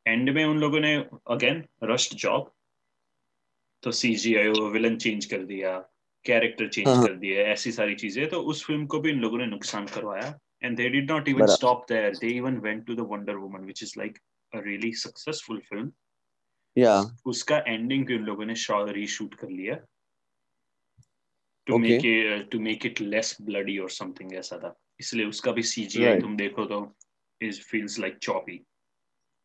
एंड 0.05 0.29
में 0.29 0.43
उन 0.45 0.59
लोगों 0.59 0.79
ने 0.79 0.95
अगेन 1.31 1.63
रश्ड 1.83 2.15
जॉब 2.17 2.51
तो 3.83 3.91
सीजीआई 3.91 4.49
विलन 4.71 4.97
चेंज 4.97 5.25
कर 5.25 5.43
दिया 5.45 5.77
character 6.25 6.67
change 6.67 6.87
हाँ। 6.87 7.05
कर 7.05 7.13
दिए 7.13 7.43
ऐसी 7.43 7.71
सारी 7.71 7.95
चीज़ें। 7.95 8.27
तो 8.29 8.41
उस 8.41 8.65
फ़िल्म 8.65 8.85
को 8.85 8.99
भी 8.99 9.09
इन 9.09 9.19
लोगों 9.19 9.37
ने 9.37 9.45
नुकसान 9.45 9.85
करवाया। 9.85 10.39
And 10.63 10.77
they 10.77 10.89
did 10.89 11.11
not 11.11 11.29
even 11.29 11.45
stop 11.45 11.85
there 11.89 12.15
they 12.17 12.27
even 12.27 12.57
went 12.57 12.85
to 12.87 12.95
the 12.95 13.07
Wonder 13.09 13.35
Woman 13.35 13.63
which 13.63 13.83
is 13.83 13.93
like 13.97 14.17
a 14.53 14.59
really 14.65 14.91
successful 14.93 15.59
film 15.69 15.91
या 16.77 16.93
उसका 17.25 17.57
एंडिंग 17.67 18.05
भी 18.05 18.15
उन 18.15 18.23
लोगों 18.23 18.45
ने 18.45 18.53
रीशूट 18.93 19.33
कर 19.35 19.49
लिया। 19.49 19.75
To 21.67 21.77
make 21.77 22.05
it 22.05 22.49
to 22.51 22.59
make 22.59 22.85
it 22.85 23.01
less 23.01 23.37
bloody 23.41 23.77
और 23.77 23.89
something 23.89 24.33
ऐसा 24.33 24.57
था। 24.57 24.75
इसलिए 24.99 25.25
उसका 25.25 25.51
भी 25.51 25.63
सीजीआई 25.63 26.09
Right. 26.09 26.21
तुम 26.21 26.35
देखो 26.37 26.65
तो 26.65 26.95
इज़ 27.41 27.61
फील्स 27.61 27.99
लाइक 27.99 28.17
चॉपी 28.17 28.59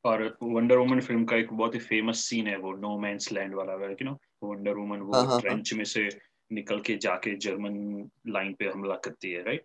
और 0.05 0.39
वंडर 0.43 0.77
वुमन 0.77 1.01
फ़िल्म 1.01 1.25
का 1.25 1.37
एक 1.37 1.53
बहुत 1.53 1.75
ही 1.75 1.81
फ़ेमस 1.81 2.19
सीन 2.19 2.47
है 2.47 2.57
वो 2.57 2.73
नो 2.73 2.99
मैं 2.99 3.17
लैंड 3.33 3.55
वाला 3.55 3.73
यू 3.73 4.05
नो 4.05 4.19
वंडर 4.43 4.75
वुमन 4.75 4.99
वो 4.99 5.13
हाँ, 5.13 5.23
हाँ, 5.23 5.31
हाँ। 5.31 5.41
ट्रेंच 5.41 5.75
में 5.75 5.85
से 5.85 6.09
निकल 6.53 6.81
के 6.81 6.97
जाके 6.97 7.35
जर्मन 7.37 8.11
लाइन 8.29 8.53
पे 8.53 8.65
हमला 8.65 8.95
करती 8.95 9.31
है 9.31 9.43
राइट 9.43 9.65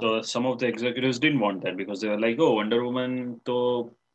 तो 0.00 0.22
some 0.22 0.46
of 0.46 0.58
the 0.58 0.62
executives 0.62 1.20
didn't 1.20 1.40
want 1.42 1.62
that 1.62 1.74
because 1.74 2.06
they 2.06 2.16
like 2.16 2.40
Wonder 2.40 2.78
Woman 2.78 3.34
तो 3.46 3.56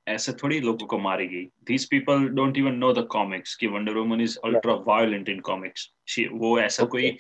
ऐसे 0.08 0.34
थोड़ी 0.34 0.60
लोगों 0.60 0.88
को 0.88 0.98
मारेगी। 0.98 1.42
These 1.68 1.86
people 1.90 2.28
don't 2.28 2.58
even 2.58 2.76
know 2.76 2.94
the 2.94 3.06
comics 3.12 3.56
कि 3.56 3.68
Wonder 3.68 3.94
Woman 3.94 4.22
is 4.22 4.38
ultra 4.46 4.74
violent 4.88 5.30
in 5.30 5.40
comics 5.40 5.90
वो 6.32 6.60
ऐसा 6.60 6.84
okay. 6.84 6.92
कोई 6.92 7.18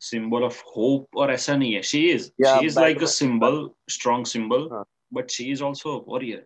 सिंबल 0.00 0.42
ऑफ़ 0.42 0.62
होप 0.66 1.16
और 1.16 1.32
ऐसा 1.32 1.56
नहीं 1.56 1.74
है। 1.74 1.82
She 1.82 2.10
is 2.10 2.28
she 2.46 2.66
is 2.66 2.80
like 2.80 3.02
a 3.02 3.06
symbol 3.06 3.68
strong 3.88 4.24
symbol 4.24 4.68
she 5.28 5.50
is 5.50 5.62
also 5.62 5.90
a 5.90 6.00
warrior. 6.04 6.42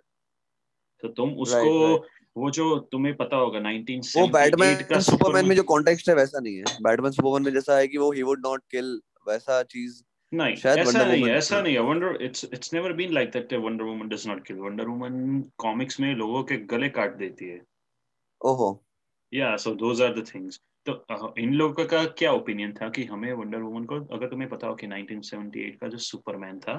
तो 1.02 1.08
तुम 1.08 1.34
उसको 1.36 1.62
right. 1.62 2.00
right. 2.00 2.10
वो 2.36 2.50
जो 2.50 2.78
तुम्हें 2.92 3.14
पता 3.16 3.36
होगा 3.36 3.60
1978 3.60 4.16
वो 4.16 4.26
1978 4.26 4.32
बैटमैन 4.32 4.82
का 4.88 4.98
सुपरमैन 5.00 5.46
में 5.48 5.54
जो 5.56 5.62
कॉन्टेक्स्ट 5.62 6.08
है 6.08 6.14
वैसा 6.14 6.40
नहीं 6.40 6.56
है 6.56 6.76
बैटमैन 6.82 7.12
सुपरमैन 7.12 7.42
में 7.42 7.52
जैसा 7.52 7.76
है 7.78 7.86
कि 7.88 7.98
वो 7.98 8.10
ही 8.12 8.22
वुड 8.22 8.46
नॉट 8.46 8.62
किल 8.70 9.00
वैसा 9.28 9.62
चीज़ 9.62 10.02
नहीं 10.32 10.56
शायद 10.56 10.78
ऐसा 10.78 11.04
नहीं 11.04 11.24
है 11.24 11.36
ऐसा 11.36 11.60
नहीं 11.60 11.74
है 11.74 11.80
Wonder 11.80 12.18
it's 12.22 12.44
it's 12.44 12.72
never 12.74 12.92
been 12.92 13.12
like 13.12 13.30
that 13.30 13.52
Wonder 13.54 13.84
Woman 13.84 14.08
does 14.08 14.26
not 14.28 14.46
kill 14.46 14.56
Wonder 14.56 14.86
Woman 14.86 15.42
comics 15.58 16.00
में 16.00 16.14
लोगों 16.14 16.42
के 16.44 16.56
गले 16.72 16.88
काट 16.88 17.16
देती 17.16 17.48
है 17.48 17.60
ओहो 18.40 18.70
yeah 19.32 19.56
so 19.56 19.74
those 19.74 20.02
are 20.02 20.20
the 20.20 20.26
things 20.34 20.60
तो 20.86 21.34
इन 21.38 21.54
लोगों 21.54 21.84
का 21.84 22.04
क्या 22.18 22.32
ओपिनियन 22.32 22.72
था 22.72 22.88
कि 22.88 23.04
हमें 23.04 23.32
वंडर 23.32 23.58
वुमन 23.58 23.84
को 23.84 24.00
अगर 24.16 24.28
तुम्हें 24.28 24.48
पता 24.50 24.66
हो 24.66 24.74
कि 24.74 24.86
1978 24.86 25.80
का 25.80 25.88
जो 25.88 25.98
सुपरमैन 25.98 26.58
था 26.60 26.76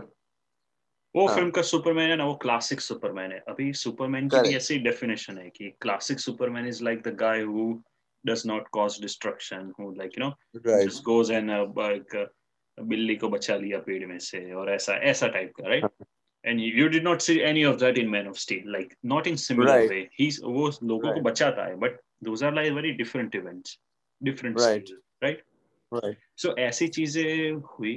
वो 1.16 1.26
हाँ. 1.28 1.36
फ़िल्म 1.36 1.52
का 1.52 1.62
सुपरमैन 1.62 2.10
है 2.10 2.16
ना 2.16 2.26
वो 2.26 2.36
क्लासिक 2.36 2.82
सुपरमैन 2.82 3.32
है। 3.32 3.40
अभी 3.48 3.72
सुपरमैन 3.74 4.28
की 4.30 4.42
भी 4.42 4.56
ऐसी 4.56 4.78
डेफिनेशन 4.80 5.38
है 5.38 5.50
कि 5.50 5.70
classic 5.82 6.20
Superman 6.20 6.68
is 6.68 6.84
like 6.84 7.02
the 7.02 7.16
guy 7.16 7.42
who 7.42 7.72
does 8.26 8.44
not 8.46 8.68
cause 8.68 9.02
destruction 9.02 9.72
who 9.80 9.94
like 9.94 10.18
you 10.18 10.26
know 10.26 10.32
just 10.86 11.04
goes 11.04 11.32
and 11.32 11.50
like 11.50 12.30
बिल्ली 12.78 13.16
को 13.16 13.30
बचा 13.30 13.56
लिया 13.56 13.80
पेड़ 13.80 14.06
में 14.06 14.18
से 14.20 14.52
और 14.52 14.72
ऐसा 14.72 14.94
ऐसा 15.12 15.28
टाइप 15.28 15.54
का 15.56 15.68
right 15.68 16.06
and 16.46 16.60
you 16.60 16.88
did 16.88 17.04
not 17.04 17.22
see 17.22 17.38
any 17.40 17.64
of 17.64 17.78
that 17.78 17.98
in 17.98 18.10
Man 18.10 18.28
of 18.28 18.38
Steel 18.38 18.72
like 18.72 18.94
not 19.06 19.28
in 19.28 19.36
similar 19.36 19.88
way 19.88 20.00
ही 20.20 20.30
वो 20.44 20.68
लोगों 20.84 21.14
को 21.14 21.22
बचाता 21.22 21.66
है 21.66 21.76
but 21.76 22.00
those 22.24 22.44
are 22.44 22.54
like 22.54 22.74
very 22.74 22.92
different 22.92 23.36
events 23.36 23.80
different 24.22 24.60
right 24.60 24.90
right 25.24 25.44
so 26.38 26.56
ऐसी 26.60 26.88
चीज़ें 26.88 27.52
हुई 27.52 27.96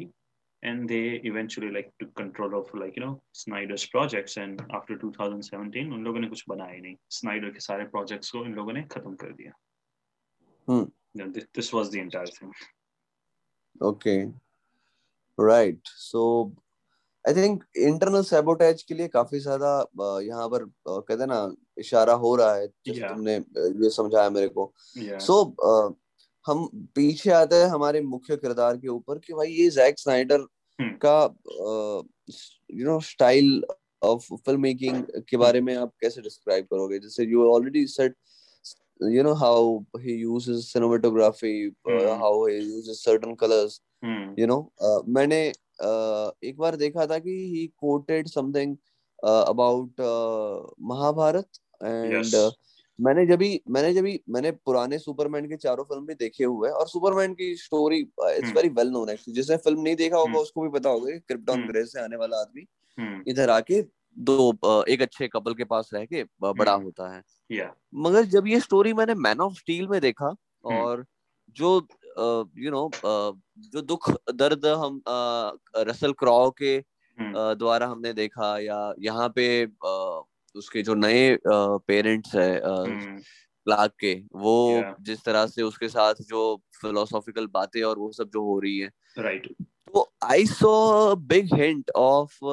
and 0.62 0.88
they 0.88 1.20
eventually 1.24 1.70
like 1.70 1.90
took 1.98 2.14
control 2.14 2.54
of 2.54 2.72
like 2.74 2.96
you 2.96 3.02
know 3.02 3.12
Snyder's 3.34 3.84
projects 3.86 4.36
and 4.36 4.62
after 4.78 4.96
2017 4.98 5.92
उन 5.92 6.04
लोगों 6.04 6.20
ने 6.20 6.28
कुछ 6.28 6.44
बनाया 6.48 6.74
ही 6.74 6.80
नहीं 6.80 6.96
Snyder 7.18 7.52
के 7.54 7.60
सारे 7.60 7.86
projects 7.94 8.30
को 8.30 8.44
इन 8.46 8.54
लोगों 8.54 8.72
ने 8.72 8.82
खत्म 8.92 9.14
कर 9.24 9.32
दिया 9.40 9.52
Hmm. 10.68 10.82
Yeah, 11.14 11.28
this, 11.34 11.44
this 11.54 11.72
was 11.72 11.90
the 11.90 12.00
entire 12.00 12.32
thing 12.38 12.52
okay 13.80 14.16
right 15.38 15.88
so 15.88 16.22
I 17.24 17.34
think 17.34 17.64
internal 17.78 18.22
sabotage 18.22 18.82
के 18.82 18.94
लिए 18.94 19.08
काफ़ी 19.08 19.38
ज़्यादा 19.40 19.70
यहाँ 20.22 20.48
पर 20.48 20.64
कहते 20.88 21.20
हैं 21.22 21.26
ना 21.28 21.40
इशारा 21.78 22.12
हो 22.24 22.34
रहा 22.36 22.54
है 22.54 22.66
Yeah. 22.88 23.08
तुमने 23.08 23.36
ये 23.84 23.90
समझाया 23.90 24.30
मेरे 24.30 24.48
को 24.58 24.72
yeah 24.98 25.18
सो 25.26 25.42
हम 26.46 26.68
पीछे 26.94 27.30
आते 27.30 27.56
हैं 27.56 27.66
हमारे 27.66 28.00
मुख्य 28.00 28.36
किरदार 28.36 28.76
के 28.76 28.88
ऊपर 28.88 29.18
कि 29.18 29.32
भाई 29.32 29.52
ये 29.52 29.68
जैक 29.70 29.98
स्नाइडर 29.98 30.46
हम्म। 30.78 30.96
का 31.04 31.18
you 32.70 32.86
know 32.86 32.98
style 33.00 33.62
of 34.02 34.34
film 34.34 34.60
making 34.60 35.02
के 35.02 35.36
हम्म। 35.36 35.38
बारे 35.38 35.60
में 35.60 35.74
आप 35.76 35.92
कैसे 36.00 36.22
डिस्क्राइब 36.22 36.64
करोगे? 36.64 36.98
जैसे 36.98 37.24
you 37.24 37.50
already 37.50 37.86
set 37.86 38.14
you 39.02 39.22
know 39.22 39.32
how 39.34 39.78
he 39.98 40.14
uses 40.14 40.72
cinematography 40.72 41.52
how 41.88 42.46
he 42.46 42.56
uses 42.56 43.04
certain 43.04 43.34
colours 43.34 43.80
you 44.38 44.46
know 44.46 44.60
मैंने 45.08 45.50
uh, 45.50 46.30
एक 46.44 46.56
बार 46.58 46.76
देखा 46.76 47.06
था 47.06 47.18
कि 47.18 47.36
he 47.54 47.66
quoted 47.78 48.28
something 48.28 48.76
about 49.22 50.00
Mahabharata 50.82 51.48
and 51.82 52.34
मैंने 53.00 53.26
जब 53.26 53.38
भी 53.38 53.60
मैंने 53.68 53.92
जब 53.94 54.02
भी 54.02 54.20
मैंने 54.28 54.50
पुराने 54.50 54.98
सुपरमैन 54.98 55.48
के 55.48 55.56
चारों 55.56 55.84
फ़िल्म 55.84 56.06
भी 56.06 56.14
देखे 56.14 56.44
हुए 56.44 56.68
हैं 56.68 56.74
और 56.74 56.88
सुपरमैन 56.88 57.34
की 57.34 57.54
स्टोरी 57.56 57.98
इट्स 57.98 58.44
हम्म। 58.44 58.56
वेरी 58.56 58.68
वेल 58.68 58.88
नोन 58.88 59.10
एक्चुअली 59.10 59.34
जिसने 59.34 59.56
फ़िल्म 59.56 59.80
नहीं 59.80 59.96
देखा 59.96 60.16
होगा 60.16 60.30
हम्म। 60.30 60.40
उसको 60.40 60.62
भी 60.62 60.78
पता 60.78 60.90
होगा 60.90 61.16
क्रिप्टॉन 61.18 61.58
हम्म। 61.58 61.68
ग्रे 61.68 61.84
से 61.84 62.00
आने 62.00 62.16
वाला 62.16 62.40
आदमी 62.40 62.66
Hmm. 62.98 63.28
इधर 63.28 63.50
आके 63.50 63.80
दो 64.16 64.52
uh, 64.52 64.88
एक 64.88 65.02
अच्छे 65.02 65.28
कपल 65.28 65.54
के 65.54 65.64
पास 65.64 65.90
रह 65.94 66.04
के 66.04 66.24
बड़ा 66.42 66.72
हम्म। 66.72 66.84
होता 66.84 67.14
है 67.14 67.22
Yeah. 67.50 67.70
मगर 67.94 68.24
जब 68.24 68.46
ये 68.46 68.60
स्टोरी 68.60 68.92
मैंने 68.92 69.14
मैन 69.14 69.40
ऑफ़ 69.40 69.54
स्टील 69.54 69.88
में 69.88 70.00
देखा 70.00 70.26
हम्म। 70.26 70.76
और 70.76 71.04
जो 71.56 71.74
यू 72.58 72.70
नो 72.70 72.90
जो 73.04 73.80
दुख 73.82 74.10
दर्द 74.34 74.66
हम 74.66 75.02
रसल 75.76 76.12
क्रॉ 76.12 76.50
के. 76.50 76.78
द्वारा 77.18 77.86
हमने 77.86 78.12
देखा 78.12 78.58
या 78.58 78.94
यहाँ 78.98 79.28
पे 79.28 79.46
उसके 80.54 80.82
जो 80.82 80.94
नए 80.94 81.38
पेरेंट्स 81.46 82.34
है 82.34 82.60
क्लार्क 83.66 83.92
के 84.00 84.14
वो 84.34 84.80
Yeah. 84.80 84.94
जिस 85.00 85.24
तरह 85.24 85.46
से 85.46 85.62
उसके 85.62 85.88
साथ 85.88 86.14
जो 86.20 86.62
फिलोसॉफिकल 86.80 87.46
बातें 87.46 87.82
और 87.82 87.98
वो 87.98 88.12
सब 88.12 88.30
जो 88.30 88.42
हो 88.42 88.58
रही 88.60 88.78
है। 88.78 88.90
Right 89.18 89.46
right. 89.46 89.66
तो 89.94 90.12
I 90.24 90.46
saw 90.46 91.14
big 91.14 91.54
hint 91.54 91.90
of 91.90 92.44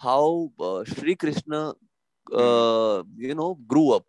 how 0.00 0.48
Shri 0.84 1.14
Krishna 1.14 1.54
you 3.26 3.34
know 3.34 3.54
grew 3.54 3.88
up 3.90 4.06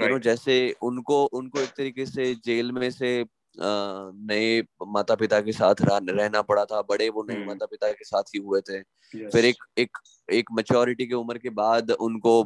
you 0.00 0.08
know 0.08 0.18
जैसे 0.18 0.74
उनको 0.82 1.24
उनको 1.24 1.60
एक 1.60 1.68
तरीके 1.68 2.06
से 2.06 2.34
जेल 2.34 2.72
में 2.72 2.90
से 2.90 3.24
नए 3.56 4.60
माता 4.88 5.14
पिता 5.14 5.40
के 5.40 5.52
साथ 5.52 5.82
रहना 5.82 6.42
पड़ा 6.42 6.64
था 6.64 6.80
बड़े 6.84 7.08
वो 7.08 7.22
नए 7.22 7.34
हम्म। 7.34 7.46
माता 7.46 7.66
पिता 7.66 7.90
के 7.92 8.04
साथ 8.04 8.34
ही 8.34 8.40
हुए 8.40 8.60
थे 8.60 8.78
yes 8.78 9.32
फिर 9.32 9.44
एक 9.44 9.56
एक 9.78 9.98
एक 10.28 10.50
मेच्योरिटी 10.52 11.06
की 11.06 11.14
उम्र 11.14 11.38
के 11.38 11.50
बाद 11.52 11.90
उनको 11.92 12.38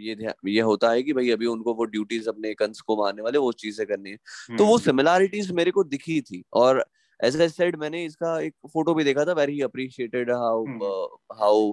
ये 0.00 0.16
ये 0.46 0.60
होता 0.62 0.90
है 0.90 1.02
कि 1.02 1.12
भाई 1.12 1.30
अभी 1.30 1.46
उनको 1.46 1.74
वो 1.74 1.84
ड्यूटीज़ 1.86 2.28
अपने 2.28 2.54
कंस 2.56 2.80
को 2.82 2.96
मारने 2.96 3.22
वाले 3.22 3.38
वो 3.38 3.50
चीज़ें 3.54 3.86
करनी 3.86 4.10
है 4.10 4.16
तो 4.48 4.64
वो 4.64 4.72
हम्म, 4.72 4.84
सिमिलैरिटीज 4.84 5.50
मेरे 5.52 5.70
को 5.70 5.84
दिखी 5.86 6.20
थी 6.22 6.42
और 6.54 6.84
एज 7.20 7.40
आई 7.40 7.48
सेड 7.48 7.76
मैंने 7.76 8.04
इसका 8.04 8.38
एक 8.40 8.54
फ़ोटो 8.68 8.94
भी 8.94 9.04
देखा 9.04 9.24
था 9.24 9.32
वेरी 9.34 9.60
अप्रिशिएटेड 9.62 10.30
हाउ 10.32 10.64
हम्म। 10.66 11.36
हाउ 11.36 11.72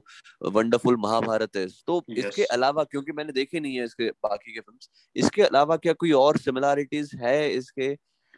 वंडरफुल 0.50 0.98
महाभारत 0.98 1.58
इज़ 1.58 1.76
तो 1.88 2.02
yes. 2.10 2.18
इसके 2.20 2.44
अलावा 2.46 2.84
क्योंकि 2.86 3.12
मैंने 3.12 3.34
देखे 3.34 3.60
नहीं 3.60 3.76
है 3.76 3.84
इसके 3.86 4.10
बाकी 4.24 4.54
के 4.54 4.60
फिल्म्स 4.60 4.90
इसके 5.16 5.42
अलावा 5.44 5.78
क्या 5.78 5.94
कोई 5.96 6.12
और 6.18 6.38
सिमिलैरिटीज 6.40 7.12
है 7.16 7.52
इसके 7.52 7.96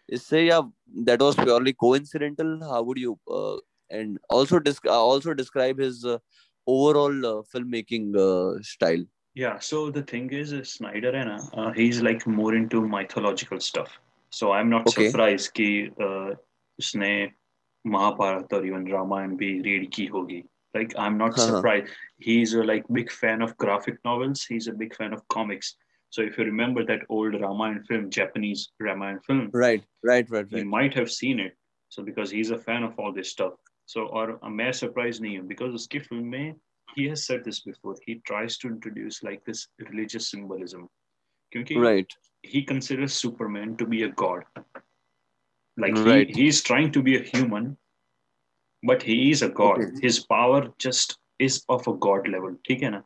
इससे 0.08 0.44
या 0.44 0.60
that 1.08 1.22
was 1.22 1.36
purely 1.36 1.72
coincidental 1.86 2.58
how 2.70 2.84
would 2.84 2.98
you 2.98 3.18
and 3.92 4.18
also 4.34 4.60
also 4.92 5.32
describe 5.42 5.80
his 5.80 6.04
overall 6.66 7.22
film 7.52 7.68
making 7.78 8.14
style 8.74 9.06
Yeah, 9.36 9.60
so 9.66 9.78
the 9.90 10.00
thing 10.08 10.26
is, 10.38 10.50
uh, 10.52 10.62
Snyder 10.70 11.10
है 11.14 11.24
ना, 11.24 11.36
uh, 11.60 11.70
he's 11.76 12.00
like 12.06 12.24
more 12.26 12.54
into 12.56 12.80
mythological 12.94 13.60
stuff. 13.66 13.92
So 14.32 14.50
I'm 14.52 14.68
not 14.72 14.88
Okay. 14.90 15.06
surprised 15.06 15.52
कि 15.58 15.68
uh, 16.06 16.34
उसने 16.78 17.12
महाभारत 17.84 18.52
और 18.54 18.66
even 18.66 18.84
Ramayan 18.92 19.36
भी 19.36 19.48
read 19.68 19.88
की 19.94 20.06
होगी. 20.16 20.42
Like 20.74 20.94
I'm 20.98 21.16
not 21.22 21.38
हाँ, 21.38 21.46
हाँ. 21.46 21.54
surprised. 21.54 21.94
He's 22.26 22.54
a 22.54 22.66
like 22.72 22.92
big 22.98 23.10
fan 23.10 23.46
of 23.46 23.56
graphic 23.64 23.98
novels. 24.04 24.44
He's 24.44 24.68
a 24.68 24.76
big 24.84 24.94
fan 24.94 25.14
of 25.14 25.26
comics. 25.28 25.74
So 26.09 26.21
if 26.21 26.37
you 26.37 26.45
remember 26.45 26.85
that 26.85 27.01
old 27.09 27.33
Ramayana 27.33 27.83
film, 27.87 28.09
Japanese 28.09 28.69
Ramayana 28.79 29.19
film, 29.21 29.49
right, 29.53 29.83
right, 30.03 30.29
right, 30.29 30.47
right, 30.51 30.59
he 30.59 30.63
might 30.63 30.93
have 30.93 31.11
seen 31.11 31.39
it. 31.39 31.55
So 31.89 32.03
because 32.03 32.31
he's 32.31 32.51
a 32.51 32.57
fan 32.57 32.83
of 32.83 32.97
all 32.97 33.13
this 33.13 33.29
stuff. 33.29 33.53
So 33.85 34.07
or 34.07 34.39
a 34.43 34.49
mere 34.49 34.73
surprise 34.73 35.21
name 35.21 35.47
because 35.47 35.73
uski 35.73 36.05
film 36.05 36.29
mein, 36.29 36.55
he 36.95 37.07
has 37.07 37.25
said 37.25 37.43
this 37.43 37.61
before. 37.61 37.95
He 38.05 38.21
tries 38.25 38.57
to 38.59 38.67
introduce 38.67 39.23
like 39.23 39.43
this 39.45 39.67
religious 39.79 40.31
symbolism. 40.31 40.89
Right. 41.55 42.11
he 42.43 42.63
considers 42.63 43.13
Superman 43.13 43.77
to 43.77 43.85
be 43.85 44.03
a 44.03 44.09
god. 44.09 44.43
Like 45.77 45.95
right. 45.95 46.27
he, 46.27 46.43
he's 46.43 46.61
trying 46.61 46.91
to 46.91 47.01
be 47.01 47.17
a 47.17 47.23
human, 47.23 47.77
but 48.83 49.01
he 49.01 49.31
is 49.31 49.41
a 49.41 49.49
god. 49.49 49.81
Okay. 49.81 49.91
His 50.01 50.19
power 50.19 50.73
just 50.77 51.17
is 51.39 51.63
of 51.69 51.87
a 51.87 51.93
god 51.93 52.27
level. 52.27 52.55
Okay, 52.69 52.89
na? 52.89 53.01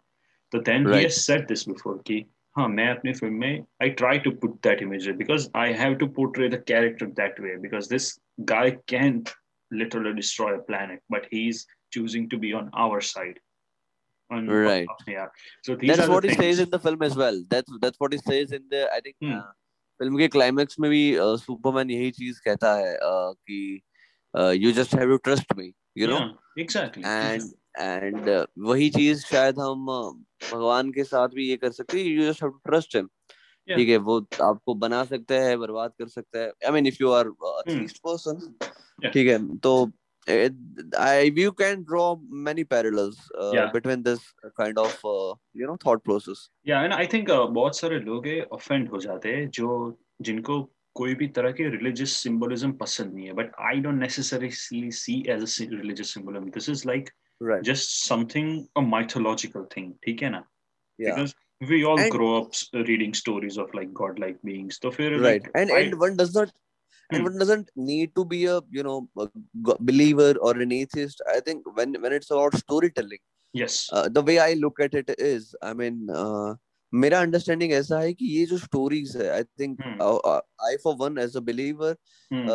So 0.51 0.59
then 0.59 0.85
right. 0.85 0.97
he 0.97 1.03
has 1.03 1.23
said 1.23 1.47
this 1.47 1.65
before. 1.65 1.99
Ki, 1.99 2.27
हाँ 2.55 2.67
मैं 2.67 2.87
अपने 2.95 3.13
film 3.13 3.35
में 3.39 3.65
I 3.83 3.89
try 3.99 4.17
to 4.23 4.31
put 4.39 4.55
that 4.67 4.81
imagery 4.85 5.13
because 5.19 5.49
I 5.59 5.67
have 5.81 5.97
to 5.99 6.07
portray 6.17 6.49
the 6.55 6.59
character 6.71 7.07
that 7.19 7.39
way 7.45 7.53
because 7.67 7.87
this 7.87 8.07
guy 8.45 8.71
can 8.93 9.23
literally 9.71 10.13
destroy 10.15 10.49
a 10.55 10.61
planet, 10.71 11.01
but 11.09 11.27
he's 11.31 11.65
choosing 11.95 12.27
to 12.29 12.37
be 12.37 12.51
on 12.53 12.69
our 12.85 12.99
side. 13.01 13.39
On, 14.29 14.47
Right. 14.47 14.87
Yeah. 15.07 15.27
So 15.63 15.75
that's 15.75 16.07
what 16.07 16.23
he 16.23 16.29
things. 16.29 16.41
says 16.43 16.59
in 16.59 16.69
the 16.69 16.79
film 16.79 17.01
as 17.07 17.15
well 17.21 17.39
that's 17.53 17.71
that's 17.81 17.99
what 17.99 18.13
he 18.13 18.19
says 18.25 18.51
in 18.57 18.63
the 18.73 18.83
i 18.97 18.99
think 19.07 19.15
Hmm. 19.21 19.33
uh, 19.37 19.49
film 19.99 20.17
के 20.17 20.27
climax 20.35 20.79
में 20.79 20.89
भी 20.91 21.01
Superman 21.39 21.89
यही 21.91 22.11
चीज़ 22.11 22.39
कहता 22.45 22.73
है 22.75 22.93
uh, 23.07 23.33
कि 23.47 23.81
you 24.63 24.71
just 24.77 24.95
have 24.95 25.09
to 25.09 25.17
trust 25.27 25.53
me 25.57 25.73
you 25.97 26.07
know 26.07 26.19
exactly. 26.63 27.03
And 27.05 27.41
and 27.79 28.29
वही 28.69 28.89
चीज़ 28.97 29.25
शायद 29.25 29.59
हम 29.59 29.91
uh, 29.97 30.13
भगवान 30.53 30.91
के 30.91 31.03
साथ 31.03 31.29
भी 31.35 31.47
ये 31.49 31.57
कर 31.57 31.71
सकते 31.71 31.99
हैं। 31.99 32.05
You 32.05 32.31
just 32.31 32.43
have 32.43 32.51
to 32.51 32.69
trust 32.69 32.95
him 32.95 33.09
ठीक 33.67 33.89
है 33.89 33.97
वो 34.05 34.19
आपको 34.41 34.73
बना 34.75 35.03
सकता 35.05 35.35
है 35.43 35.55
बर्बाद 35.57 35.91
कर 35.99 36.07
सकता 36.07 36.39
है। 36.39 36.51
I 36.65 36.71
mean 36.71 36.87
if 36.87 36.97
you 37.01 37.09
are. 37.11 37.27
Atheist 37.27 37.97
person 38.07 39.09
ठीक 39.13 39.27
है 39.27 39.37
तो 39.57 39.73
I 40.99 41.31
you 41.37 41.51
can 41.61 41.83
draw 41.83 42.03
many 42.47 42.63
parallels 42.73 43.17
Yeah. 43.53 43.71
Between 43.73 44.01
this 44.03 44.19
kind 44.57 44.77
of 44.77 45.01
you 45.57 45.67
know 45.67 45.77
thought 45.85 46.03
process 46.03 46.49
yeah 46.67 46.81
and 46.83 46.93
I 46.93 47.07
think 47.13 47.31
बहुत 47.31 47.77
सारे 47.77 47.99
लोग 47.99 48.27
ऑफेंड 48.53 48.89
हो 48.89 48.99
जाते 48.99 49.29
हैं 49.29 49.49
जो 49.49 49.69
जिनको 50.21 50.61
कोई 50.95 51.15
भी 51.15 51.27
तरह 51.35 51.51
के 51.51 51.69
रिलीजियस 51.69 52.15
सिंबलिज्म 52.23 52.71
पसंद 52.77 53.13
नहीं 53.13 53.25
है 53.25 53.33
but 53.33 53.51
I 53.69 53.79
don't 53.79 54.01
necessarily 54.01 54.91
see 54.99 55.19
as 55.29 55.43
a 55.43 55.67
religious 55.73 56.13
symbolism 56.13 56.49
this 56.49 56.69
is 56.69 56.87
like 56.87 57.09
Right 57.40 57.64
just 57.64 57.90
something 58.08 58.50
a 58.76 58.80
mythological 58.80 59.64
thing 59.76 59.92
ठीक 60.04 60.22
है 60.22 60.30
ना 60.30 60.44
या 61.00 61.14
because 61.14 61.34
we 61.72 61.76
all 61.90 62.00
And- 62.04 62.12
grow 62.16 62.28
up 62.38 62.54
s- 62.60 62.68
reading 62.88 63.12
stories 63.18 63.54
of 63.64 63.74
like 63.78 63.92
godlike 64.00 64.38
beings 64.48 64.78
तो 64.82 64.90
फिर 64.96 65.18
right 65.20 65.26
like, 65.26 65.50
and 65.60 65.72
I- 65.76 65.82
and 65.82 65.94
one 66.04 66.16
does 66.22 66.34
not 66.38 66.50
and 67.10 67.16
Hmm. 67.18 67.26
one 67.28 67.36
doesn't 67.42 67.68
need 67.88 68.12
to 68.18 68.24
be 68.30 68.38
a 68.52 68.56
you 68.76 68.84
know 68.86 68.96
a 69.24 69.26
go- 69.68 69.76
believer 69.90 70.28
or 70.48 70.52
an 70.64 70.72
atheist 70.76 71.20
i 71.34 71.36
think 71.48 71.68
when 71.78 71.92
when 72.04 72.16
it's 72.18 72.32
about 72.36 72.56
storytelling 72.62 73.22
yes 73.54 73.76
uh, 73.98 74.06
the 74.16 74.24
way 74.30 74.36
i 74.46 74.48
look 74.64 74.80
at 74.86 74.96
it 75.02 75.12
is 75.28 75.46
i 75.70 75.72
mean 75.82 76.00
uh, 76.22 76.48
मेरा 76.92 77.20
understanding 77.26 77.72
ऐसा 77.72 77.98
है 78.00 78.12
कि 78.18 78.26
ये 78.38 78.44
जो 78.50 78.58
stories 78.58 79.16
है 79.16 79.28
I 79.36 79.44
think 79.60 79.80
Hmm. 79.84 80.02
I 80.68 80.76
for 80.84 80.94
one 81.04 81.18
as 81.26 81.36
a 81.36 81.40
believer 81.50 81.96
Hmm. 82.30 82.50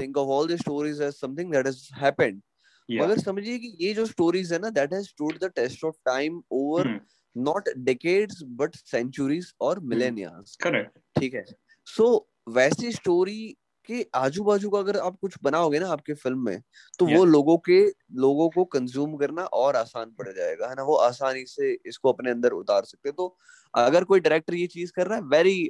Think 0.00 0.16
of 0.18 0.28
all 0.38 0.48
the 0.48 0.56
stories 0.60 1.00
as 1.02 1.14
something 1.20 1.52
that 1.52 1.66
has 1.66 1.88
happened 2.02 2.40
yeah. 2.89 3.01
मगर 3.03 3.19
समझिए 3.19 3.57
कि 3.59 3.75
ये 3.81 3.93
जो 3.93 4.05
स्टोरीज 4.05 4.53
है 4.53 4.59
ना 4.59 4.69
that 4.69 4.93
has 4.93 5.07
stood 5.07 5.37
the 5.39 5.51
test 5.55 5.83
of 5.85 5.95
time 6.05 6.41
over 6.51 6.87
Hmm. 6.87 6.99
Not 7.35 7.69
decades 7.79 8.39
but 8.57 8.75
centuries 8.75 9.53
और 9.61 9.79
millenniums 9.91 10.57
correct. 10.63 10.97
ठीक 11.19 11.33
है? 11.33 11.43
सो 11.87 12.03
so, 12.03 12.53
वैसी 12.55 12.91
स्टोरी 12.91 13.55
के 13.89 14.05
आजू 14.15 14.43
बाजू 14.43 14.69
का 14.69 14.79
अगर 14.79 14.97
आप 14.97 15.17
कुछ 15.21 15.35
बनाओगे 15.43 15.79
ना 15.79 15.87
आपके 15.87 16.13
फ़िल्म 16.13 16.45
में 16.45 16.61
तो 16.99 17.05
वो 17.07 17.23
लोगों 17.25 17.57
के 17.57 17.79
लोगों 18.19 18.49
को 18.49 18.63
कंज्यूम 18.65 19.15
करना 19.17 19.43
और 19.61 19.75
आसान 19.75 20.11
पड़ 20.19 20.27
जाएगा 20.29 20.67
है 20.69 20.75
ना? 20.75 20.83
वो 20.83 20.95
आसानी 21.07 21.45
से 21.45 21.71
इसको 21.85 22.11
अपने 22.11 22.31
अंदर 22.31 22.51
उतार 22.53 22.83
सकते 22.85 23.11
तो 23.11 23.35
अगर 23.73 24.03
कोई 24.03 24.19
डायरेक्टर 24.19 24.53
ये 24.53 24.67
चीज़ 24.67 24.91
कर 24.95 25.07
रहा 25.07 25.17
है 25.17 25.23
very 25.27 25.61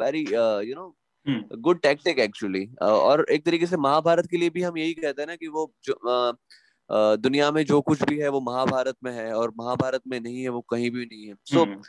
very 0.00 0.24
you 0.68 0.74
know 0.74 0.86
Hmm. 0.86 1.03
Good 1.54 1.80
tactic 1.80 2.18
actually 2.18 2.70
और 2.82 3.26
एक 3.30 3.46
तरीके 3.46 3.66
से 3.66 3.76
महाभारत 3.76 4.26
के 4.30 4.36
लिए 4.36 4.50
भी 4.50 4.62
हम 4.62 4.78
यही 4.78 4.94
कहते 4.94 5.22
हैं 5.22 5.26
ना 5.26 5.36
कि 5.36 5.48
वो 5.48 5.72
जो 5.84 5.92
uh, 5.92 6.36
uh, 6.96 7.22
दुनिया 7.22 7.50
में 7.50 7.64
जो 7.64 7.80
कुछ 7.80 8.02
भी 8.02 8.18
है 8.18 8.28
वो 8.28 8.40
महाभारत 8.40 8.96
में 9.04 9.12
है 9.12 9.34
और 9.34 9.52
महाभारत 9.58 10.02
में 10.06 10.20
नहीं 10.20 10.42
है 10.42 10.48
वो 10.48 10.60
कहीं 10.60 10.90
भी 10.90 11.04
नहीं 11.04 11.26
है। 11.26 11.34
सो 11.44 11.64
so, 11.64 11.82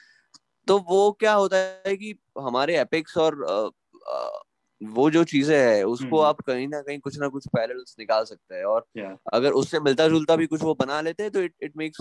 तो 0.68 0.80
वो 0.80 1.12
क्या 1.12 1.34
होता 1.34 1.58
है 1.58 1.98
कि 1.98 2.20
हमारे 2.40 2.80
एपिक्स 2.80 3.18
और 3.18 3.46
uh, 3.50 4.55
वो 4.84 5.12
जो 5.12 5.24
चीज़ें 5.24 5.58
है 5.58 5.84
उसको 5.84 6.20
आप 6.20 6.42
कहीं 6.42 6.68
ना 6.68 6.82
कहीं 6.82 7.00
कुछ 7.00 7.20
ना 7.20 7.28
कुछ 7.28 7.48
पैरल 7.48 7.84
निकाल 8.00 8.24
सकते 8.24 8.56
हैं। 8.56 8.64
और 8.64 8.86
अगर 9.34 9.52
उससे 9.52 9.80
मिलता 9.80 10.08
जुलता 10.08 10.36
भी 10.36 10.48
कुछ 10.48 10.64
वो 10.64 10.74
बना 10.74 11.02
लेते 11.02 11.24
हैं 11.24 11.32
तो 11.32 11.42
it 11.42 11.54
it 11.62 11.78
makes 11.78 11.98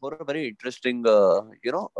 for 0.00 0.18
very 0.28 0.46
interesting 0.46 1.06
you 1.66 1.72
know 1.72 1.92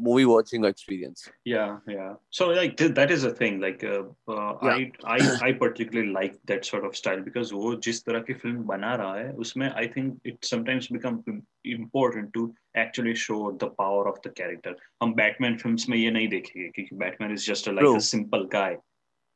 movie 0.00 0.24
watching 0.24 0.66
experience 0.66 1.30
या 1.48 1.82
या 1.90 2.18
so 2.32 2.52
like 2.52 2.76
that 2.82 3.10
is 3.10 3.28
a 3.28 3.32
thing 3.40 3.60
like 3.60 3.84
I 4.30 4.90
I 5.06 5.18
I 5.42 5.52
particularly 5.52 6.12
like 6.12 6.32
that 6.46 6.64
sort 6.64 6.84
of 6.84 6.94
style 6.94 7.20
because 7.20 7.54
वो 7.54 7.74
जिस 7.74 8.04
तरह 8.04 8.20
की 8.20 8.32
फ़िल्म 8.32 8.62
बना 8.62 8.94
रहा 8.94 9.14
है 9.14 9.32
उसमें 9.32 9.70
I 9.70 9.86
think 9.86 10.20
it 10.26 10.44
sometimes 10.44 10.88
become 10.92 11.42
important 11.66 12.32
to 12.32 12.54
actually 12.78 13.14
show 13.14 13.52
the 13.52 13.64
power 13.64 14.04
of 14.04 14.28
the 14.28 14.32
character 14.36 14.76
हम 15.02 15.14
Batman 15.14 15.56
फ़िल्म 15.56 15.76
में 15.88 15.98
ये 15.98 16.10
नहीं 16.10 16.28
देखेंगे 16.28 16.68
क्योंकि 16.68 16.96
Batman 16.96 17.32
is 17.32 17.50
just 17.50 17.68
like 17.68 18.02
simple 18.02 18.48
guy 18.52 18.76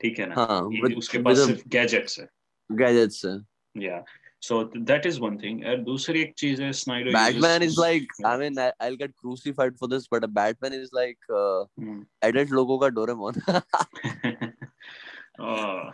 ठीक 0.02 0.18
है 0.18 0.26
ना? 0.28 0.34
हाँ 0.34 0.60
ये- 0.72 0.96
उसके 0.98 1.18
पास 1.22 1.38
सिर्फ़ 1.46 1.62
गैजेट्स 1.76 2.18
है. 2.20 2.28
Gadgets 2.70 3.24
Yeah. 3.74 4.00
So 4.46 4.56
that 4.88 5.06
is 5.08 5.18
one 5.20 5.36
thing. 5.42 5.58
और 5.70 5.76
दूसरी 5.84 6.20
एक 6.22 6.32
चीज़ 6.38 6.60
है 6.62 6.70
Snyder 6.78 7.12
Batman 7.14 7.52
uses- 7.52 7.62
is 7.62 7.80
like 7.80 8.12
I 8.26 8.38
mean 8.38 8.58
I 8.58 8.70
will 8.84 8.96
get 9.02 9.10
crucified 9.20 9.76
for 9.78 9.88
this 9.90 10.06
but 10.12 10.24
a 10.24 10.26
Batman 10.38 10.72
is 10.80 10.90
like 10.94 11.16
Hmm. 11.80 12.00
Adult 12.28 12.50
लोगों 12.52 12.78
का 12.78 12.88
डोरेमोन 12.98 13.34
Oh, 15.40 15.92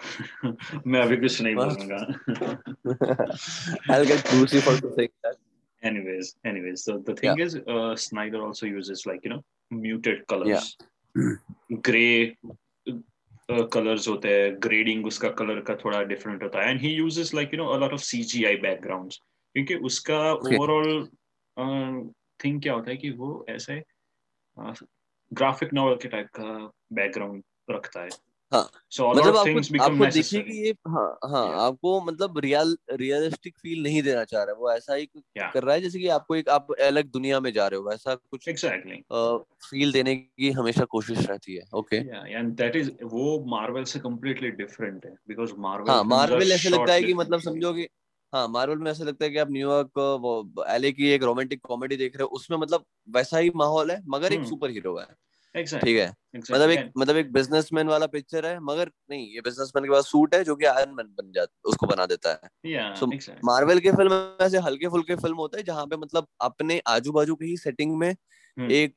मैं 0.87 1.01
अभी 1.01 1.17
कुछ 1.17 1.41
नहीं? 1.43 1.55
बोलूँगा. 1.55 1.99
I'll 3.91 4.07
get 4.07 4.25
crucified 4.31 4.81
for 4.87 4.91
saying 4.97 5.13
that. 5.27 5.37
anyways 5.83 6.29
anyways 6.51 6.83
so 6.87 6.95
the 7.09 7.15
thing 7.19 7.37
yeah. 7.39 7.45
is 7.45 7.53
uh, 7.75 7.93
snyder 8.05 8.39
also 8.47 8.69
uses 8.71 9.03
like 9.11 9.27
you 9.27 9.31
know 9.33 9.39
muted 9.85 10.25
colors 10.33 10.49
yeah. 10.49 11.29
gray 11.89 12.37
colours 13.51 14.09
होते 14.09 14.29
हैं 14.29 14.55
grading 14.63 15.07
उसका 15.07 15.29
कलर 15.31 15.61
का 15.61 15.75
थोड़ा 15.75 16.03
डिफरेंट 16.03 16.43
होता 16.43 16.63
है। 16.63 16.71
And 16.71 16.81
he 16.81 16.89
uses 16.89 17.35
like 17.35 17.55
you 17.55 17.59
know 17.59 17.67
a lot 17.67 17.93
of 17.93 18.01
C 18.01 18.23
G 18.23 18.45
I 18.45 18.57
background 18.57 19.13
क्योंकि 19.13 19.75
उसका 19.75 20.21
overall 20.33 21.03
okay. 21.03 22.15
Thing 22.45 22.61
क्या 22.63 22.75
होता 22.75 22.91
है 22.91 22.97
कि 22.97 23.11
वो 23.11 23.47
ऐसे 23.49 23.83
ग्राफिक 25.33 25.73
नॉवल 25.75 25.97
के 25.97 26.09
टाइप 26.09 26.27
का 26.27 26.73
बैकग्राउंड 26.93 27.43
रखता 27.71 28.03
है। 28.03 28.09
हाँ 28.53 28.71
so 28.99 29.17
मतलब 29.17 29.37
आपको 29.37 29.83
आपको 29.85 30.07
देखिए 30.07 30.41
कि 30.41 30.67
ये 30.67 30.71
हाँ 30.89 31.19
हाँ 31.29 31.47
yeah. 31.47 31.59
आपको 31.59 32.01
मतलब 32.01 32.39
रियल 32.39 32.77
रियलिस्टिक 32.91 33.59
फील 33.59 33.83
नहीं 33.83 34.03
देना 34.03 34.25
चाह 34.25 34.43
रहा 34.43 34.53
है 34.53 34.59
वो 34.59 34.73
ऐसा 34.73 34.95
ही 34.95 35.07
yeah. 35.07 35.53
कर 35.55 35.63
रहा 35.63 35.75
है 35.75 35.81
जैसे 35.81 35.99
कि 35.99 36.09
आपको 36.09 36.37
एक 36.37 36.49
आप 36.49 36.67
अलग 36.81 37.11
दुनिया 37.11 37.41
में 37.41 37.53
जा 37.53 37.67
रहे 37.69 37.81
हो 37.81 37.89
वैसा 37.89 38.15
कुछ 38.15 38.49
एग्जैक्टली 38.49 39.05
फील 39.71 39.93
देने 39.93 40.17
की 40.17 40.51
हमेशा 40.51 40.85
कोशिश 40.85 41.27
रहती 41.27 41.55
है 41.55 41.65
ओके 41.75 41.97
एंड 41.97 42.57
दैट 42.57 42.77
इज़ 42.77 42.91
वो 43.03 43.45
मार्वल 43.45 43.85
से 43.85 43.99
डिफरेंट 44.51 45.07
है 45.07 45.15
बिकॉज़ 45.29 45.53
मार्वल 45.59 45.91
हाँ 45.91 46.05
मार्वल 46.05 46.53
ऐसे 46.53 46.69
लगता 46.69 46.93
है 46.93 47.03
कि 47.03 47.15
मतलब 47.15 47.41
समझो 47.41 47.73
कि 47.73 47.89
हाँ 48.35 48.49
मार्वल 48.49 48.79
में 48.79 48.91
ऐसा 48.91 49.05
लगता 49.05 49.25
है 49.25 49.31
कि 49.31 49.39
आप 49.39 49.51
न्यूयॉर्क 49.51 49.91
वो 49.99 50.65
एले 50.69 50.93
की 50.93 51.09
एक 51.09 51.23
रोमांटिक 51.23 51.61
कॉमेडी 51.63 51.97
देख 51.97 52.17
रहे 52.17 52.23
हो 52.23 52.29
उसमें 52.29 52.59
मतलब 52.59 52.85
वैसा 53.09 53.39
ही 53.39 53.51
माहौल 53.57 53.91
है 53.91 54.03
मगर 54.09 54.33
एक 54.33 54.45
सुपर 54.45 54.71
हीरो 54.71 54.99
है। 54.99 55.07
ठीक 55.57 55.97
है? 55.97 56.13
मतलब 56.37 56.71
एक 56.71 56.91
मतलब 56.99 57.17
एक 57.17 57.33
बिजनेसमैन 57.33 57.89
वाला 57.89 58.07
पिक्चर 58.07 58.47
है 58.47 58.59
मगर 58.61 58.91
नहीं 59.11 59.27
ये 59.35 59.41
बिजनेसमैन 59.41 59.85
के 59.85 59.91
पास 59.91 60.05
सूट 60.05 60.35
है 60.35 60.45
जो 60.45 60.57
कि 60.57 60.65
आयरन 60.65 60.95
मैन 60.95 61.07
बन 61.07 61.33
जाता 61.33 61.69
उसको 61.69 61.87
बना 61.87 62.07
देता 62.07 62.31
है। 62.31 62.95
सो 62.95 63.07
मार्वल 63.45 63.79
के 63.79 63.93
फ़िल्म 63.93 64.37
ऐसे 64.41 64.59
हल्के 64.59 64.89
फुल्के 64.89 65.17
फ़िल्म 65.17 65.37
होते 65.37 65.59
हैं 65.59 65.65
जहाँ 65.65 65.87
पे 65.87 65.97
मतलब 65.97 66.27
अपने 66.41 66.81
आजू 66.87 67.13
बाजू 67.13 67.35
की 67.35 67.47
ही 67.47 67.57
सेटिंग 67.57 67.97
में 67.99 68.13
hmm. 68.13 68.71
एक 68.71 68.95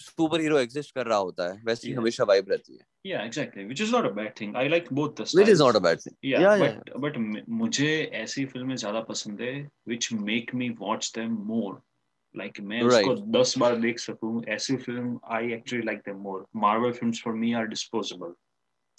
सुपर 0.00 0.40
हीरो 0.40 0.58
एग्जिस्ट 0.58 0.94
कर 0.94 1.06
रहा 1.06 1.18
होता 1.18 1.52
है 1.52 1.62
वैसी 1.66 1.88
yeah. 1.88 2.00
हमेशा 2.00 2.24
वाइब 2.24 2.46
रहती 2.50 2.76
है। 2.76 2.84
Yeah 3.06 3.24
exactly 3.28 3.66
which 3.66 3.80
is 3.80 3.92
not 3.94 4.06
a 4.10 4.14
bad 4.14 4.36
thing. 4.36 4.54
I 4.56 4.68
like 4.68 4.88
both 5.00 5.16
the 5.16 5.26
styles 5.26 5.34
which 5.34 5.52
is 5.54 5.60
not 5.60 5.76
a 5.76 5.84
bad 5.84 6.00
thing. 6.00 6.16
Yeah, 6.24 6.40
yeah 6.40 6.58
but 6.58 6.72
yeah. 6.72 7.00
but 7.04 7.44
मुझे 7.48 8.10
ऐसी 8.14 8.44
फ़िल्में 8.44 8.76
ज़्यादा 8.76 9.00
पसंद 9.00 9.40
है 9.40 9.68
which 9.88 10.12
make 10.12 10.54
me 10.62 10.70
watch 10.80 11.12
them 11.18 11.36
more. 11.50 11.74
like 12.35 12.59
मैं 12.59 12.81
right. 12.81 13.07
उसको 13.07 13.15
दस 13.39 13.57
बार 13.57 13.75
देख 13.87 13.99
सकूं 13.99 14.43
ऐसी 14.53 14.75
film 14.85 15.19
I 15.37 15.51
actually 15.53 15.85
like 15.85 15.99
them 16.05 16.17
more 16.27 16.45
Marvel 16.65 16.91
films 16.99 17.21
for 17.23 17.33
me 17.33 17.53
are 17.53 17.67
disposable 17.75 18.33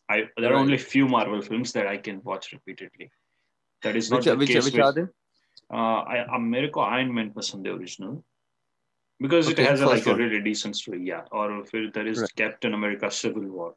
I 0.09 0.29
there 0.37 0.53
are 0.53 0.57
only 0.57 0.79
few 0.79 1.09
Marvel 1.09 1.43
films 1.43 1.73
that 1.73 1.87
I 1.87 1.97
can 1.97 2.21
watch 2.23 2.53
repeatedly. 2.53 3.11
That 3.83 3.97
is 3.97 4.11
not 4.11 4.19
which, 4.19 4.25
the 4.27 4.37
which, 4.37 4.49
case 4.49 4.65
which 4.65 4.75
with, 4.75 4.83
are 4.83 4.93
they? 4.93 5.07
Uh, 5.73 6.01
I, 6.15 6.19
uh, 6.27 6.39
मेरे 6.39 6.69
को 6.69 6.81
Iron 6.87 7.15
Man 7.15 7.31
पसंद 7.37 7.67
है 7.67 7.73
original 7.75 8.23
because 9.21 9.49
okay, 9.49 9.63
it 9.63 9.69
has 9.69 9.81
a, 9.81 9.87
like 9.87 10.07
one. 10.07 10.15
a 10.15 10.19
really 10.19 10.41
decent 10.41 10.77
story. 10.77 11.01
Yeah, 11.05 11.23
or 11.31 11.65
फिर 11.71 11.93
there 11.95 12.07
is 12.07 12.21
right. 12.21 12.35
Captain 12.37 12.75
America 12.75 13.11
Civil 13.11 13.49
War. 13.49 13.75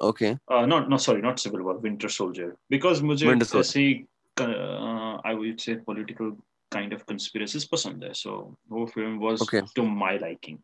Okay. 0.00 0.36
Uh, 0.48 0.66
not 0.66 0.88
no 0.90 0.96
sorry 0.96 1.22
not 1.22 1.40
Civil 1.40 1.62
War 1.62 1.78
Winter 1.78 2.08
Soldier 2.08 2.56
because 2.68 3.02
मुझे 3.02 3.26
ऐसी 3.60 4.06
uh, 4.36 5.20
I 5.24 5.34
would 5.34 5.60
say 5.60 5.76
political 5.76 6.36
kind 6.74 6.92
of 6.92 7.06
conspiracies 7.06 7.66
pasand 7.68 8.04
hai. 8.06 8.12
So 8.12 8.56
whole 8.70 8.86
film 8.86 9.18
was 9.18 9.42
okay. 9.42 9.62
to 9.74 9.82
my 9.82 10.16
liking. 10.16 10.60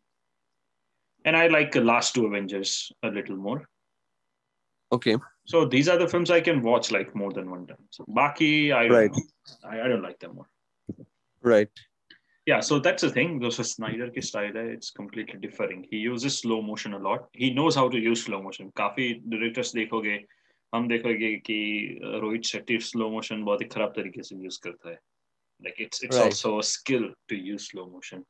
And 1.25 1.35
I 1.35 1.47
like 1.47 1.71
the 1.71 1.81
last 1.81 2.15
two 2.15 2.25
Avengers 2.25 2.91
a 3.03 3.09
little 3.09 3.35
more. 3.35 3.63
Okay. 4.91 5.17
So 5.45 5.65
these 5.65 5.89
are 5.89 5.97
the 5.97 6.07
films 6.07 6.31
I 6.31 6.39
can 6.41 6.61
watch 6.61 6.91
like 6.91 7.13
more 7.15 7.31
than 7.33 7.49
one 7.49 7.67
time. 7.67 7.83
So 7.89 8.05
Baki, 8.05 8.73
I 8.73 8.87
don't 8.87 8.97
right. 8.97 9.11
I, 9.63 9.81
I, 9.81 9.87
don't 9.87 10.01
like 10.01 10.19
them 10.19 10.35
more. 10.35 10.47
Right. 11.41 11.69
Yeah, 12.45 12.61
so 12.61 12.79
that's 12.79 13.01
the 13.01 13.09
thing. 13.09 13.39
This 13.39 13.59
is 13.59 13.71
Snyder 13.71 14.09
ki 14.09 14.21
style 14.21 14.53
hai, 14.53 14.67
it's 14.75 14.91
completely 14.91 15.39
differing. 15.39 15.85
He 15.89 15.97
uses 15.97 16.39
slow 16.39 16.61
motion 16.61 16.93
a 16.93 16.97
lot. 16.97 17.27
He 17.33 17.53
knows 17.53 17.75
how 17.75 17.89
to 17.89 17.97
use 17.97 18.23
slow 18.23 18.41
motion. 18.41 18.71
काफी 18.77 19.09
directors 19.29 19.73
देखोगे 19.75 20.23
हम 20.75 20.87
देखोगे 20.87 21.35
कि 21.49 21.59
Rohit 22.03 22.43
Shetty 22.43 22.79
slow 22.79 23.09
motion 23.09 23.43
बहुत 23.43 23.61
ही 23.61 23.65
खराब 23.73 23.93
तरीके 23.95 24.23
से 24.23 24.35
use 24.43 24.57
करता 24.63 24.89
है 24.89 24.99
like 25.64 25.78
it's 25.78 26.02
it's 26.02 26.16
right. 26.16 26.24
also 26.24 26.58
a 26.58 26.62
skill 26.62 27.10
to 27.28 27.36
use 27.36 27.68
slow 27.70 27.86
motion 27.86 28.24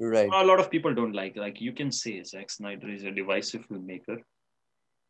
right 0.00 0.30
a 0.32 0.44
lot 0.44 0.60
of 0.60 0.70
people 0.70 0.94
don't 0.94 1.14
like 1.14 1.36
like 1.36 1.60
you 1.60 1.72
can 1.72 1.90
say 1.90 2.22
Zack 2.22 2.50
Snyder 2.50 2.88
is 2.88 3.04
a 3.04 3.10
divisive 3.10 3.68
filmmaker 3.68 4.18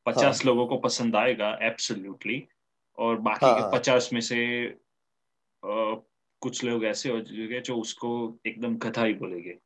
पचास 0.06 0.36
हाँ. 0.36 0.46
लोगों 0.46 0.66
को 0.66 0.76
पसंद 0.78 1.16
आएगा 1.16 1.58
एब्सोल्युटली 1.62 2.48
और 2.98 3.16
बाकी 3.20 3.46
हाँ. 3.46 3.60
के 3.60 3.78
पचास 3.78 4.10
में 4.12 4.20
से 4.20 4.66
आ, 5.64 5.94
कुछ 6.40 6.64
लोग 6.64 6.84
ऐसे 6.84 7.08
हो 7.08 7.20
जाएँगे 7.20 7.60
जो 7.60 7.76
उसको 7.76 8.38
एकदम 8.46 8.76
कथा 8.76 9.04
ही 9.04 9.14
बोलेंगे 9.14 9.58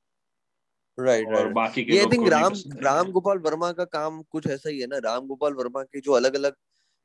राइट 0.99 1.27
right, 1.27 1.39
right. 1.41 1.55
बाकी 1.55 1.85
के 1.85 1.93
ये 1.93 2.07
थिंक 2.13 2.29
राम 2.29 2.53
राम 2.77 3.11
गोपाल 3.11 3.39
वर्मा 3.39 3.73
का 3.73 3.85
काम 3.85 4.23
कुछ 4.23 4.47
ऐसा 4.47 4.71
ही 4.71 4.81
है 4.81 4.87
ना 4.87 4.99
राम 4.99 5.27
गोपाल 5.27 5.53
वर्मा 5.53 5.83
के 5.83 6.01
जो 6.01 6.13
अलग 6.13 6.35
अलग 6.35 6.55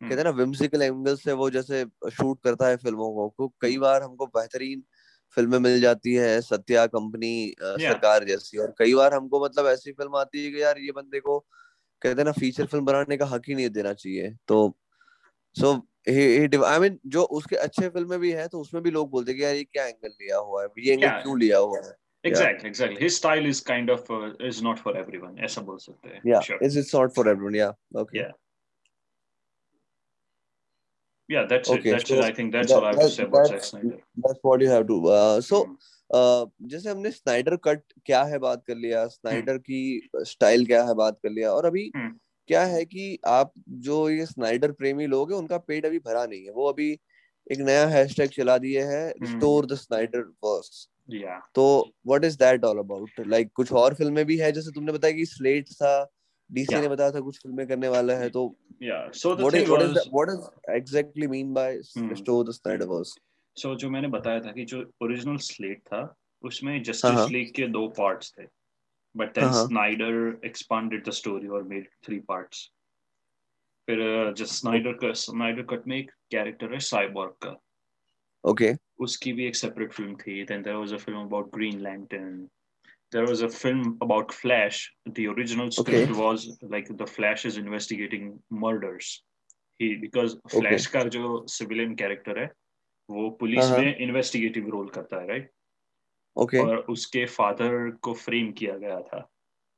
कहते 0.01 0.15
हैं 0.15 0.23
ना 0.23 0.29
विम्सिकल 0.29 0.81
एंगल 0.81 1.15
से 1.15 1.33
वो 1.33 1.49
जैसे 1.49 1.85
शूट 2.11 2.39
करता 2.43 2.67
है 2.67 2.77
फ़िल्मों 2.77 3.11
को 3.13 3.33
तो 3.37 3.53
कई 3.61 3.77
बार 3.77 4.03
हमको 4.03 4.25
बेहतरीन 4.27 4.83
फ़िल्में 5.35 5.57
मिल 5.59 5.79
जाती 5.81 6.13
है 6.13 6.41
सत्या 6.41 6.85
कंपनी 6.87 7.33
सरकार 7.61 8.23
जैसी 8.23 8.57
और 8.57 8.73
कई 8.79 8.93
बार 8.93 9.13
हमको 9.13 9.43
मतलब 9.45 9.67
ऐसी 9.67 9.91
फ़िल्म 9.91 10.15
आती 10.15 10.45
है 10.45 10.51
कि 10.51 10.61
यार 10.61 10.79
ये 10.79 10.91
बंदे 10.91 11.19
को 11.19 11.39
कहते 12.01 12.21
हैं 12.21 12.25
ना 12.25 12.31
फीचर 12.31 12.65
फ़िल्म 12.65 12.85
बनाने 12.85 13.17
का 13.17 13.25
हक 13.25 13.41
ही 13.47 13.55
नहीं 13.55 13.69
देना 13.69 13.93
चाहिए 13.93 14.35
तो 14.47 14.77
सो 15.55 15.73
आई 16.07 16.79
मीन 16.79 16.99
जो 17.07 17.23
उसके 17.39 17.55
अच्छे 17.55 17.89
फ़िल्में 17.89 18.19
भी 18.19 18.31
है 18.31 18.47
तो 18.47 18.61
उसमें 18.61 18.81
भी 18.83 18.91
लोग 18.91 19.09
बोलते 19.11 19.31
हैं 19.31 19.37
कि 19.39 19.45
यार 19.45 19.55
ये 19.55 19.63
क्या 19.63 19.85
एंगल 19.85 20.09
लिया 20.21 20.37
हुआ 20.37 20.63
है 20.63 20.69
ये 20.79 20.93
एंगल 20.93 21.21
क्यों 21.21 21.39
लिया 21.39 21.57
हुआ 21.57 21.79
है? 21.85 21.93
Exactly 22.23 22.63
yeah. 22.63 22.69
exactly. 22.69 23.01
His 23.01 23.15
style 23.15 23.45
is 23.45 23.59
kind 23.61 23.89
of 23.89 24.09
uh, 24.09 24.29
is 24.49 24.61
not 24.67 24.79
for 24.79 24.93
everyone 24.97 25.37
ऐसा 25.45 25.61
बोल 25.61 25.77
सकते 25.77 26.09
हैं 26.09 26.21
yeah. 26.25 26.41
sure. 26.41 26.57
it's, 26.61 26.75
it's 26.75 26.93
not 26.93 27.13
for 27.17 27.25
everyone 27.33 27.57
yeah. 27.57 27.73
Okay. 28.03 28.19
Yeah. 28.19 28.31
Yeah 31.29 31.45
that's 31.45 31.69
okay, 31.69 31.89
it 31.89 31.93
that's 31.93 32.09
so 32.09 32.15
it. 32.15 32.23
i 32.23 32.31
think 32.31 32.51
that's 32.53 32.71
that, 32.71 32.77
all 32.77 32.85
i 32.85 32.89
have 32.89 32.97
that, 32.97 33.09
to 33.09 33.15
say 33.15 33.23
about 33.23 33.47
Zack 33.47 33.63
Snyder. 33.63 33.97
that's 34.17 34.39
what 34.43 34.61
you 34.61 34.69
have 34.69 34.87
to 34.87 34.97
uh, 35.07 35.41
so 35.41 35.77
uh, 36.09 36.45
जैसे 36.61 36.89
हमने 36.89 37.11
Snyder 37.11 37.55
cut 37.55 37.81
क्या 38.05 38.23
है 38.23 38.39
बात 38.39 38.63
कर 38.67 38.75
लिया? 38.75 39.07
Snyder 39.07 39.57
की 39.57 40.09
style 40.15 40.65
क्या 40.65 40.83
है 40.83 40.93
बात 40.93 41.19
कर 41.23 41.29
लिया? 41.29 41.51
और 41.51 41.65
अभी 41.65 41.91
क्या 42.47 42.65
है 42.65 42.85
कि 42.85 43.19
आप 43.27 43.53
जो 43.69 44.09
ये 44.09 44.25
स्नाइडर 44.25 44.71
प्रेमी 44.71 45.05
लोग 45.05 45.31
हैं 45.31 45.39
उनका 45.39 45.57
पेट 45.57 45.85
अभी 45.85 45.99
भरा 45.99 46.25
नहीं 46.25 46.43
है। 46.45 46.51
वो 46.51 46.69
अभी 46.69 46.91
एक 47.51 47.59
नया 47.59 47.87
हैशटैग 47.87 48.29
चला 48.29 48.57
दिए 48.57 48.83
है 48.83 49.09
रिस्टोर 49.11 49.65
द 49.65 49.75
स्नाइडर 49.75 50.19
वर्स 50.43 50.89
तो 51.55 51.93
what 52.07 52.23
is 52.23 52.37
that 52.37 52.63
all 52.63 52.77
about 52.77 53.09
like 53.27 53.49
कुछ 53.55 53.71
और 53.71 53.93
फ़िल्में 53.93 54.25
भी 54.25 54.37
है 54.37 54.51
जैसे 54.51 54.71
तुमने 54.71 54.91
बताया 54.91 55.13
कि 55.13 55.25
स्लेट 55.25 55.69
था 55.69 56.14
डीसी 56.49 56.73
yeah. 56.73 56.81
ने 56.81 56.87
बताया 56.87 57.11
था 57.11 57.19
कुछ 57.19 57.37
फ़िल्में 57.37 57.67
करने 57.67 57.87
वाला 57.87 58.13
है 58.13 58.29
तो 58.29 58.43
what 58.81 59.55
is 59.55 59.69
what 59.69 59.81
is 59.81 59.97
what 60.11 60.29
does 60.29 60.49
exactly 60.69 61.27
mean 61.27 61.53
by 61.53 61.69
hmm. 61.95 62.09
the 62.09 62.53
Snyderverse 62.53 63.15
so 63.57 63.75
जो 63.75 63.89
मैंने 63.89 64.07
बताया 64.07 64.39
था 64.39 64.51
कि 64.51 64.65
जो 64.65 64.81
ओरिजिनल 65.01 65.37
स्लेट 65.37 65.81
था 65.87 66.03
उसमें 66.43 66.81
जस्टिस 66.83 67.29
लीग 67.31 67.53
के 67.55 67.67
दो 67.67 67.87
पार्ट्स 67.97 68.33
थे 68.39 68.47
but 69.15 69.33
then 69.35 69.51
Snyder 69.51 70.39
expanded 70.45 71.05
the 71.07 71.11
story 71.11 71.47
और 71.47 71.63
मेड 71.63 71.87
थ्री 72.05 72.19
पार्ट्स 72.27 72.69
फिर 73.87 73.99
जो 74.37 74.45
स्नाइडर 74.45 74.93
का 74.93 75.11
स्नाइडर 75.21 75.61
कट 75.69 75.87
में 75.87 75.97
एक 75.97 76.11
कैरेक्टर 76.31 76.73
है 76.73 76.79
साइबॉर्ग 76.79 77.33
का 77.43 77.55
ओके 78.43 78.65
okay. 78.65 78.79
उसकी 78.99 79.33
भी 79.33 79.45
एक 79.45 79.55
सेपरेट 79.55 79.93
फ़िल्म 79.93 80.15
थी 80.15 80.43
then 80.43 80.61
there 80.61 80.75
was 80.75 80.93
a 80.93 80.97
film 80.97 81.19
about 81.19 81.53
Green 81.55 81.79
Lantern 81.81 82.47
there 83.14 83.26
was 83.26 83.42
a 83.42 83.48
film 83.48 83.98
about 84.00 84.32
Flash. 84.32 84.92
The 85.06 85.26
original 85.28 85.70
script 85.70 86.10
okay. 86.10 86.20
was 86.20 86.58
like 86.62 86.96
the 86.96 87.06
Flash 87.06 87.44
is 87.44 87.56
investigating 87.56 88.38
murders. 88.50 89.22
He 89.78 89.96
because 89.96 90.36
Flash 90.48 90.86
okay. 90.86 90.98
का 90.98 91.08
जो 91.10 91.48
civilian 91.48 91.96
character 91.96 92.36
है 92.38 92.50
वो 93.10 93.30
police 93.40 93.64
uh-huh. 93.64 93.78
में 93.78 93.98
investigative 94.08 94.70
role 94.74 94.90
करता 94.94 95.20
है 95.22 95.28
right? 95.28 95.48
Okay. 96.36 96.58
और 96.58 96.76
उसके 96.94 97.26
father 97.26 97.72
को 98.02 98.14
frame 98.24 98.52
किया 98.58 98.76
गया 98.78 99.00
था. 99.08 99.24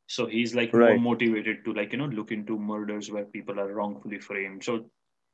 So 0.06 0.26
he's 0.26 0.54
like 0.54 0.74
right. 0.74 1.00
more 1.00 1.14
motivated 1.14 1.64
to 1.64 1.72
like 1.72 1.92
you 1.92 1.98
know 1.98 2.10
look 2.18 2.32
into 2.32 2.58
murders 2.58 3.10
where 3.10 3.24
people 3.24 3.58
are 3.58 3.72
wrongfully 3.72 4.18
framed. 4.18 4.64
So 4.64 4.84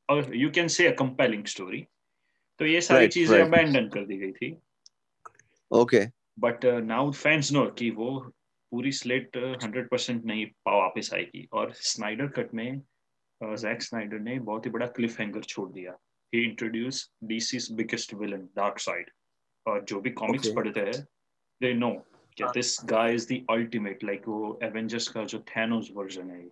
or 0.09 0.21
you 0.33 0.51
can 0.51 0.69
say 0.69 0.85
a 0.87 0.93
compelling 0.93 1.45
story. 1.45 1.87
तो 2.59 2.65
ये 2.65 2.79
सारी 2.81 3.05
right, 3.05 3.13
चीजें 3.13 3.37
right. 3.37 3.47
abandon 3.47 3.89
कर 3.89 4.05
दी 4.05 4.17
गई 4.17 4.31
थी. 4.31 4.57
Okay. 5.71 6.11
But 6.38 6.64
now 6.64 7.10
fans 7.12 7.52
know 7.52 7.66
कि 7.78 7.90
वो 7.90 8.18
पूरी 8.72 8.92
स्लेट 8.92 9.36
हंड्रेड 9.64 9.88
परसेंट 9.88 10.24
नहीं 10.24 10.46
वापस 10.68 11.10
आएगी। 11.14 11.48
और 11.52 11.72
स्नाइडर 11.72 12.28
कट 12.28 12.54
में 12.54 12.80
जैक 13.40 13.78
uh, 13.78 13.84
स्नाइडर 13.84 14.18
ने 14.20 14.38
बहुत 14.40 14.66
ही 14.66 14.70
बड़ा 14.70 14.86
क्लिफ 14.86 15.18
हैंगर 15.20 15.42
छोड़ 15.42 15.70
दिया। 15.72 15.98
ही 16.32 16.42
introduce 16.44 17.10
DC's 17.24 17.70
biggest 17.72 18.14
villain 18.14 18.48
Darkseid 18.78 19.10
और 19.66 19.84
जो 19.84 20.00
भी 20.00 20.10
कॉमिक्स 20.10 20.46
okay. 20.46 20.56
पढ़ते 20.56 20.80
हैं 20.80 21.02
दे 21.60 21.72
नो 21.74 21.90
कि 22.36 22.44
this 22.54 22.78
guy 22.84 23.14
is 23.14 23.26
the 23.32 23.44
ultimate 23.50 24.04
like 24.04 24.28
वो 24.28 24.58
एवेंजर्स 24.62 25.08
का 25.08 25.24
जो 25.24 25.38
थैनोस 25.50 25.90
वर्जन 25.94 26.30
है। 26.30 26.44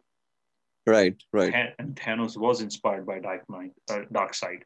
Right 0.87 1.23
right 1.35 1.55
and 1.81 1.95
Thanos 1.99 2.35
was 2.39 2.63
inspired 2.63 3.05
by 3.05 3.19
Dark 3.21 3.45
Knight 3.51 4.13
Darkseid 4.35 4.65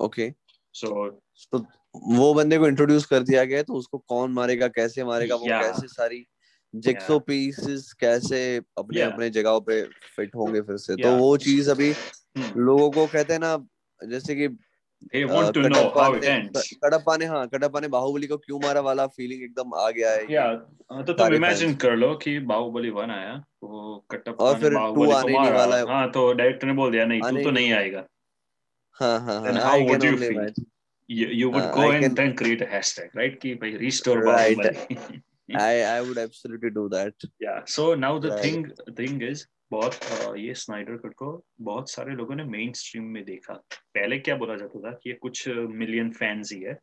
okay 0.00 0.28
so 0.74 1.22
so 1.54 1.64
वो 1.94 2.34
बंदे 2.34 2.58
को 2.58 2.66
इंट्रोड्यूस 2.68 3.06
कर 3.06 3.20
दिया 3.20 3.44
गया 3.44 3.62
तो 3.62 3.74
उसको 3.74 3.98
कौन 3.98 4.32
मारेगा 4.32 4.68
कैसे 4.68 5.04
मारेगा 5.04 5.34
वो 5.34 5.46
कैसे 5.46 5.88
सारी 5.88 6.26
जिक्सो 6.74 7.12
yeah. 7.12 7.26
पीसेस 7.26 7.92
कैसे 7.92 8.60
अपने 8.78 9.00
yeah. 9.00 9.12
अपने 9.12 9.30
जगहों 9.30 9.60
पे 9.60 9.82
फिट 10.16 10.34
होंगे 10.36 10.60
फिर 10.60 10.76
से 10.76 10.92
तो 10.92 11.02
yeah. 11.02 11.10
तो 11.10 11.24
वो 11.24 11.36
चीज़ 11.36 11.70
अभी 11.70 11.92
hmm. 11.92 12.56
लोगों 12.56 12.90
को 12.90 13.06
कहते 13.06 13.32
हैं 13.32 13.40
ना 13.40 13.56
जैसे 14.00 14.34
कि 14.34 14.48
ने 17.16 17.26
हाँ 17.26 17.46
कटप्पा 17.48 17.80
ने 17.80 17.88
बाहुबली 17.88 18.26
को 18.26 18.36
क्यों 18.36 18.58
मारा 18.58 18.80
वाला 18.80 19.06
फीलिंग 19.06 19.42
एकदम 19.42 19.74
आ 19.74 19.90
गया 19.90 20.10
है 20.10 20.26
yeah 20.26 21.04
तो 21.06 21.12
तुम 21.12 21.34
इमेजिन 21.34 21.74
कर 21.74 21.96
लो 21.96 22.14
कि 22.14 22.38
बाहुबली 22.46 22.90
वन 22.90 23.10
आया 23.10 23.34
वो 23.62 24.06
कटप्पा 24.10 24.44
और 24.44 24.60
फिर 24.60 24.74
टू 24.94 25.10
आने 25.10 25.50
वाला 25.50 25.76
है 25.76 25.86
हाँ 25.88 26.10
तो 26.10 26.32
डायरेक्टर 26.32 26.66
ने 26.66 26.72
बोल 26.72 26.90
दिया 26.90 27.04
नहीं 27.04 27.20
तू 27.20 27.42
तो 27.42 27.50
नहीं 27.50 27.72
आएगा 27.72 28.04
हाँ 29.00 29.18
हाँ 29.20 29.40
हाँ 29.42 29.52
how 29.62 29.78
would 29.84 30.04
you 30.04 30.16
feel 30.16 30.50
you, 31.08 31.26
you 31.28 31.50
would 31.50 31.64
uh, 31.64 31.72
go 31.72 31.90
I 31.90 31.96
and 31.96 32.04
can... 32.04 32.14
then 32.14 32.36
create 32.36 32.62
a 32.62 32.66
hashtag 32.66 33.14
right 33.14 33.40
कि 33.40 33.54
भाई 33.60 33.78
restore 33.80 34.22
right. 34.22 34.58
I 35.60 35.72
I 35.84 36.00
would 36.00 36.18
absolutely 36.18 36.70
do 36.70 36.88
that 36.90 37.26
yeah 37.40 37.60
so 37.66 37.94
now 37.94 38.18
the 38.18 38.30
right. 38.30 38.42
thing 38.42 38.70
thing 39.00 39.20
is 39.32 39.46
बहुत 39.72 40.36
ये 40.38 40.54
Snyder 40.54 40.96
cut 41.02 41.12
को 41.16 41.28
बहुत 41.60 41.90
सारे 41.90 42.14
लोगों 42.14 42.34
ने 42.34 42.44
main 42.44 42.72
stream 42.76 43.04
में 43.12 43.24
देखा 43.24 43.54
पहले 43.94 44.18
क्या 44.18 44.34
बोला 44.42 44.56
जाता 44.56 44.80
था 44.80 44.90
कि 45.02 45.10
ये 45.10 45.16
कुछ 45.22 45.48
मिलियन 45.82 46.10
फैंस 46.18 46.52
ही 46.52 46.60
है 46.60 46.78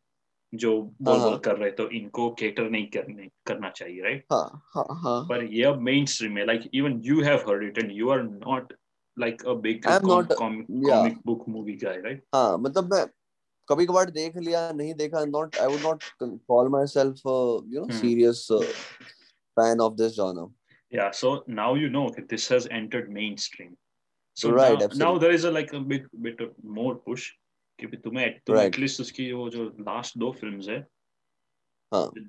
जो 0.52 0.70
बोल 1.02 1.18
बोल 1.18 1.36
कर 1.44 1.56
रहे 1.56 1.70
तो 1.80 1.88
इनको 1.98 2.28
केटर 2.38 2.70
नहीं 2.70 2.86
करने 2.96 3.28
करना 3.46 3.70
चाहिए 3.70 4.02
राइट 4.02 4.24
हाँ, 4.32 4.62
हाँ, 4.74 4.86
हाँ. 5.02 5.20
पर 5.28 5.44
ये 5.44 5.64
अब 5.64 5.80
मेन 5.80 6.06
स्ट्रीम 6.06 6.32
में 6.32 6.44
like 6.46 6.68
even 6.74 7.00
you 7.04 7.20
have 7.22 7.44
heard 7.48 7.64
it 7.64 7.78
and 7.78 7.92
you 7.92 8.10
are 8.10 8.22
not 8.22 8.72
like 9.18 9.46
a 9.46 9.54
big 9.64 9.86
comic 9.86 11.20
book 11.26 11.48
movie 11.48 11.72
guy 11.76 12.00
right 12.00 12.22
हाँ 12.34 12.58
मतलब 12.58 12.94
मैं 12.94 13.06
कभी 13.68 13.86
कभार 13.86 14.10
देख 14.10 14.36
लिया 14.36 14.70
नहीं 14.72 14.94
देखा 14.94 15.24
not 15.24 15.56
I 15.56 15.66
would 15.66 15.80
not 15.80 16.04
call 16.22 16.68
myself 16.86 17.20
you 17.26 17.80
know 17.80 17.98
serious 17.98 18.46
fan 18.52 19.80
of 19.80 19.94
this 19.94 20.12
genre 20.12 20.48
yeah 20.92 21.10
so 21.12 21.44
now 21.46 21.74
you 21.74 21.88
know 21.88 22.08
that 22.10 22.28
this 22.28 22.48
has 22.48 22.64
entered 22.68 23.10
mainstream. 23.10 23.76
So 24.36 24.50
right, 24.50 24.80
now, 24.80 24.88
now 24.94 25.18
there 25.18 25.30
is 25.30 25.44
a 25.44 25.50
like 25.50 25.72
a 25.72 25.80
bit 25.80 26.06
bit 26.22 26.40
of 26.40 26.54
more 26.78 26.94
push 26.96 27.26
कि 27.78 27.86
तुम्हें 27.86 28.40
तुम 28.46 28.56
right. 28.56 28.66
At least 28.66 29.00
उसकी 29.00 29.32
वो 29.32 29.48
जो 29.50 29.64
last 29.80 30.18
दो 30.18 30.30
films 30.40 30.68
है 30.68 30.86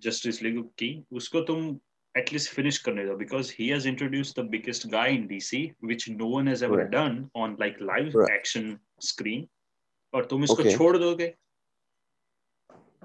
justice 0.03 0.41
league 0.43 0.61
की 0.79 0.91
उसको 1.11 1.41
तुम 1.41 1.79
एटलीस्ट 2.17 2.53
फिनिश 2.53 2.77
करने 2.77 3.05
दो 3.05 3.15
because 3.17 3.53
he 3.59 3.67
has 3.67 3.87
introduced 3.87 4.39
the 4.39 4.45
biggest 4.49 4.87
guy 4.87 5.13
in 5.15 5.27
DC 5.27 5.63
which 5.83 6.09
no 6.09 6.27
one 6.37 6.47
has 6.47 6.65
ever 6.65 6.83
done 6.95 7.27
on 7.35 7.57
like 7.61 7.77
live 7.81 8.25
action 8.31 8.77
screen 9.01 9.47
और 10.13 10.25
तुम 10.25 10.43
इसको 10.43 10.63
okay. 10.63 10.77
छोड़ 10.77 10.97
दोगे 10.97 11.33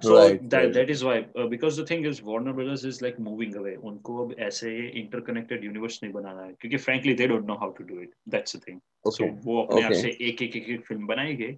so 0.03 0.15
right, 0.15 0.51
that 0.51 0.63
right. 0.63 0.75
that 0.75 0.91
is 0.91 1.03
why 1.03 1.27
uh, 1.35 1.47
because 1.47 1.77
the 1.77 1.85
thing 1.87 2.05
is 2.05 2.19
warner 2.23 2.53
brothers 2.53 2.83
is 2.85 3.01
like 3.03 3.19
moving 3.19 3.55
away 3.57 3.77
उनको 3.91 4.17
अब 4.25 4.35
ऐसे 4.47 4.73
interconnected 5.03 5.63
universe 5.69 6.03
नहीं 6.03 6.13
बनाना 6.13 6.43
है 6.43 6.53
क्योंकि 6.61 6.79
frankly 6.79 7.15
they 7.21 7.29
don't 7.33 7.47
know 7.51 7.57
how 7.63 7.71
to 7.79 7.87
do 7.93 8.01
it 8.01 8.11
that's 8.35 8.57
the 8.57 8.61
thing 8.67 8.81
okay. 9.05 9.29
so 9.29 9.31
वो 9.47 9.63
अपने 9.63 9.81
okay. 9.81 9.85
आप 9.87 10.03
से 10.03 10.11
एक 10.29 10.43
एक 10.43 10.57
एक 10.57 10.69
एक 10.69 10.85
फ़िल्म 10.87 11.07
बनाएँगे 11.07 11.57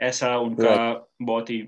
ऐसा 0.00 0.36
उनका 0.38 0.74
right. 0.74 1.08
बहुत 1.22 1.50
ही 1.50 1.62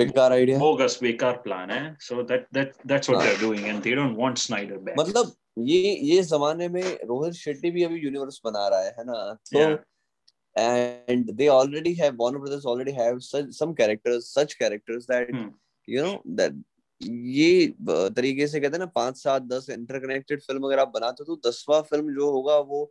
बेकार 0.00 0.32
आइडिया 0.32 0.58
बोगस 0.58 0.98
बेकार 1.02 1.36
प्लान 1.44 1.70
है। 1.70 1.96
So 2.00 2.22
that 2.22 2.46
that 2.54 2.72
that's 2.86 3.10
what 3.10 3.24
they 3.24 3.30
are 3.30 3.40
doing 3.40 3.66
and 3.66 3.82
they 3.82 3.94
don't 3.94 4.18
want 4.18 4.38
Snyder 4.38 4.76
back 4.88 4.98
मतलब 4.98 5.32
ये 5.68 5.94
ये 6.10 6.22
जमाने 6.22 6.68
में 6.68 6.82
रोहित 6.82 7.34
शेट्टी 7.34 7.70
भी 7.70 7.82
अभी 7.84 8.00
यूनिवर्स 8.04 8.40
बना 8.44 8.68
रहा 8.68 8.82
है 8.82 8.94
है 8.98 9.04
ना? 9.06 9.38
तो 9.52 9.58
yeah. 9.58 9.80
and 10.56 11.30
they 11.36 11.46
already 11.48 11.94
have 11.94 12.16
Warner 12.16 12.38
Brothers 12.38 12.64
already 12.70 12.92
have 12.92 13.20
such 13.26 13.52
some 13.58 13.70
characters 13.74 14.26
such 14.30 14.58
characters 14.58 15.06
that 15.06 15.30
hmm. 15.30 15.48
you 15.88 16.02
know 16.02 16.20
that 16.40 16.58
ये 17.00 17.74
तरीके 18.16 18.46
से 18.46 18.60
कहते 18.60 18.76
हैं 18.76 18.78
ना 18.78 18.86
पाँच 18.94 19.16
सात 19.16 19.42
दस 19.42 19.66
इंटरकनेक्टेड 19.70 20.40
फ़िल्म 20.42 20.66
अगर 20.66 20.78
आप 20.78 20.92
बनाते 20.94 21.24
हो 21.28 21.34
तो 21.34 21.48
दसवा 21.48 21.80
फ़िल्म 21.80 22.14
जो 22.14 22.30
होगा 22.30 22.58
वो 22.68 22.82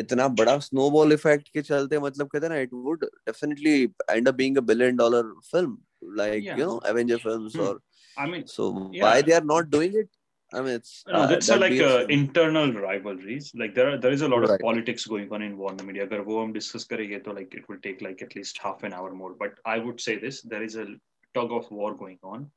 इतना 0.00 0.28
बड़ा 0.40 0.58
स्नोबॉल 0.66 1.12
इफ़ेक्ट 1.12 1.48
के 1.54 1.62
चलते 1.62 1.98
मतलब 1.98 2.26
कहते 2.26 2.46
हैं 2.46 2.52
ना 2.54 2.60
it 2.60 2.72
would 2.72 3.04
definitely 3.04 3.82
end 4.10 4.28
up 4.28 4.34
being 4.34 4.58
a 4.58 4.60
billion 4.70 4.96
dollar 4.96 5.32
film 5.52 5.76
Like 6.17 6.47
you 6.59 6.65
know 6.65 6.81
Avenger 6.89 7.17
films 7.27 7.55
और 7.67 7.81
I 8.17 8.27
mean, 8.27 8.45
so 8.47 8.89
yeah. 8.91 9.03
why 9.03 9.21
they 9.21 9.33
are 9.33 9.45
not 9.51 9.69
doing 9.69 9.95
it? 9.99 10.09
I 10.53 10.61
mean, 10.61 10.75
it's 10.79 11.03
no, 11.07 11.13
uh, 11.13 11.25
that's 11.25 11.47
that 11.47 11.59
like 11.59 11.79
uh, 11.79 12.05
internal 12.15 12.71
rivalries. 12.71 13.51
Like 13.55 13.73
there, 13.73 13.89
are, 13.91 13.97
there 13.97 14.11
is 14.11 14.21
a 14.21 14.27
lot 14.27 14.41
right. 14.41 14.51
of 14.51 14.59
politics 14.59 15.05
going 15.05 15.31
on 15.31 15.41
in 15.41 15.57
Warner 15.57 15.83
Media. 15.83 16.05
अगर 16.05 16.19
वो 16.27 16.41
हम 16.41 16.53
discuss 16.53 16.83
करेंगे 16.91 17.19
तो 17.23 17.33
like 17.37 17.55
it 17.55 17.67
will 17.69 17.79
take 17.85 18.01
like 18.01 18.21
at 18.21 18.35
least 18.35 18.59
half 18.65 18.83
an 18.83 18.93
hour 18.93 19.13
more. 19.13 19.31
But 19.39 19.55
I 19.65 19.79
would 19.79 19.99
say 19.99 20.15
this: 20.25 20.41
there 20.41 20.61
is 20.63 20.75
a 20.75 20.85
tug 21.33 21.51
of 21.51 21.71
war 21.71 21.95
going 21.95 22.19
on. 22.33 22.51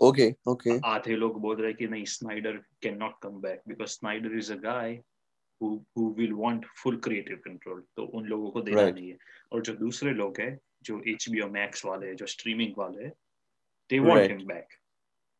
Okay, 0.00 0.36
okay. 0.46 0.78
आधे 0.84 1.16
लोग 1.16 1.40
बोल 1.40 1.56
रहे 1.56 1.72
कि 1.72 1.88
नहीं 1.88 2.06
Snyder 2.06 2.54
cannot 2.80 3.20
come 3.20 3.40
back 3.40 3.66
because 3.66 3.98
Snyder 3.98 4.32
is 4.42 4.50
a 4.50 4.56
guy 4.56 5.02
who 5.60 5.84
who 5.96 6.08
will 6.20 6.36
want 6.44 6.64
full 6.84 6.98
creative 7.08 7.42
control. 7.48 7.82
तो 7.96 8.06
उन 8.18 8.26
लोगों 8.26 8.50
को 8.50 8.60
देना 8.60 8.82
right. 8.82 8.94
नहीं 8.94 9.08
है. 9.08 9.18
और 9.52 9.62
जो 9.62 9.74
दूसरे 9.82 10.12
लोग 10.22 10.40
हैं, 10.40 10.58
जो 10.83 11.01
HBO 11.15 11.49
Max 11.51 11.85
वाले 11.85 12.15
जो 12.15 12.25
streaming 12.25 12.77
वाले 12.77 13.03
हैं, 13.03 13.13
want 14.01 14.19
right. 14.19 14.31
him 14.31 14.45
back. 14.47 14.67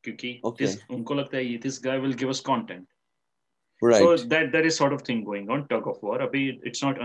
क्योंकि 0.03 0.39
okay. 0.45 0.65
this, 0.65 0.77
उनको 0.89 1.13
लगता 1.13 1.37
है 1.37 1.61
this 1.61 1.79
guy 1.79 1.97
will 1.97 2.13
give 2.13 2.29
us 2.29 2.41
content 2.41 2.87
right 3.81 4.01
so 4.01 4.15
that 4.17 4.51
that 4.51 4.65
is 4.65 4.75
sort 4.75 4.93
of 4.93 5.01
thing 5.01 5.23
going 5.23 5.49
on 5.49 5.65
tug 5.67 5.87
of 5.87 5.97
war 6.03 6.19
abhi 6.19 6.59
it's 6.63 6.83
not 6.83 6.97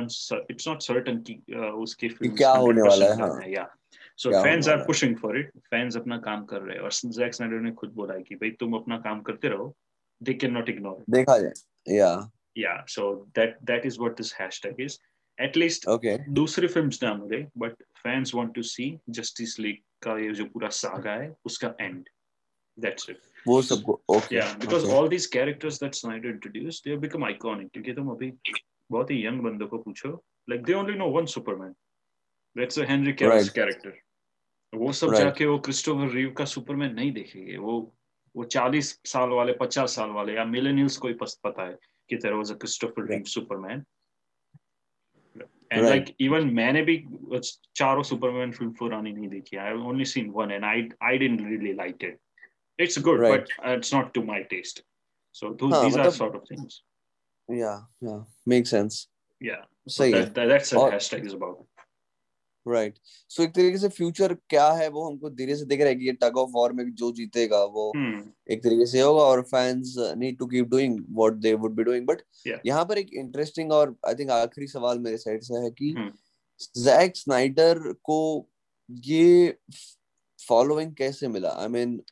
it's 0.49 0.67
not 0.67 0.83
certain 0.83 1.23
ki 1.23 1.41
uh, 1.55 1.73
uske 1.85 2.09
film 2.09 2.37
क्या 2.37 2.51
होने 2.51 2.83
वाला 2.83 3.07
है 3.07 3.17
हाँ 3.21 3.49
yeah 3.55 3.67
so 4.17 4.33
fans 4.43 4.69
are 4.69 4.85
pushing 4.91 5.17
for 5.17 5.33
it 5.37 5.51
fans 5.71 5.97
अपना 5.97 6.19
काम 6.29 6.45
कर 6.53 6.61
रहे 6.61 6.77
हैं 6.77 6.83
और 6.83 6.93
जैक 7.19 7.35
स्नाइडर 7.35 7.61
ने 7.61 7.73
खुद 7.83 7.93
बोला 7.95 8.15
है 8.15 8.23
कि 8.23 8.35
भाई 8.43 8.51
तुम 8.61 8.75
अपना 8.77 8.99
काम 9.09 9.23
करते 9.29 9.49
रहो 9.49 9.75
they 10.21 10.35
cannot 10.45 10.73
ignore 10.75 10.97
it 11.01 11.11
देखा 11.11 11.39
जाए 11.39 11.53
yeah 11.89 12.27
yeah 12.65 12.83
so 12.97 13.27
that 13.39 13.59
that 13.71 13.91
is 13.91 13.99
what 14.05 14.17
this 14.23 14.33
hashtag 14.41 14.85
is 14.87 14.99
at least 15.41 15.89
okay 15.89 16.19
दूसरी 16.31 16.67
फ़िल्म 16.67 16.91
ना 17.03 17.15
मुझे 17.15 17.49
but 17.59 17.73
fans 17.83 18.35
want 18.35 18.55
to 18.55 18.63
see 18.63 18.99
Justice 19.11 19.61
League 19.61 19.77
का 20.03 20.19
ये 20.19 20.33
जो 20.33 20.45
पूरा 20.45 20.69
सागा 20.69 21.13
है 21.13 21.37
उसका 21.45 21.75
एंड 21.81 22.09
दैट्स 22.81 23.11
इट 23.11 23.19
बहुत 28.91 29.11
ही 29.11 30.95
नो 30.95 31.09
वन 31.09 31.27
सुपरमैन 31.27 31.75
वो 34.75 34.93
सब 34.93 35.15
जाके 35.15 35.47
वो 35.47 35.59
क्रिस्टोफर 35.59 36.09
रीव 36.09 36.31
का 36.31 36.45
सुपरमैन 36.45 36.95
नहीं 36.95 37.13
देखेंगे। 37.13 37.57
वो 37.57 37.95
वो 38.37 38.45
चालीस 38.45 39.01
साल 39.05 39.29
वाले 39.29 39.53
पचास 39.53 39.95
साल 39.97 40.11
वाले 40.11 40.35
या 40.35 40.45
मिलेनियल्स 40.45 40.97
को 40.97 41.09
ही 41.09 41.15
पता 41.15 41.67
है 41.67 41.79
कि 42.09 42.17
there 42.17 42.33
was 42.33 42.53
a 42.53 42.57
Christopher 42.57 43.07
Reeve 43.07 43.23
Superman 43.23 43.85
and 45.64 45.86
like 45.86 46.16
even 46.22 46.50
मैंने 46.54 46.82
भी 46.82 47.04
चारों 47.76 48.04
सुपरमैन 48.12 48.52
फिल्म 48.52 48.72
पुरानी 48.80 49.12
नहीं 49.14 49.28
देखी 49.30 49.58
I 49.58 49.74
only 49.92 50.06
seen 50.14 50.30
one 50.36 50.52
and 50.52 50.66
I 50.66 50.90
I 51.04 51.18
didn't 51.18 51.48
really 51.50 51.74
like 51.74 52.04
it 52.04 52.20
it's 52.80 52.98
good 52.98 53.20
right. 53.20 53.46
but 53.46 53.68
uh, 53.68 53.72
it's 53.78 53.92
not 53.94 54.14
to 54.14 54.22
my 54.24 54.42
taste 54.52 54.84
so 55.34 55.54
those, 55.60 55.74
huh, 55.74 55.82
these 55.84 55.98
are 55.98 56.06
the, 56.06 56.12
sort 56.12 56.36
of 56.36 56.44
things 56.48 56.82
yeah 57.50 57.80
yeah 58.02 58.22
makes 58.46 58.70
sense 58.70 59.08
yeah 59.42 59.64
so 59.88 60.10
that, 60.10 60.34
that, 60.34 60.48
that's 60.48 60.72
what 60.74 60.94
hashtag 60.94 61.26
is 61.26 61.34
about 61.34 61.66
Right 62.69 62.99
so 63.29 63.43
एक 63.43 63.55
तरीके 63.55 63.79
से 63.79 63.89
future 63.89 64.35
क्या 64.35 64.71
है 64.73 64.89
वो 64.89 65.09
हमको 65.09 65.31
धीरे 65.31 65.57
से 65.57 65.65
दिख 65.65 65.81
रहा 65.81 65.89
है 65.89 65.95
कि 65.95 66.07
ये 66.07 66.13
टग 66.13 66.37
ऑफ़ 66.39 66.51
वॉर 66.51 66.73
में 66.73 66.95
जो 66.95 67.13
जीतेगा 67.13 67.65
वो 67.65 67.93
hmm. 67.97 68.29
एक 68.51 68.63
तरीके 68.65 68.87
से 68.87 69.01
होगा 69.01 69.23
और 69.23 69.43
fans 69.43 69.95
need 69.99 70.39
to 70.39 70.47
keep 70.47 70.69
doing 70.69 71.05
what 71.11 71.33
they 71.33 71.55
would 71.55 71.77
be 71.77 71.85
doing 71.85 72.07
but 72.07 72.23
यहाँ 72.67 72.85
पर 72.85 72.99
एक 72.99 73.13
इंटरेस्टिंग 73.15 73.73
और 73.73 73.97
आई 74.09 74.15
थिंक 74.15 74.31
आखिरी 74.31 74.67
सवाल 74.67 74.99
मेरे 74.99 75.17
साइड 75.17 75.43
से 75.43 75.55
है 75.55 75.71
कि 75.71 75.95
जैक 76.77 77.11
hmm. 77.11 77.21
स्नाइडर 77.21 77.93
को 78.05 78.49
ये 78.91 79.57
फॉलोइंग 80.49 80.95
कैसे 80.95 81.29
मिला? 81.29 81.49
I 81.49 81.69
mean 81.69 82.03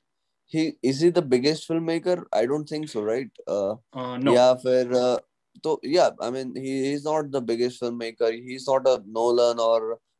he 0.53 0.77
the 1.11 1.23
biggest 1.23 1.67
filmmaker? 1.67 2.25
I 2.33 2.47
don't 2.47 2.69
think 2.69 2.89
so 2.89 3.03
right? 3.03 3.31
Uh, 3.47 3.77
uh 3.93 4.19
no. 4.19 4.33
yeah 4.33 4.55
for 4.55 4.95
uh, 4.95 5.19
so 5.65 5.81
yeah 5.83 6.11
i 6.21 6.31
mean 6.31 6.55
he 6.57 6.93
is 6.93 7.05
not 7.05 7.31
the 7.31 7.41
biggest 7.41 7.81
filmmaker. 7.81 8.33
He's 8.33 8.67
not 8.67 8.87
a 8.87 9.03
nolan 9.07 9.59
or 9.59 9.79
fincher 9.81 9.91
or 9.91 10.11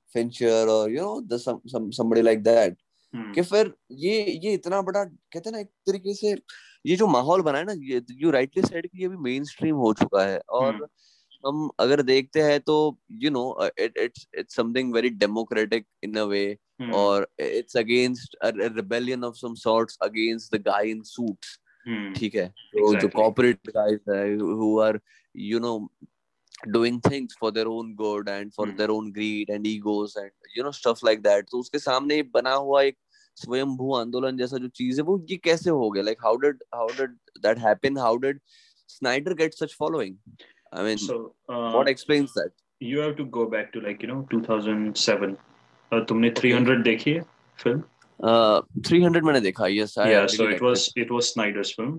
know 1.01 1.21
the 1.21 1.39
some, 1.39 1.61
some 1.67 1.93
somebody 1.93 2.23
like 2.23 2.43
that 2.45 2.77
hmm. 3.15 3.33
कि 3.35 3.43
फिर 3.43 3.73
ये 3.91 4.41
ये 4.45 4.53
इतना 4.55 4.83
बड़ा 4.83 5.05
कहते 5.05 5.49
हैं 5.49 5.53
ना 5.53 5.61
एक 5.61 5.69
तरीके 5.87 6.15
से 6.15 6.33
ये 6.87 6.97
जो 6.97 7.07
माहौल 7.07 7.43
बना 7.43 7.59
है 7.59 7.65
ना 7.65 7.73
ये 7.91 8.03
यू 8.23 8.31
राइटली 8.31 8.63
सेड 8.63 8.87
कि 8.87 9.03
ये 9.03 9.09
भी 9.09 9.17
मेन 9.17 9.45
स्ट्रीम 9.45 9.77
हो 9.77 9.93
चुका 9.95 10.25
है 10.25 10.39
और 10.51 10.73
hmm. 10.73 10.89
हम 11.47 11.71
अगर 11.81 12.03
देखते 12.03 12.43
हैं 12.43 12.61
तो 12.61 12.77
you 13.23 13.31
know 13.31 13.45
it 13.79 13.99
it's 13.99 14.27
it's 14.39 14.57
something 14.57 14.95
very 14.95 15.11
democratic 15.25 15.87
in 16.05 16.17
a 16.17 16.25
way 16.25 16.45
hmm. 16.83 17.81
against 17.81 18.37
a, 18.43 18.49
a 18.49 18.71
rebellion 18.71 19.25
of 19.25 19.37
some 19.37 19.57
sorts 19.57 19.97
against 20.01 20.51
the 20.51 20.59
guy 20.59 20.83
in 20.95 21.05
suits 21.05 21.59
ठीक 22.17 22.35
है 22.35 22.47
तो 22.49 22.95
जो 23.01 23.09
corporate 23.09 23.71
guys 23.77 24.09
है 24.09 24.39
who 24.39 24.69
are 24.81 24.99
you 25.35 25.61
know 25.61 25.89
doing 26.72 27.00
things 27.02 27.34
for 27.40 27.52
their 27.52 27.68
own 27.68 27.94
good 27.96 28.30
and 28.30 28.54
for 28.54 28.68
hmm. 28.68 28.76
their 28.76 28.92
own 28.92 29.12
greed 29.12 29.50
and 29.50 29.68
egos 29.68 30.16
and 30.16 30.32
you 30.56 30.64
know 30.64 30.72
stuff 30.72 31.04
like 31.04 31.22
that 31.24 31.50
तो 31.52 31.60
उसके 31.60 31.80
सामने 31.80 32.22
बना 32.34 32.54
हुआ 32.54 32.82
एक 32.84 32.98
स्वयंभू 33.42 33.94
आंदोलन 33.96 34.38
जैसा 34.38 34.58
जो 34.58 34.68
चीज 34.80 35.00
है 35.00 35.04
वो 35.06 35.18
ये 35.30 35.38
कैसे 35.44 35.70
हो 35.70 35.90
गया 35.92 36.04
like 36.04 36.24
how 36.28 36.36
did 36.46 36.64
how 36.78 36.88
did 37.00 37.14
that 37.44 37.62
happen 37.66 38.02
how 38.06 38.16
did 38.26 38.40
Snyder 38.94 39.36
get 39.42 39.58
such 39.58 39.76
following 39.76 40.18
I 40.74 40.84
mean 40.84 40.98
so, 40.98 41.36
uh, 41.50 41.72
what 41.76 41.90
explains 41.94 42.34
that 42.34 42.52
you 42.80 43.00
have 43.00 43.16
to 43.18 43.26
go 43.38 43.46
back 43.56 43.72
to 43.74 43.82
like 43.88 44.02
you 44.02 44.10
know 44.14 44.22
2007 44.34 45.38
uh, 45.92 46.02
तुमने 46.10 46.34
300 46.42 46.84
देखी 46.84 47.14
है 47.14 47.26
film 47.64 47.84
uh 48.24 48.62
300 48.92 49.24
मैंने 49.30 49.42
देखा 49.42 49.74
yes 49.78 49.98
I 49.98 50.12
yeah 50.12 50.26
really 50.26 50.38
so 50.38 50.44
it 50.44 50.54
liked 50.54 50.70
was 50.70 50.92
it 51.06 51.18
was 51.18 51.34
Snyder's 51.34 51.74
film 51.80 51.98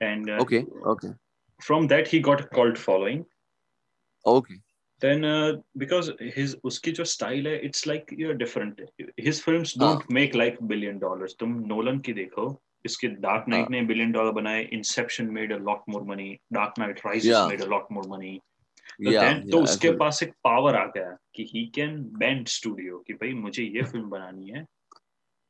and 0.00 0.30
uh, 0.30 0.44
okay 0.46 0.64
okay 0.94 1.12
from 1.68 1.88
that 1.92 2.14
he 2.14 2.20
got 2.30 2.46
a 2.46 2.48
cult 2.58 2.78
following 2.86 3.26
Okay 4.25 4.55
then 5.01 5.21
because 5.77 6.11
his 6.37 6.55
उसकी 6.63 6.91
जो 6.91 7.03
style 7.03 7.47
है 7.47 7.57
it's 7.65 7.87
like 7.87 8.13
you 8.19 8.33
different 8.33 8.81
his 9.19 9.41
films 9.41 9.77
don't 9.77 10.11
make 10.11 10.35
like 10.35 10.61
billion 10.63 10.99
dollars 10.99 11.35
तुम 11.39 11.59
Nolan 11.67 11.99
की 11.99 12.13
देखो 12.13 12.47
इसके 12.85 13.07
Dark 13.07 13.45
Knight 13.47 13.69
ने 13.69 13.81
billion 13.81 14.11
dollar 14.11 14.31
बनाए 14.31 14.63
Inception 14.73 15.29
made 15.29 15.53
a 15.53 15.57
lot 15.57 15.83
more 15.89 16.03
money 16.03 16.31
Dark 16.53 16.79
Knight 16.79 16.99
Rises 17.05 17.27
made 17.27 17.61
a 17.61 17.65
lot 17.65 17.87
more 17.91 18.07
money 18.07 18.39
तो 19.01 19.61
उसके 19.61 19.91
पास 19.91 20.23
एक 20.23 20.33
पावर 20.43 20.75
आ 20.75 20.85
गया 20.85 21.17
कि 21.35 21.43
ही 21.53 21.65
कैन 21.75 22.01
बेंड 22.19 22.47
स्टूडियो 22.47 22.97
कि 23.07 23.13
भाई 23.13 23.33
मुझे 23.33 23.63
ये 23.63 23.83
फ़िल्म 23.83 24.09
बनानी 24.09 24.49
है 24.49 24.65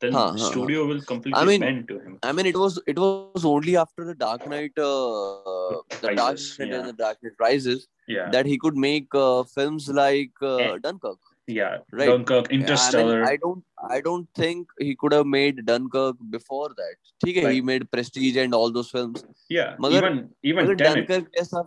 then 0.05 0.13
हाँ, 0.17 0.27
हाँ, 0.37 0.49
studio 0.51 0.85
will 0.91 1.01
completely 1.11 1.39
I 1.41 1.45
mean, 1.49 1.61
bend 1.65 1.87
to 1.89 1.97
him 2.05 2.17
I 2.29 2.31
mean, 2.37 2.49
it 2.53 2.57
was 2.63 2.79
it 2.93 2.99
was 3.03 3.45
only 3.51 3.75
after 3.83 4.05
the 4.11 4.15
Dark 4.23 4.47
Knight, 4.53 4.81
uh, 4.85 5.81
the 6.05 6.13
Dark 6.15 6.17
Rises, 6.19 6.47
Knight 6.59 6.69
yeah. 6.69 6.79
and 6.79 6.89
the 6.91 6.97
Dark 7.03 7.17
Knight 7.27 7.37
Rises 7.45 7.87
yeah 8.15 8.29
that 8.37 8.49
he 8.53 8.57
could 8.65 8.79
make 8.85 9.19
uh, 9.25 9.43
films 9.57 9.89
like 10.01 10.43
uh, 10.53 10.57
Eh, 10.65 10.71
Dunkirk. 10.87 11.19
yeah 11.55 11.71
Right. 11.99 12.09
Dunkirk 12.09 12.51
Interstellar. 12.57 13.15
I 13.15 13.21
mean, 13.21 13.27
I 13.31 13.37
don't, 13.45 13.63
I 13.95 14.01
don't 14.09 14.27
think 14.41 14.67
he 14.89 14.93
could 15.03 15.15
have 15.19 15.25
made 15.37 15.57
Dunkirk 15.71 16.21
before 16.37 16.69
that. 16.83 16.95
ठीक 17.25 17.37
है, 17.37 17.43
he 17.53 17.61
made 17.71 17.89
Prestige 17.95 18.37
and 18.45 18.57
all 18.59 18.71
those 18.77 18.91
films. 18.97 19.25
yeah 19.57 19.75
मगर- 19.87 20.03
even 20.03 20.21
even 20.53 20.65
मगर 20.71 20.79
Tenet 20.85 21.07
Dunkirk 21.09 21.27
जैसा 21.39 21.65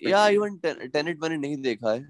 या 0.00 0.26
even 0.36 0.56
Tenet 0.64 1.18
मैंने 1.22 1.36
नहीं 1.36 1.56
देखा 1.62 1.90
है 1.92 2.00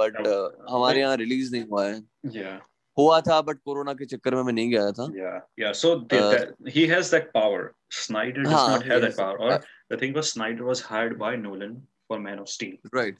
बट 0.00 0.18
Oh, 0.26 0.50
हमारे 0.74 1.00
यहाँ 1.00 1.16
रिलीज़ 1.16 1.52
नहीं 1.54 1.64
हुआ 1.70 1.86
है 1.86 1.96
yeah 2.36 2.58
हुआ 2.98 3.20
था 3.26 3.40
बट 3.42 3.58
कोरोना 3.64 3.92
के 3.94 4.04
चक्कर 4.04 4.34
में 4.34 4.42
मैं 4.42 4.52
नहीं 4.52 4.70
गया 4.70 4.90
था 4.98 5.08
Yeah, 5.14 5.40
yeah. 5.56 5.72
So 5.72 5.94
the, 6.12 6.18
Uh, 6.18 6.30
that, 6.30 6.74
he 6.76 6.86
has 6.86 7.10
that 7.10 7.32
power. 7.32 7.74
Snyder 7.90 8.42
does 8.42 8.52
हाँ, 8.52 8.68
not 8.68 8.86
have 8.86 9.00
that 9.00 9.10
yes. 9.10 9.16
power. 9.16 9.38
Or 9.38 9.60
the 9.88 9.96
thing 9.96 10.12
was, 10.12 10.30
Snyder 10.32 10.64
was 10.64 10.80
hired 10.80 11.18
by 11.18 11.36
for 12.08 12.18
Man 12.18 12.38
of 12.38 12.48
Steel 12.48 12.76
right 12.94 13.18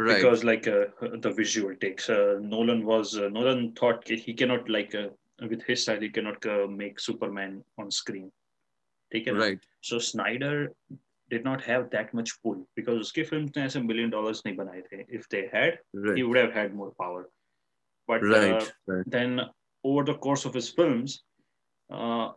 right 0.00 0.22
because 0.22 0.44
like 0.44 0.68
uh, 0.68 1.18
the 1.26 1.32
visual 1.40 1.74
takes. 1.84 2.08
Uh, 2.08 2.38
Nolan 2.40 2.84
was 2.84 3.16
uh, 3.16 3.28
Nolan 3.28 3.72
thought 3.80 4.08
he 4.08 4.34
cannot 4.34 4.68
like 4.68 4.94
uh, 4.94 5.08
with 5.52 5.62
his 5.62 5.82
style 5.82 6.00
he 6.00 6.10
cannot 6.18 6.46
uh, 6.46 6.66
make 6.82 7.00
Superman 7.00 7.62
on 7.78 7.90
screen. 7.90 8.30
ठीक 9.12 9.26
है 9.26 9.34
ना? 9.34 9.58
So 9.80 9.98
Snyder 9.98 10.72
did 11.30 11.44
not 11.44 11.62
have 11.62 11.88
that 11.90 12.12
much 12.14 12.34
pull 12.42 12.66
because 12.76 12.98
उसके 13.00 13.28
films 13.28 13.56
ने 13.56 13.64
ऐसे 13.64 13.86
million 13.86 14.10
dollars 14.10 14.42
नहीं 14.46 14.56
बनाए 14.56 14.82
थे. 14.92 15.04
If 15.08 15.28
they 15.28 15.48
had, 15.52 15.78
right. 15.94 16.16
he 16.16 16.22
would 16.22 16.36
have 16.36 16.52
had 16.52 16.74
more 16.74 16.92
power. 17.00 17.28
But 18.07 18.23
uh, 18.23 18.31
right 18.33 18.63
right 18.89 19.05
then 19.15 19.41
over 19.83 20.03
the 20.03 20.15
course 20.25 20.45
of 20.45 20.53
his 20.53 20.69
films, 20.69 21.23
uh, 21.89 22.31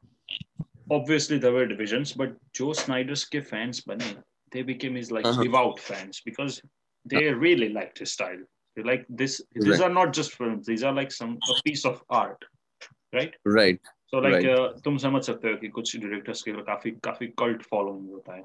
obviously 0.90 1.38
there 1.38 1.52
were 1.52 1.66
divisions, 1.66 2.12
but 2.12 2.34
Joe 2.52 2.72
Snyder's 2.72 3.24
ke 3.24 3.42
fans 3.50 3.80
bane, 3.80 4.22
they 4.52 4.62
became 4.62 4.94
his 4.94 5.10
like 5.10 5.28
Uh-huh. 5.30 5.42
devout 5.44 5.80
fans 5.80 6.20
because 6.24 6.60
they 7.06 7.32
really 7.32 7.68
liked 7.68 7.98
his 7.98 8.12
style. 8.12 8.42
They 8.76 8.82
like 8.82 9.06
this. 9.08 9.40
These 9.54 9.68
Right. 9.70 9.86
are 9.86 9.94
not 9.94 10.12
just 10.12 10.34
films; 10.34 10.66
these 10.66 10.84
are 10.84 10.92
like 10.92 11.12
some 11.12 11.38
a 11.48 11.54
piece 11.64 11.84
of 11.84 12.02
art, 12.08 12.44
right? 13.12 13.34
Right 13.46 13.80
So 14.12 14.18
like 14.18 14.34
Right. 14.34 14.46
uh, 14.52 14.68
तुम 14.84 14.96
समझ 14.98 15.24
सकते 15.24 15.48
हो 15.48 15.56
कि 15.56 15.68
कुछ 15.68 15.96
directors 15.96 16.42
के 16.42 16.52
काफी 16.52 16.90
काफी 17.08 17.32
cult 17.42 17.66
following 17.72 18.08
होता 18.12 18.36
है. 18.36 18.44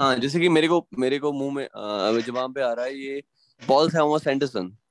हाँ 0.00 0.14
जैसे 0.16 0.40
कि 0.40 0.48
मेरे 0.48 0.68
को 0.68 0.86
मेरे 0.98 1.18
को 1.18 1.32
मुंह 1.32 1.54
में 1.54 1.64
अ, 1.64 2.20
जबान 2.26 2.52
पे 2.52 2.60
आ 2.60 2.72
रहा 2.72 2.84
है 2.84 2.94
ये 2.94 3.22
पॉल 3.68 3.90
थॉमस 3.90 4.26
एंडरसन 4.26 4.60
Yeah, 4.60 4.83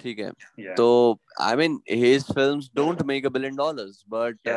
ठीक 0.00 0.18
है। 0.18 0.30
तो 0.74 1.20
I 1.40 1.56
mean 1.56 1.80
his 1.90 2.24
films 2.24 2.70
don't 2.74 3.02
make 3.02 3.26
a 3.26 3.28
billion 3.28 3.56
dollars 3.56 4.04
but 4.08 4.48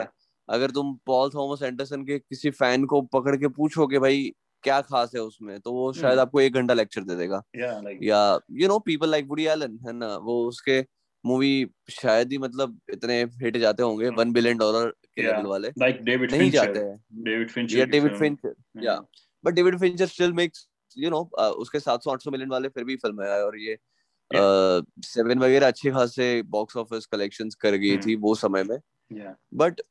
अगर 0.49 0.71
तुम 0.71 0.99
पॉल 1.05 1.29
थॉमस 1.29 1.61
एंडरसन 1.61 2.03
के 2.05 2.19
किसी 2.19 2.49
फ़ैन 2.49 2.85
को 2.85 3.01
पकड़ 3.01 3.35
के 3.35 3.47
पूछोगे 3.47 3.99
भाई 3.99 4.31
क्या 4.63 4.81
खास 4.81 5.11
है 5.15 5.21
उसमें 5.21 5.59
तो 5.59 5.71
वो 5.71 5.93
शायद 5.93 6.13
Hmm. 6.13 6.21
आपको 6.21 6.41
एक 6.41 6.53
घंटा 6.53 6.73
लेक्चर 6.73 7.03
दे 7.03 7.15
देगा। 7.15 7.41
या 8.03 8.39
you 8.51 8.67
know 8.67 8.79
people 8.79 9.09
like 9.09 9.25
Woody 9.27 9.45
Allen 9.45 9.79
है 9.87 9.93
ना 9.93 10.15
वो 10.17 10.47
उसके 10.47 10.85
मूवी 11.25 11.67
शायद 11.89 12.31
ही 12.31 12.37
मतलब 12.37 12.79
इतने 12.89 13.23
हिट 13.23 13.57
जाते 13.57 13.83
होंगे. 13.83 14.09
वन 14.09 14.31
बिलियन 14.31 14.57
डॉलर 14.57 14.89
के 14.89 15.21
लेवल 15.21 15.45
वाले। 15.45 15.69
Like 15.69 16.01
David 16.01 16.31
नहीं 16.31 16.51
जाते 16.51 16.79
हैं. 16.79 17.03
या 17.69 17.85
David 17.85 18.17
Fincher 18.17 18.53
yeah. 18.83 18.99
But 19.45 19.53
David 19.53 19.79
Fincher 19.79 20.05
still 20.05 20.33
makes 20.33 20.67
you 20.97 21.09
know 21.09 21.21
उसके 21.49 21.79
700 21.79 22.11
800 22.11 22.31
मिलियन 22.31 22.49
वाले 22.49 22.69
फिर 22.69 22.83
भी 22.83 22.95
फ़िल्म 22.95 23.21
है 23.21 23.45
और 23.45 23.59
ये 23.59 23.77
सेवन 24.33 25.39
वगैरह 25.39 25.67
अच्छे 25.67 25.91
खासे 25.91 26.41
बॉक्स 26.49 26.77
ऑफ़िस 26.77 27.05
कलेक्शन 27.07 27.49
कर 27.59 27.75
गई 27.75 27.89
हम्म। 27.89 28.01
थी 28.01 28.15
वो 28.17 28.35
समय 28.35 28.63
में 28.63 28.77
बट 29.55 29.81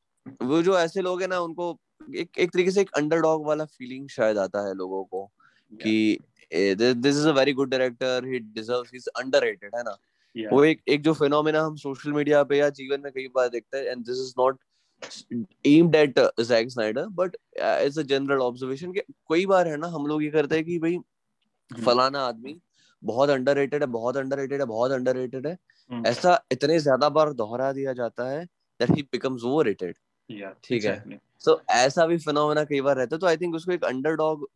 वो 0.43 0.61
जो 0.61 0.77
ऐसे 0.79 1.01
लोग 1.01 1.21
है 1.21 1.27
ना 1.27 1.39
उनको 1.39 1.77
एक 2.15 2.39
एक 2.39 2.51
तरीके 2.51 2.71
से 2.71 2.81
एक 2.81 2.89
अंडरडॉग 2.97 3.45
वाला 3.47 3.65
फीलिंग 3.67 4.07
शायद 4.09 4.37
आता 4.39 4.67
है 4.67 4.73
लोगों 4.75 5.03
को 5.05 5.25
कि 5.71 6.17
this 6.51 7.15
is 7.15 7.27
a 7.27 7.31
very 7.31 7.53
good 7.53 7.69
director 7.69 8.25
he 8.25 8.39
deserves 8.39 8.91
he 8.93 8.97
is 8.97 9.09
underrated 9.15 9.75
है 9.75 9.83
ना 9.83 9.97
Yeah. 10.35 10.51
वो 10.51 10.63
एक 10.63 10.81
एक 10.87 11.01
जो 11.01 11.13
फिनोमेना 11.13 11.61
हम 11.61 11.75
सोशल 11.75 12.11
मीडिया 12.13 12.43
पे 12.43 12.57
या 12.57 12.69
जीवन 12.71 13.01
में 13.01 13.11
कई 13.11 13.27
बार 13.27 13.47
देखते 13.49 13.77
हैं 13.77 13.85
and 13.85 14.05
this 14.05 14.17
is 14.17 14.33
not 14.37 14.59
aimed 15.67 15.95
at 15.95 16.19
Jack 16.41 16.69
Snyder 16.69 17.07
but 17.13 17.35
as 17.57 17.97
a 17.99 18.01
general 18.03 18.41
observation 18.41 18.91
कि 18.91 19.01
कई 19.29 19.45
बार 19.45 19.67
है 19.67 19.77
ना 19.77 19.87
हम 19.87 20.05
लोग 20.07 20.23
ये 20.23 20.29
करते 20.31 20.55
हैं 20.55 20.65
कि 20.65 20.77
भाई 20.79 20.95
हम्म। 20.95 21.83
फलाना 21.83 22.21
आदमी 22.25 22.53
बहुत 23.03 23.29
अंडररेटेड 23.29 23.83
है 23.83 23.87
बहुत 23.89 24.17
अंडररेटेड 24.17 24.59
है 24.59 24.65
बहुत 24.65 24.91
अंडररेटेड 24.91 25.47
है 25.47 25.57
Hmm. 25.91 26.05
ऐसा 26.07 26.41
इतने 26.51 26.79
ज़्यादा 26.79 27.09
बार 27.09 27.33
दोहरा 27.33 27.71
दिया 27.73 27.93
जाता 27.93 28.29
है 28.29 28.45
that 28.45 28.91
he 28.91 29.01
becomes 29.01 29.43
over 29.43 29.65
rated 29.65 29.95
ठीक 30.63 30.85
है। 30.85 31.19
सो 31.39 31.61
ऐसा 31.69 32.05
भी 32.05 32.17
फिनोमेना 32.17 32.63
कई 32.63 32.81
बार 32.81 32.95
रहता 32.95 33.15
है 33.15 33.19
तो 33.19 33.27
आई 33.27 33.37
थिंक 33.37 33.55
उसको 33.55 33.71
एक 33.71 33.83
अंडरडॉग 33.83 34.47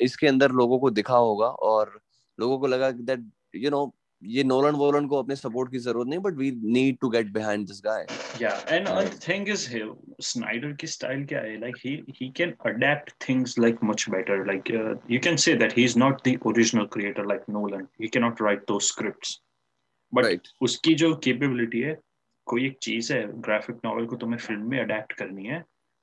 इसके 0.00 0.26
अंदर 0.26 0.50
लोगों 0.52 0.78
को 0.78 0.90
दिखा 0.90 1.16
होगा 1.16 1.46
और 1.46 2.00
लोगों 2.38 2.58
को 2.58 2.66
लगा 2.66 2.90
दैट 2.90 3.24
यू 3.54 3.70
नो 3.70 3.94
ये 4.22 4.42
नोलन 4.44 4.74
वोलन 4.76 5.06
को 5.06 5.18
अपने 5.18 5.36
सपोर्ट 5.36 5.70
की 5.70 5.78
ज़रूरत 5.78 6.08
नहीं 6.08 6.18
but 6.18 6.34
we 6.36 6.50
need 6.72 6.96
to 7.00 7.08
get 7.08 7.32
behind 7.32 7.66
this 7.66 7.80
guy 7.84 8.06
या 8.42 8.50
and 8.68 8.88
the 8.88 9.20
thing 9.28 9.48
is 9.48 9.68
here 9.70 9.94
Snyder 10.22 10.72
की 10.72 10.86
स्टाइल 10.86 11.24
क्या 11.26 11.40
है? 11.40 11.58
Like 11.60 11.76
he 11.84 11.94
he 12.20 12.28
can 12.36 12.54
adapt 12.66 13.12
things 13.28 13.58
like 13.58 13.78
much 13.84 14.08
better 14.10 14.46
like 14.46 14.70
you 15.10 15.20
can 15.24 15.36
say 15.44 15.54
that 15.54 15.76
he 15.78 15.84
is 15.84 15.98
not 15.98 16.28
the 16.28 16.38
original 16.46 16.86
creator 16.92 17.26
like 17.26 17.44
Nolan 17.50 17.86
he 18.02 18.08
can 18.08 18.22
not 18.22 18.42
write 18.42 18.64
those 18.68 18.88
scripts 18.88 19.40
but 20.12 20.24
right. 20.24 20.48
उसकी 20.62 20.94
जो 20.94 21.14
capability 21.24 21.80
है 21.80 21.98
कोई 22.46 22.66
एक 22.66 22.78
चीज़ 22.82 23.12
है 23.12 23.22
graphic 23.42 23.76
novel 23.84 24.06
को 24.06 24.16
तुम्हें 24.16 24.38
film 24.38 24.70
में 24.70 24.78
अडैप्ट 24.80 25.12
करनी 25.12 25.46
है 25.46 25.60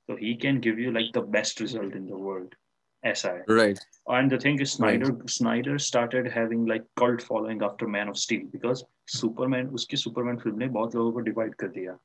तो 0.08 0.14
he 0.16 0.34
can 0.42 0.58
give 0.60 0.78
you 0.80 0.90
like 0.90 1.10
the 1.14 1.24
best 1.30 1.60
result 1.60 1.96
in 1.96 2.06
the 2.06 2.20
world 2.20 2.54
ऐसा 3.03 3.29
है. 3.29 3.45
Right 3.49 3.79
And 4.15 4.31
the 4.31 4.37
thing 4.37 4.57
is, 4.63 4.71
Snyder 4.73 5.11
Snyder 5.33 5.73
started 5.79 6.25
having 6.31 6.65
like 6.71 6.85
cult 7.01 7.21
following 7.21 7.61
after 7.67 7.87
Man 7.87 8.09
of 8.13 8.17
Steel 8.17 8.47
because 8.55 8.83
Superman 9.17 9.69
उसकी 9.79 9.97
Superman 9.97 10.39
film 10.39 10.57
ने 10.59 10.67
बहुत 10.67 10.95
लोगों 10.95 11.11
को 11.11 11.21
divide 11.27 11.55
कर 11.55 11.67
दिया. 11.67 11.97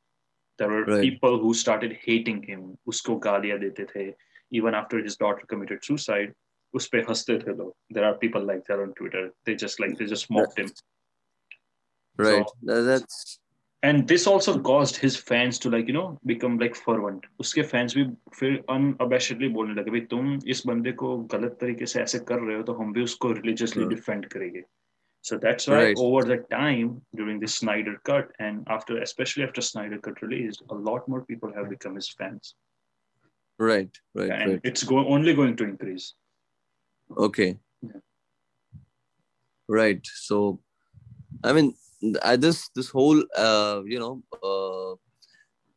There 0.58 0.70
were 0.74 0.84
Right. 0.84 1.02
people 1.06 1.38
who 1.38 1.54
started 1.54 1.96
hating 2.04 2.42
him. 2.50 2.62
उसको 2.86 3.16
गालियाँ 3.16 3.58
देते 3.58 3.86
थे. 3.96 4.14
Even 4.50 4.74
after 4.74 5.02
his 5.06 5.16
daughter 5.16 5.46
committed 5.54 5.84
suicide, 5.88 6.32
उस 6.74 6.86
पे 6.92 6.98
हंसते 6.98 7.38
थे 7.38 7.56
लोग. 7.56 7.74
There 7.94 8.04
are 8.04 8.14
people 8.24 8.46
like 8.52 8.64
that 8.70 8.84
on 8.86 8.94
Twitter. 9.02 9.24
They 9.46 9.56
just 9.64 9.80
like 9.80 9.98
they 9.98 10.08
just 10.14 10.30
mocked 10.30 10.58
him. 10.58 10.70
Right 12.20 12.46
that's 12.64 13.40
And 13.82 14.08
this 14.10 14.26
also 14.26 14.52
caused 14.68 14.96
his 15.00 15.16
fans 15.26 15.58
to 15.64 15.70
like 15.72 15.90
you 15.90 15.94
know 15.96 16.06
become 16.30 16.54
like 16.62 16.78
fervent. 16.86 17.26
उसके 17.40 17.62
fans 17.72 17.94
भी 17.94 18.04
फिर 18.38 18.56
unabashedly 18.70 19.50
बोलने 19.54 19.74
लगे 19.74 19.90
भाई 19.90 20.00
तुम 20.14 20.32
इस 20.54 20.62
बंदे 20.66 20.92
को 21.02 21.16
गलत 21.34 21.56
तरीके 21.60 21.86
से 21.92 22.00
ऐसे 22.02 22.18
कर 22.30 22.40
रहे 22.40 22.56
हो 22.56 22.62
तो 22.62 22.72
हम 22.80 22.92
भी 22.92 23.02
उसको 23.02 23.32
religiously 23.34 23.84
Hmm. 23.84 23.92
defend 23.94 24.26
करेंगे. 24.32 24.62
So 25.28 25.38
that's 25.44 25.68
why 25.70 25.78
Right. 25.82 26.02
over 26.06 26.24
the 26.30 26.38
time 26.56 26.90
during 27.20 27.38
the 27.44 27.50
Snyder 27.54 27.94
cut 28.10 28.34
and 28.48 28.68
after 28.76 28.98
especially 29.06 29.46
after 29.48 29.64
Snyder 29.68 29.98
cut 30.08 30.20
released, 30.26 30.62
a 30.76 30.80
lot 30.90 31.08
more 31.14 31.22
people 31.30 31.54
have 31.60 31.70
become 31.76 31.96
his 32.02 32.10
fans. 32.20 32.54
Right 33.60 33.98
right 34.16 34.32
and 34.32 34.48
right 34.50 34.66
it's 34.72 34.84
go- 34.92 35.06
only 35.16 35.36
going 35.42 35.56
to 35.62 35.68
increase. 35.70 36.08
Okay. 37.28 37.48
Yeah. 37.82 38.00
Right. 39.68 40.10
So, 40.28 40.38
I 41.44 41.52
mean, 41.58 41.70
I, 42.22 42.36
this 42.36 42.68
this 42.74 42.88
whole 42.88 43.22
uh, 43.36 43.82
you 43.84 43.98
know 43.98 44.22
uh, 44.42 44.96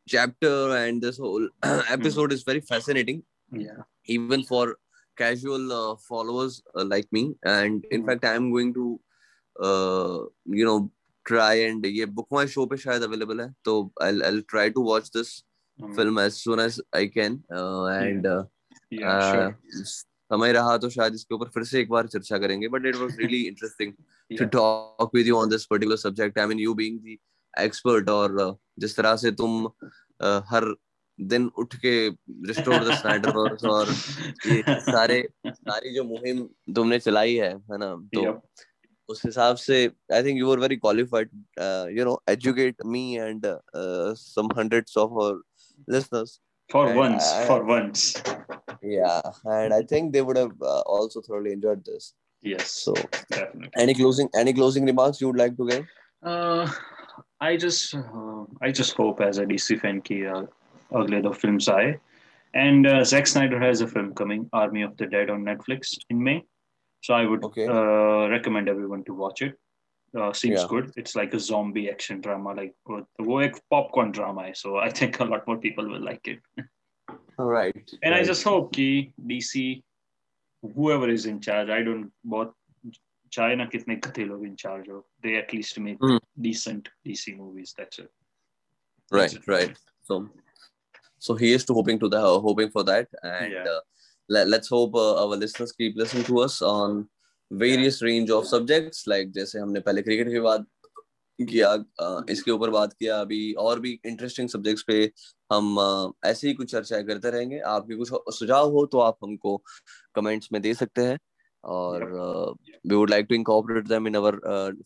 chapter 0.07 0.75
and 0.77 1.01
this 1.01 1.17
whole 1.17 1.47
episode 1.89 2.31
is 2.33 2.43
very 2.43 2.61
fascinating, 2.61 3.23
Yeah. 3.51 3.83
even 4.05 4.43
for 4.43 4.77
casual 5.17 5.71
uh, 5.71 5.95
followers 5.97 6.61
uh, 6.75 6.85
like 6.85 7.07
me. 7.11 7.35
And 7.43 7.85
in 7.91 8.01
Mhm. 8.01 8.05
fact, 8.05 8.25
I 8.25 8.35
am 8.35 8.51
going 8.51 8.73
to 8.73 8.99
uh, 9.59 10.19
you 10.45 10.65
know 10.65 10.91
try 11.25 11.53
and 11.69 11.83
ये 11.83 12.05
book 12.13 12.27
my 12.31 12.45
show 12.45 12.67
पे 12.67 12.77
शायद 12.77 13.03
available 13.03 13.41
है. 13.45 13.53
So 13.65 13.91
I'll 14.01 14.23
I'll 14.23 14.43
try 14.55 14.69
to 14.69 14.81
watch 14.91 15.11
this 15.11 15.43
Um, 15.81 15.93
film 15.95 16.17
as 16.21 16.35
soon 16.37 16.59
as 16.59 16.79
I 16.93 17.07
can. 17.07 17.43
Uh, 17.51 17.85
and 17.85 18.25
uh, 18.25 18.43
yeah, 18.91 19.17
uh, 19.17 19.31
sure. 19.31 19.57
समय 20.30 20.52
रहा 20.52 20.76
तो 20.78 20.88
शायद 20.90 21.14
इसके 21.14 21.34
ऊपर 21.34 21.48
फिर 21.48 21.64
से 21.64 21.80
एक 21.80 21.88
बार 21.88 22.06
चर्चा 22.06 22.38
करेंगे 22.38 22.68
but 22.68 22.86
it 22.86 22.96
was 22.96 23.16
really 23.18 23.42
interesting 23.42 23.92
to 24.38 24.44
talk 24.58 25.14
with 25.14 25.26
you 25.26 25.36
on 25.36 25.50
this 25.50 25.66
particular 25.66 25.96
subject 25.96 26.38
I 26.38 26.46
mean 26.46 26.58
you 26.58 26.74
being 26.74 26.98
the 26.98 27.16
expert 27.54 28.08
और 28.08 28.58
जिस 28.78 28.96
तरह 28.96 29.16
से 29.16 29.30
तुम 29.30 29.64
uh, 29.66 30.42
हर 30.50 30.74
दिन 31.18 31.50
उठ 31.58 31.74
के 31.74 32.08
रिस्टोर 32.48 32.84
द 32.84 32.94
स्नाइडरवर्स 32.94 33.64
और 33.64 33.90
ये 34.46 34.62
सारे 34.68 35.28
सारी 35.46 35.94
जो 35.94 36.04
मुहिम 36.04 36.42
तुमने 36.74 36.98
चलाई 36.98 37.34
है 37.34 37.52
है 37.56 37.78
ना? 37.78 37.94
तो 38.14 38.22
yep. 38.22 38.40
उस 39.08 39.22
हिसाब 39.26 39.56
से 39.56 39.84
I 40.12 40.22
think 40.22 40.38
you 40.38 40.50
are 40.52 40.58
very 40.58 40.76
qualified 40.76 41.30
you 41.98 42.04
know 42.04 42.20
educate 42.28 42.82
me 42.86 43.04
and 43.16 43.46
some 44.24 44.48
hundreds 44.58 44.96
of 44.98 45.12
hour 45.12 45.42
and 46.68 46.96
once 46.96 47.32
I, 47.32 47.46
for 47.46 47.64
once. 47.64 48.22
yeah 48.81 49.21
and 49.45 49.73
i 49.73 49.81
think 49.81 50.13
they 50.13 50.21
would 50.21 50.37
have 50.37 50.55
uh, 50.61 50.81
also 50.81 51.21
thoroughly 51.21 51.53
enjoyed 51.53 51.83
this 51.85 52.13
yes 52.41 52.71
so 52.71 52.93
definitely 53.29 53.69
any 53.77 53.93
closing 53.93 54.29
any 54.35 54.53
closing 54.53 54.85
remarks 54.85 55.21
you 55.21 55.27
would 55.27 55.41
like 55.43 55.55
to 55.57 55.67
give 55.67 55.85
uh 56.23 56.67
i 57.39 57.55
just 57.55 57.95
uh, 57.95 58.43
i 58.61 58.71
just 58.71 58.93
hope 58.95 59.21
as 59.21 59.37
a 59.37 59.45
dc 59.45 59.79
fan 59.81 60.01
ki 60.01 60.25
uh, 60.25 60.45
agle 61.01 61.21
do 61.27 61.33
films 61.43 61.67
aaye 61.75 61.91
and 62.53 62.85
uh, 62.85 63.01
Zack 63.09 63.27
Snyder 63.31 63.57
has 63.59 63.79
a 63.83 63.85
film 63.87 64.07
coming 64.13 64.41
Army 64.61 64.81
of 64.85 64.97
the 65.01 65.05
Dead 65.11 65.29
on 65.29 65.45
Netflix 65.49 65.91
in 66.09 66.21
May 66.21 66.33
so 67.01 67.13
I 67.15 67.25
would 67.25 67.43
okay. 67.43 67.67
uh, 67.67 68.27
recommend 68.29 68.69
everyone 68.69 69.03
to 69.05 69.13
watch 69.13 69.41
it. 69.41 69.57
Uh, 70.17 70.31
seems 70.33 70.61
yeah. 70.61 70.67
good. 70.69 70.91
It's 70.97 71.15
like 71.15 71.33
a 71.33 71.39
zombie 71.39 71.89
action 71.89 72.21
drama, 72.21 72.53
like 72.53 72.75
वो 72.87 73.41
एक 73.43 73.55
popcorn 73.69 74.11
drama 74.11 74.43
है. 74.43 74.55
So 74.55 74.77
I 74.77 74.89
think 74.89 75.19
a 75.19 75.25
lot 75.25 75.47
more 75.47 75.57
people 75.57 75.87
will 75.87 76.03
like 76.03 76.27
it. 76.27 76.39
All 77.38 77.46
right. 77.46 77.90
And 78.02 78.12
right. 78.12 78.22
I 78.22 78.24
just 78.24 78.42
hope 78.44 78.72
कि 78.74 79.12
DC, 79.26 79.82
whoever 80.74 81.08
is 81.08 81.26
in 81.26 81.40
charge, 81.40 81.68
I 81.68 81.82
don't 81.82 82.10
बहुत 82.26 82.54
चाहे 83.32 83.56
ना 83.56 83.64
कितने 83.64 83.96
गधे 83.96 84.24
लोग 84.24 84.44
in 84.46 84.56
charge 84.56 84.88
हो, 84.88 85.02
they 85.22 85.36
at 85.36 85.52
least 85.52 85.78
make 85.78 85.98
mm. 85.98 86.20
decent 86.40 86.88
DC 87.06 87.36
movies. 87.36 87.74
That's 87.76 87.98
it. 87.98 88.10
Right, 89.10 89.30
That's 89.30 89.34
it. 89.34 89.48
right. 89.48 89.76
So, 90.02 90.28
so 91.18 91.34
he 91.34 91.52
is 91.52 91.64
to 91.66 91.74
hoping 91.74 91.98
to 91.98 92.08
the 92.08 92.20
hoping 92.20 92.70
for 92.70 92.84
that, 92.84 93.08
and. 93.22 93.52
Yeah. 93.52 93.64
Uh, 93.64 93.80
let, 94.28 94.48
let's 94.48 94.68
hope 94.68 94.94
uh, 94.94 95.24
our 95.24 95.36
listeners 95.36 95.72
keep 95.72 95.96
listening 95.96 96.24
to 96.24 96.40
us 96.40 96.62
on 96.62 97.08
various 97.50 98.00
yeah. 98.02 98.06
range 98.06 98.30
of 98.30 98.46
subjects 98.46 99.06
like 99.06 99.32
जैसे 99.32 99.58
हमने 99.58 99.80
पहले 99.80 100.02
cricket 100.02 100.28
की 100.28 100.40
बात 100.46 100.66
किया 101.50 101.72
इसके 102.30 102.50
ऊपर 102.50 102.70
बात 102.70 102.92
किया 102.92 103.20
अभी 103.20 103.52
और 103.64 103.80
भी 103.80 103.98
इंटरेस्टिंग 104.06 104.48
सब्जेक्ट्स 104.48 104.82
पे 104.88 105.04
हम 105.50 106.12
ऐसे 106.24 106.48
ही 106.48 106.54
कुछ 106.54 106.70
चर्चाएँ 106.70 107.04
करते 107.04 107.30
रहेंगे 107.30 107.58
आपके 107.74 107.96
कुछ 107.96 108.10
सुझाव 108.34 108.70
हो 108.70 108.86
तो 108.86 108.98
आप 109.00 109.18
हमको 109.22 109.56
कमेंट्स 110.14 110.48
में 110.52 110.60
दे 110.62 110.74
सकते 110.74 111.02
हैं 111.02 111.18
और 111.64 112.04
we 112.86 112.94
would 112.94 113.10
like 113.10 113.26
to 113.28 113.34
incorporate 113.34 113.88
them 113.88 114.06
in 114.06 114.14
our 114.14 114.40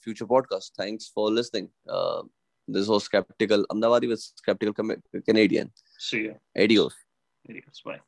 future 0.04 0.26
podcast 0.26 0.80
thanks 0.80 1.12
for 1.14 1.32
listening 1.32 1.68
this 2.68 2.88
was 2.88 3.04
skeptical 3.04 3.64
अहमदाबादी 3.64 4.08
with 4.08 4.22
skeptical 4.42 4.74
Canadian. 5.24 5.72
See 5.98 6.22
ya. 6.26 6.36
Adios. 6.56 6.94
Adios. 7.44 7.82
Bye. 7.84 8.00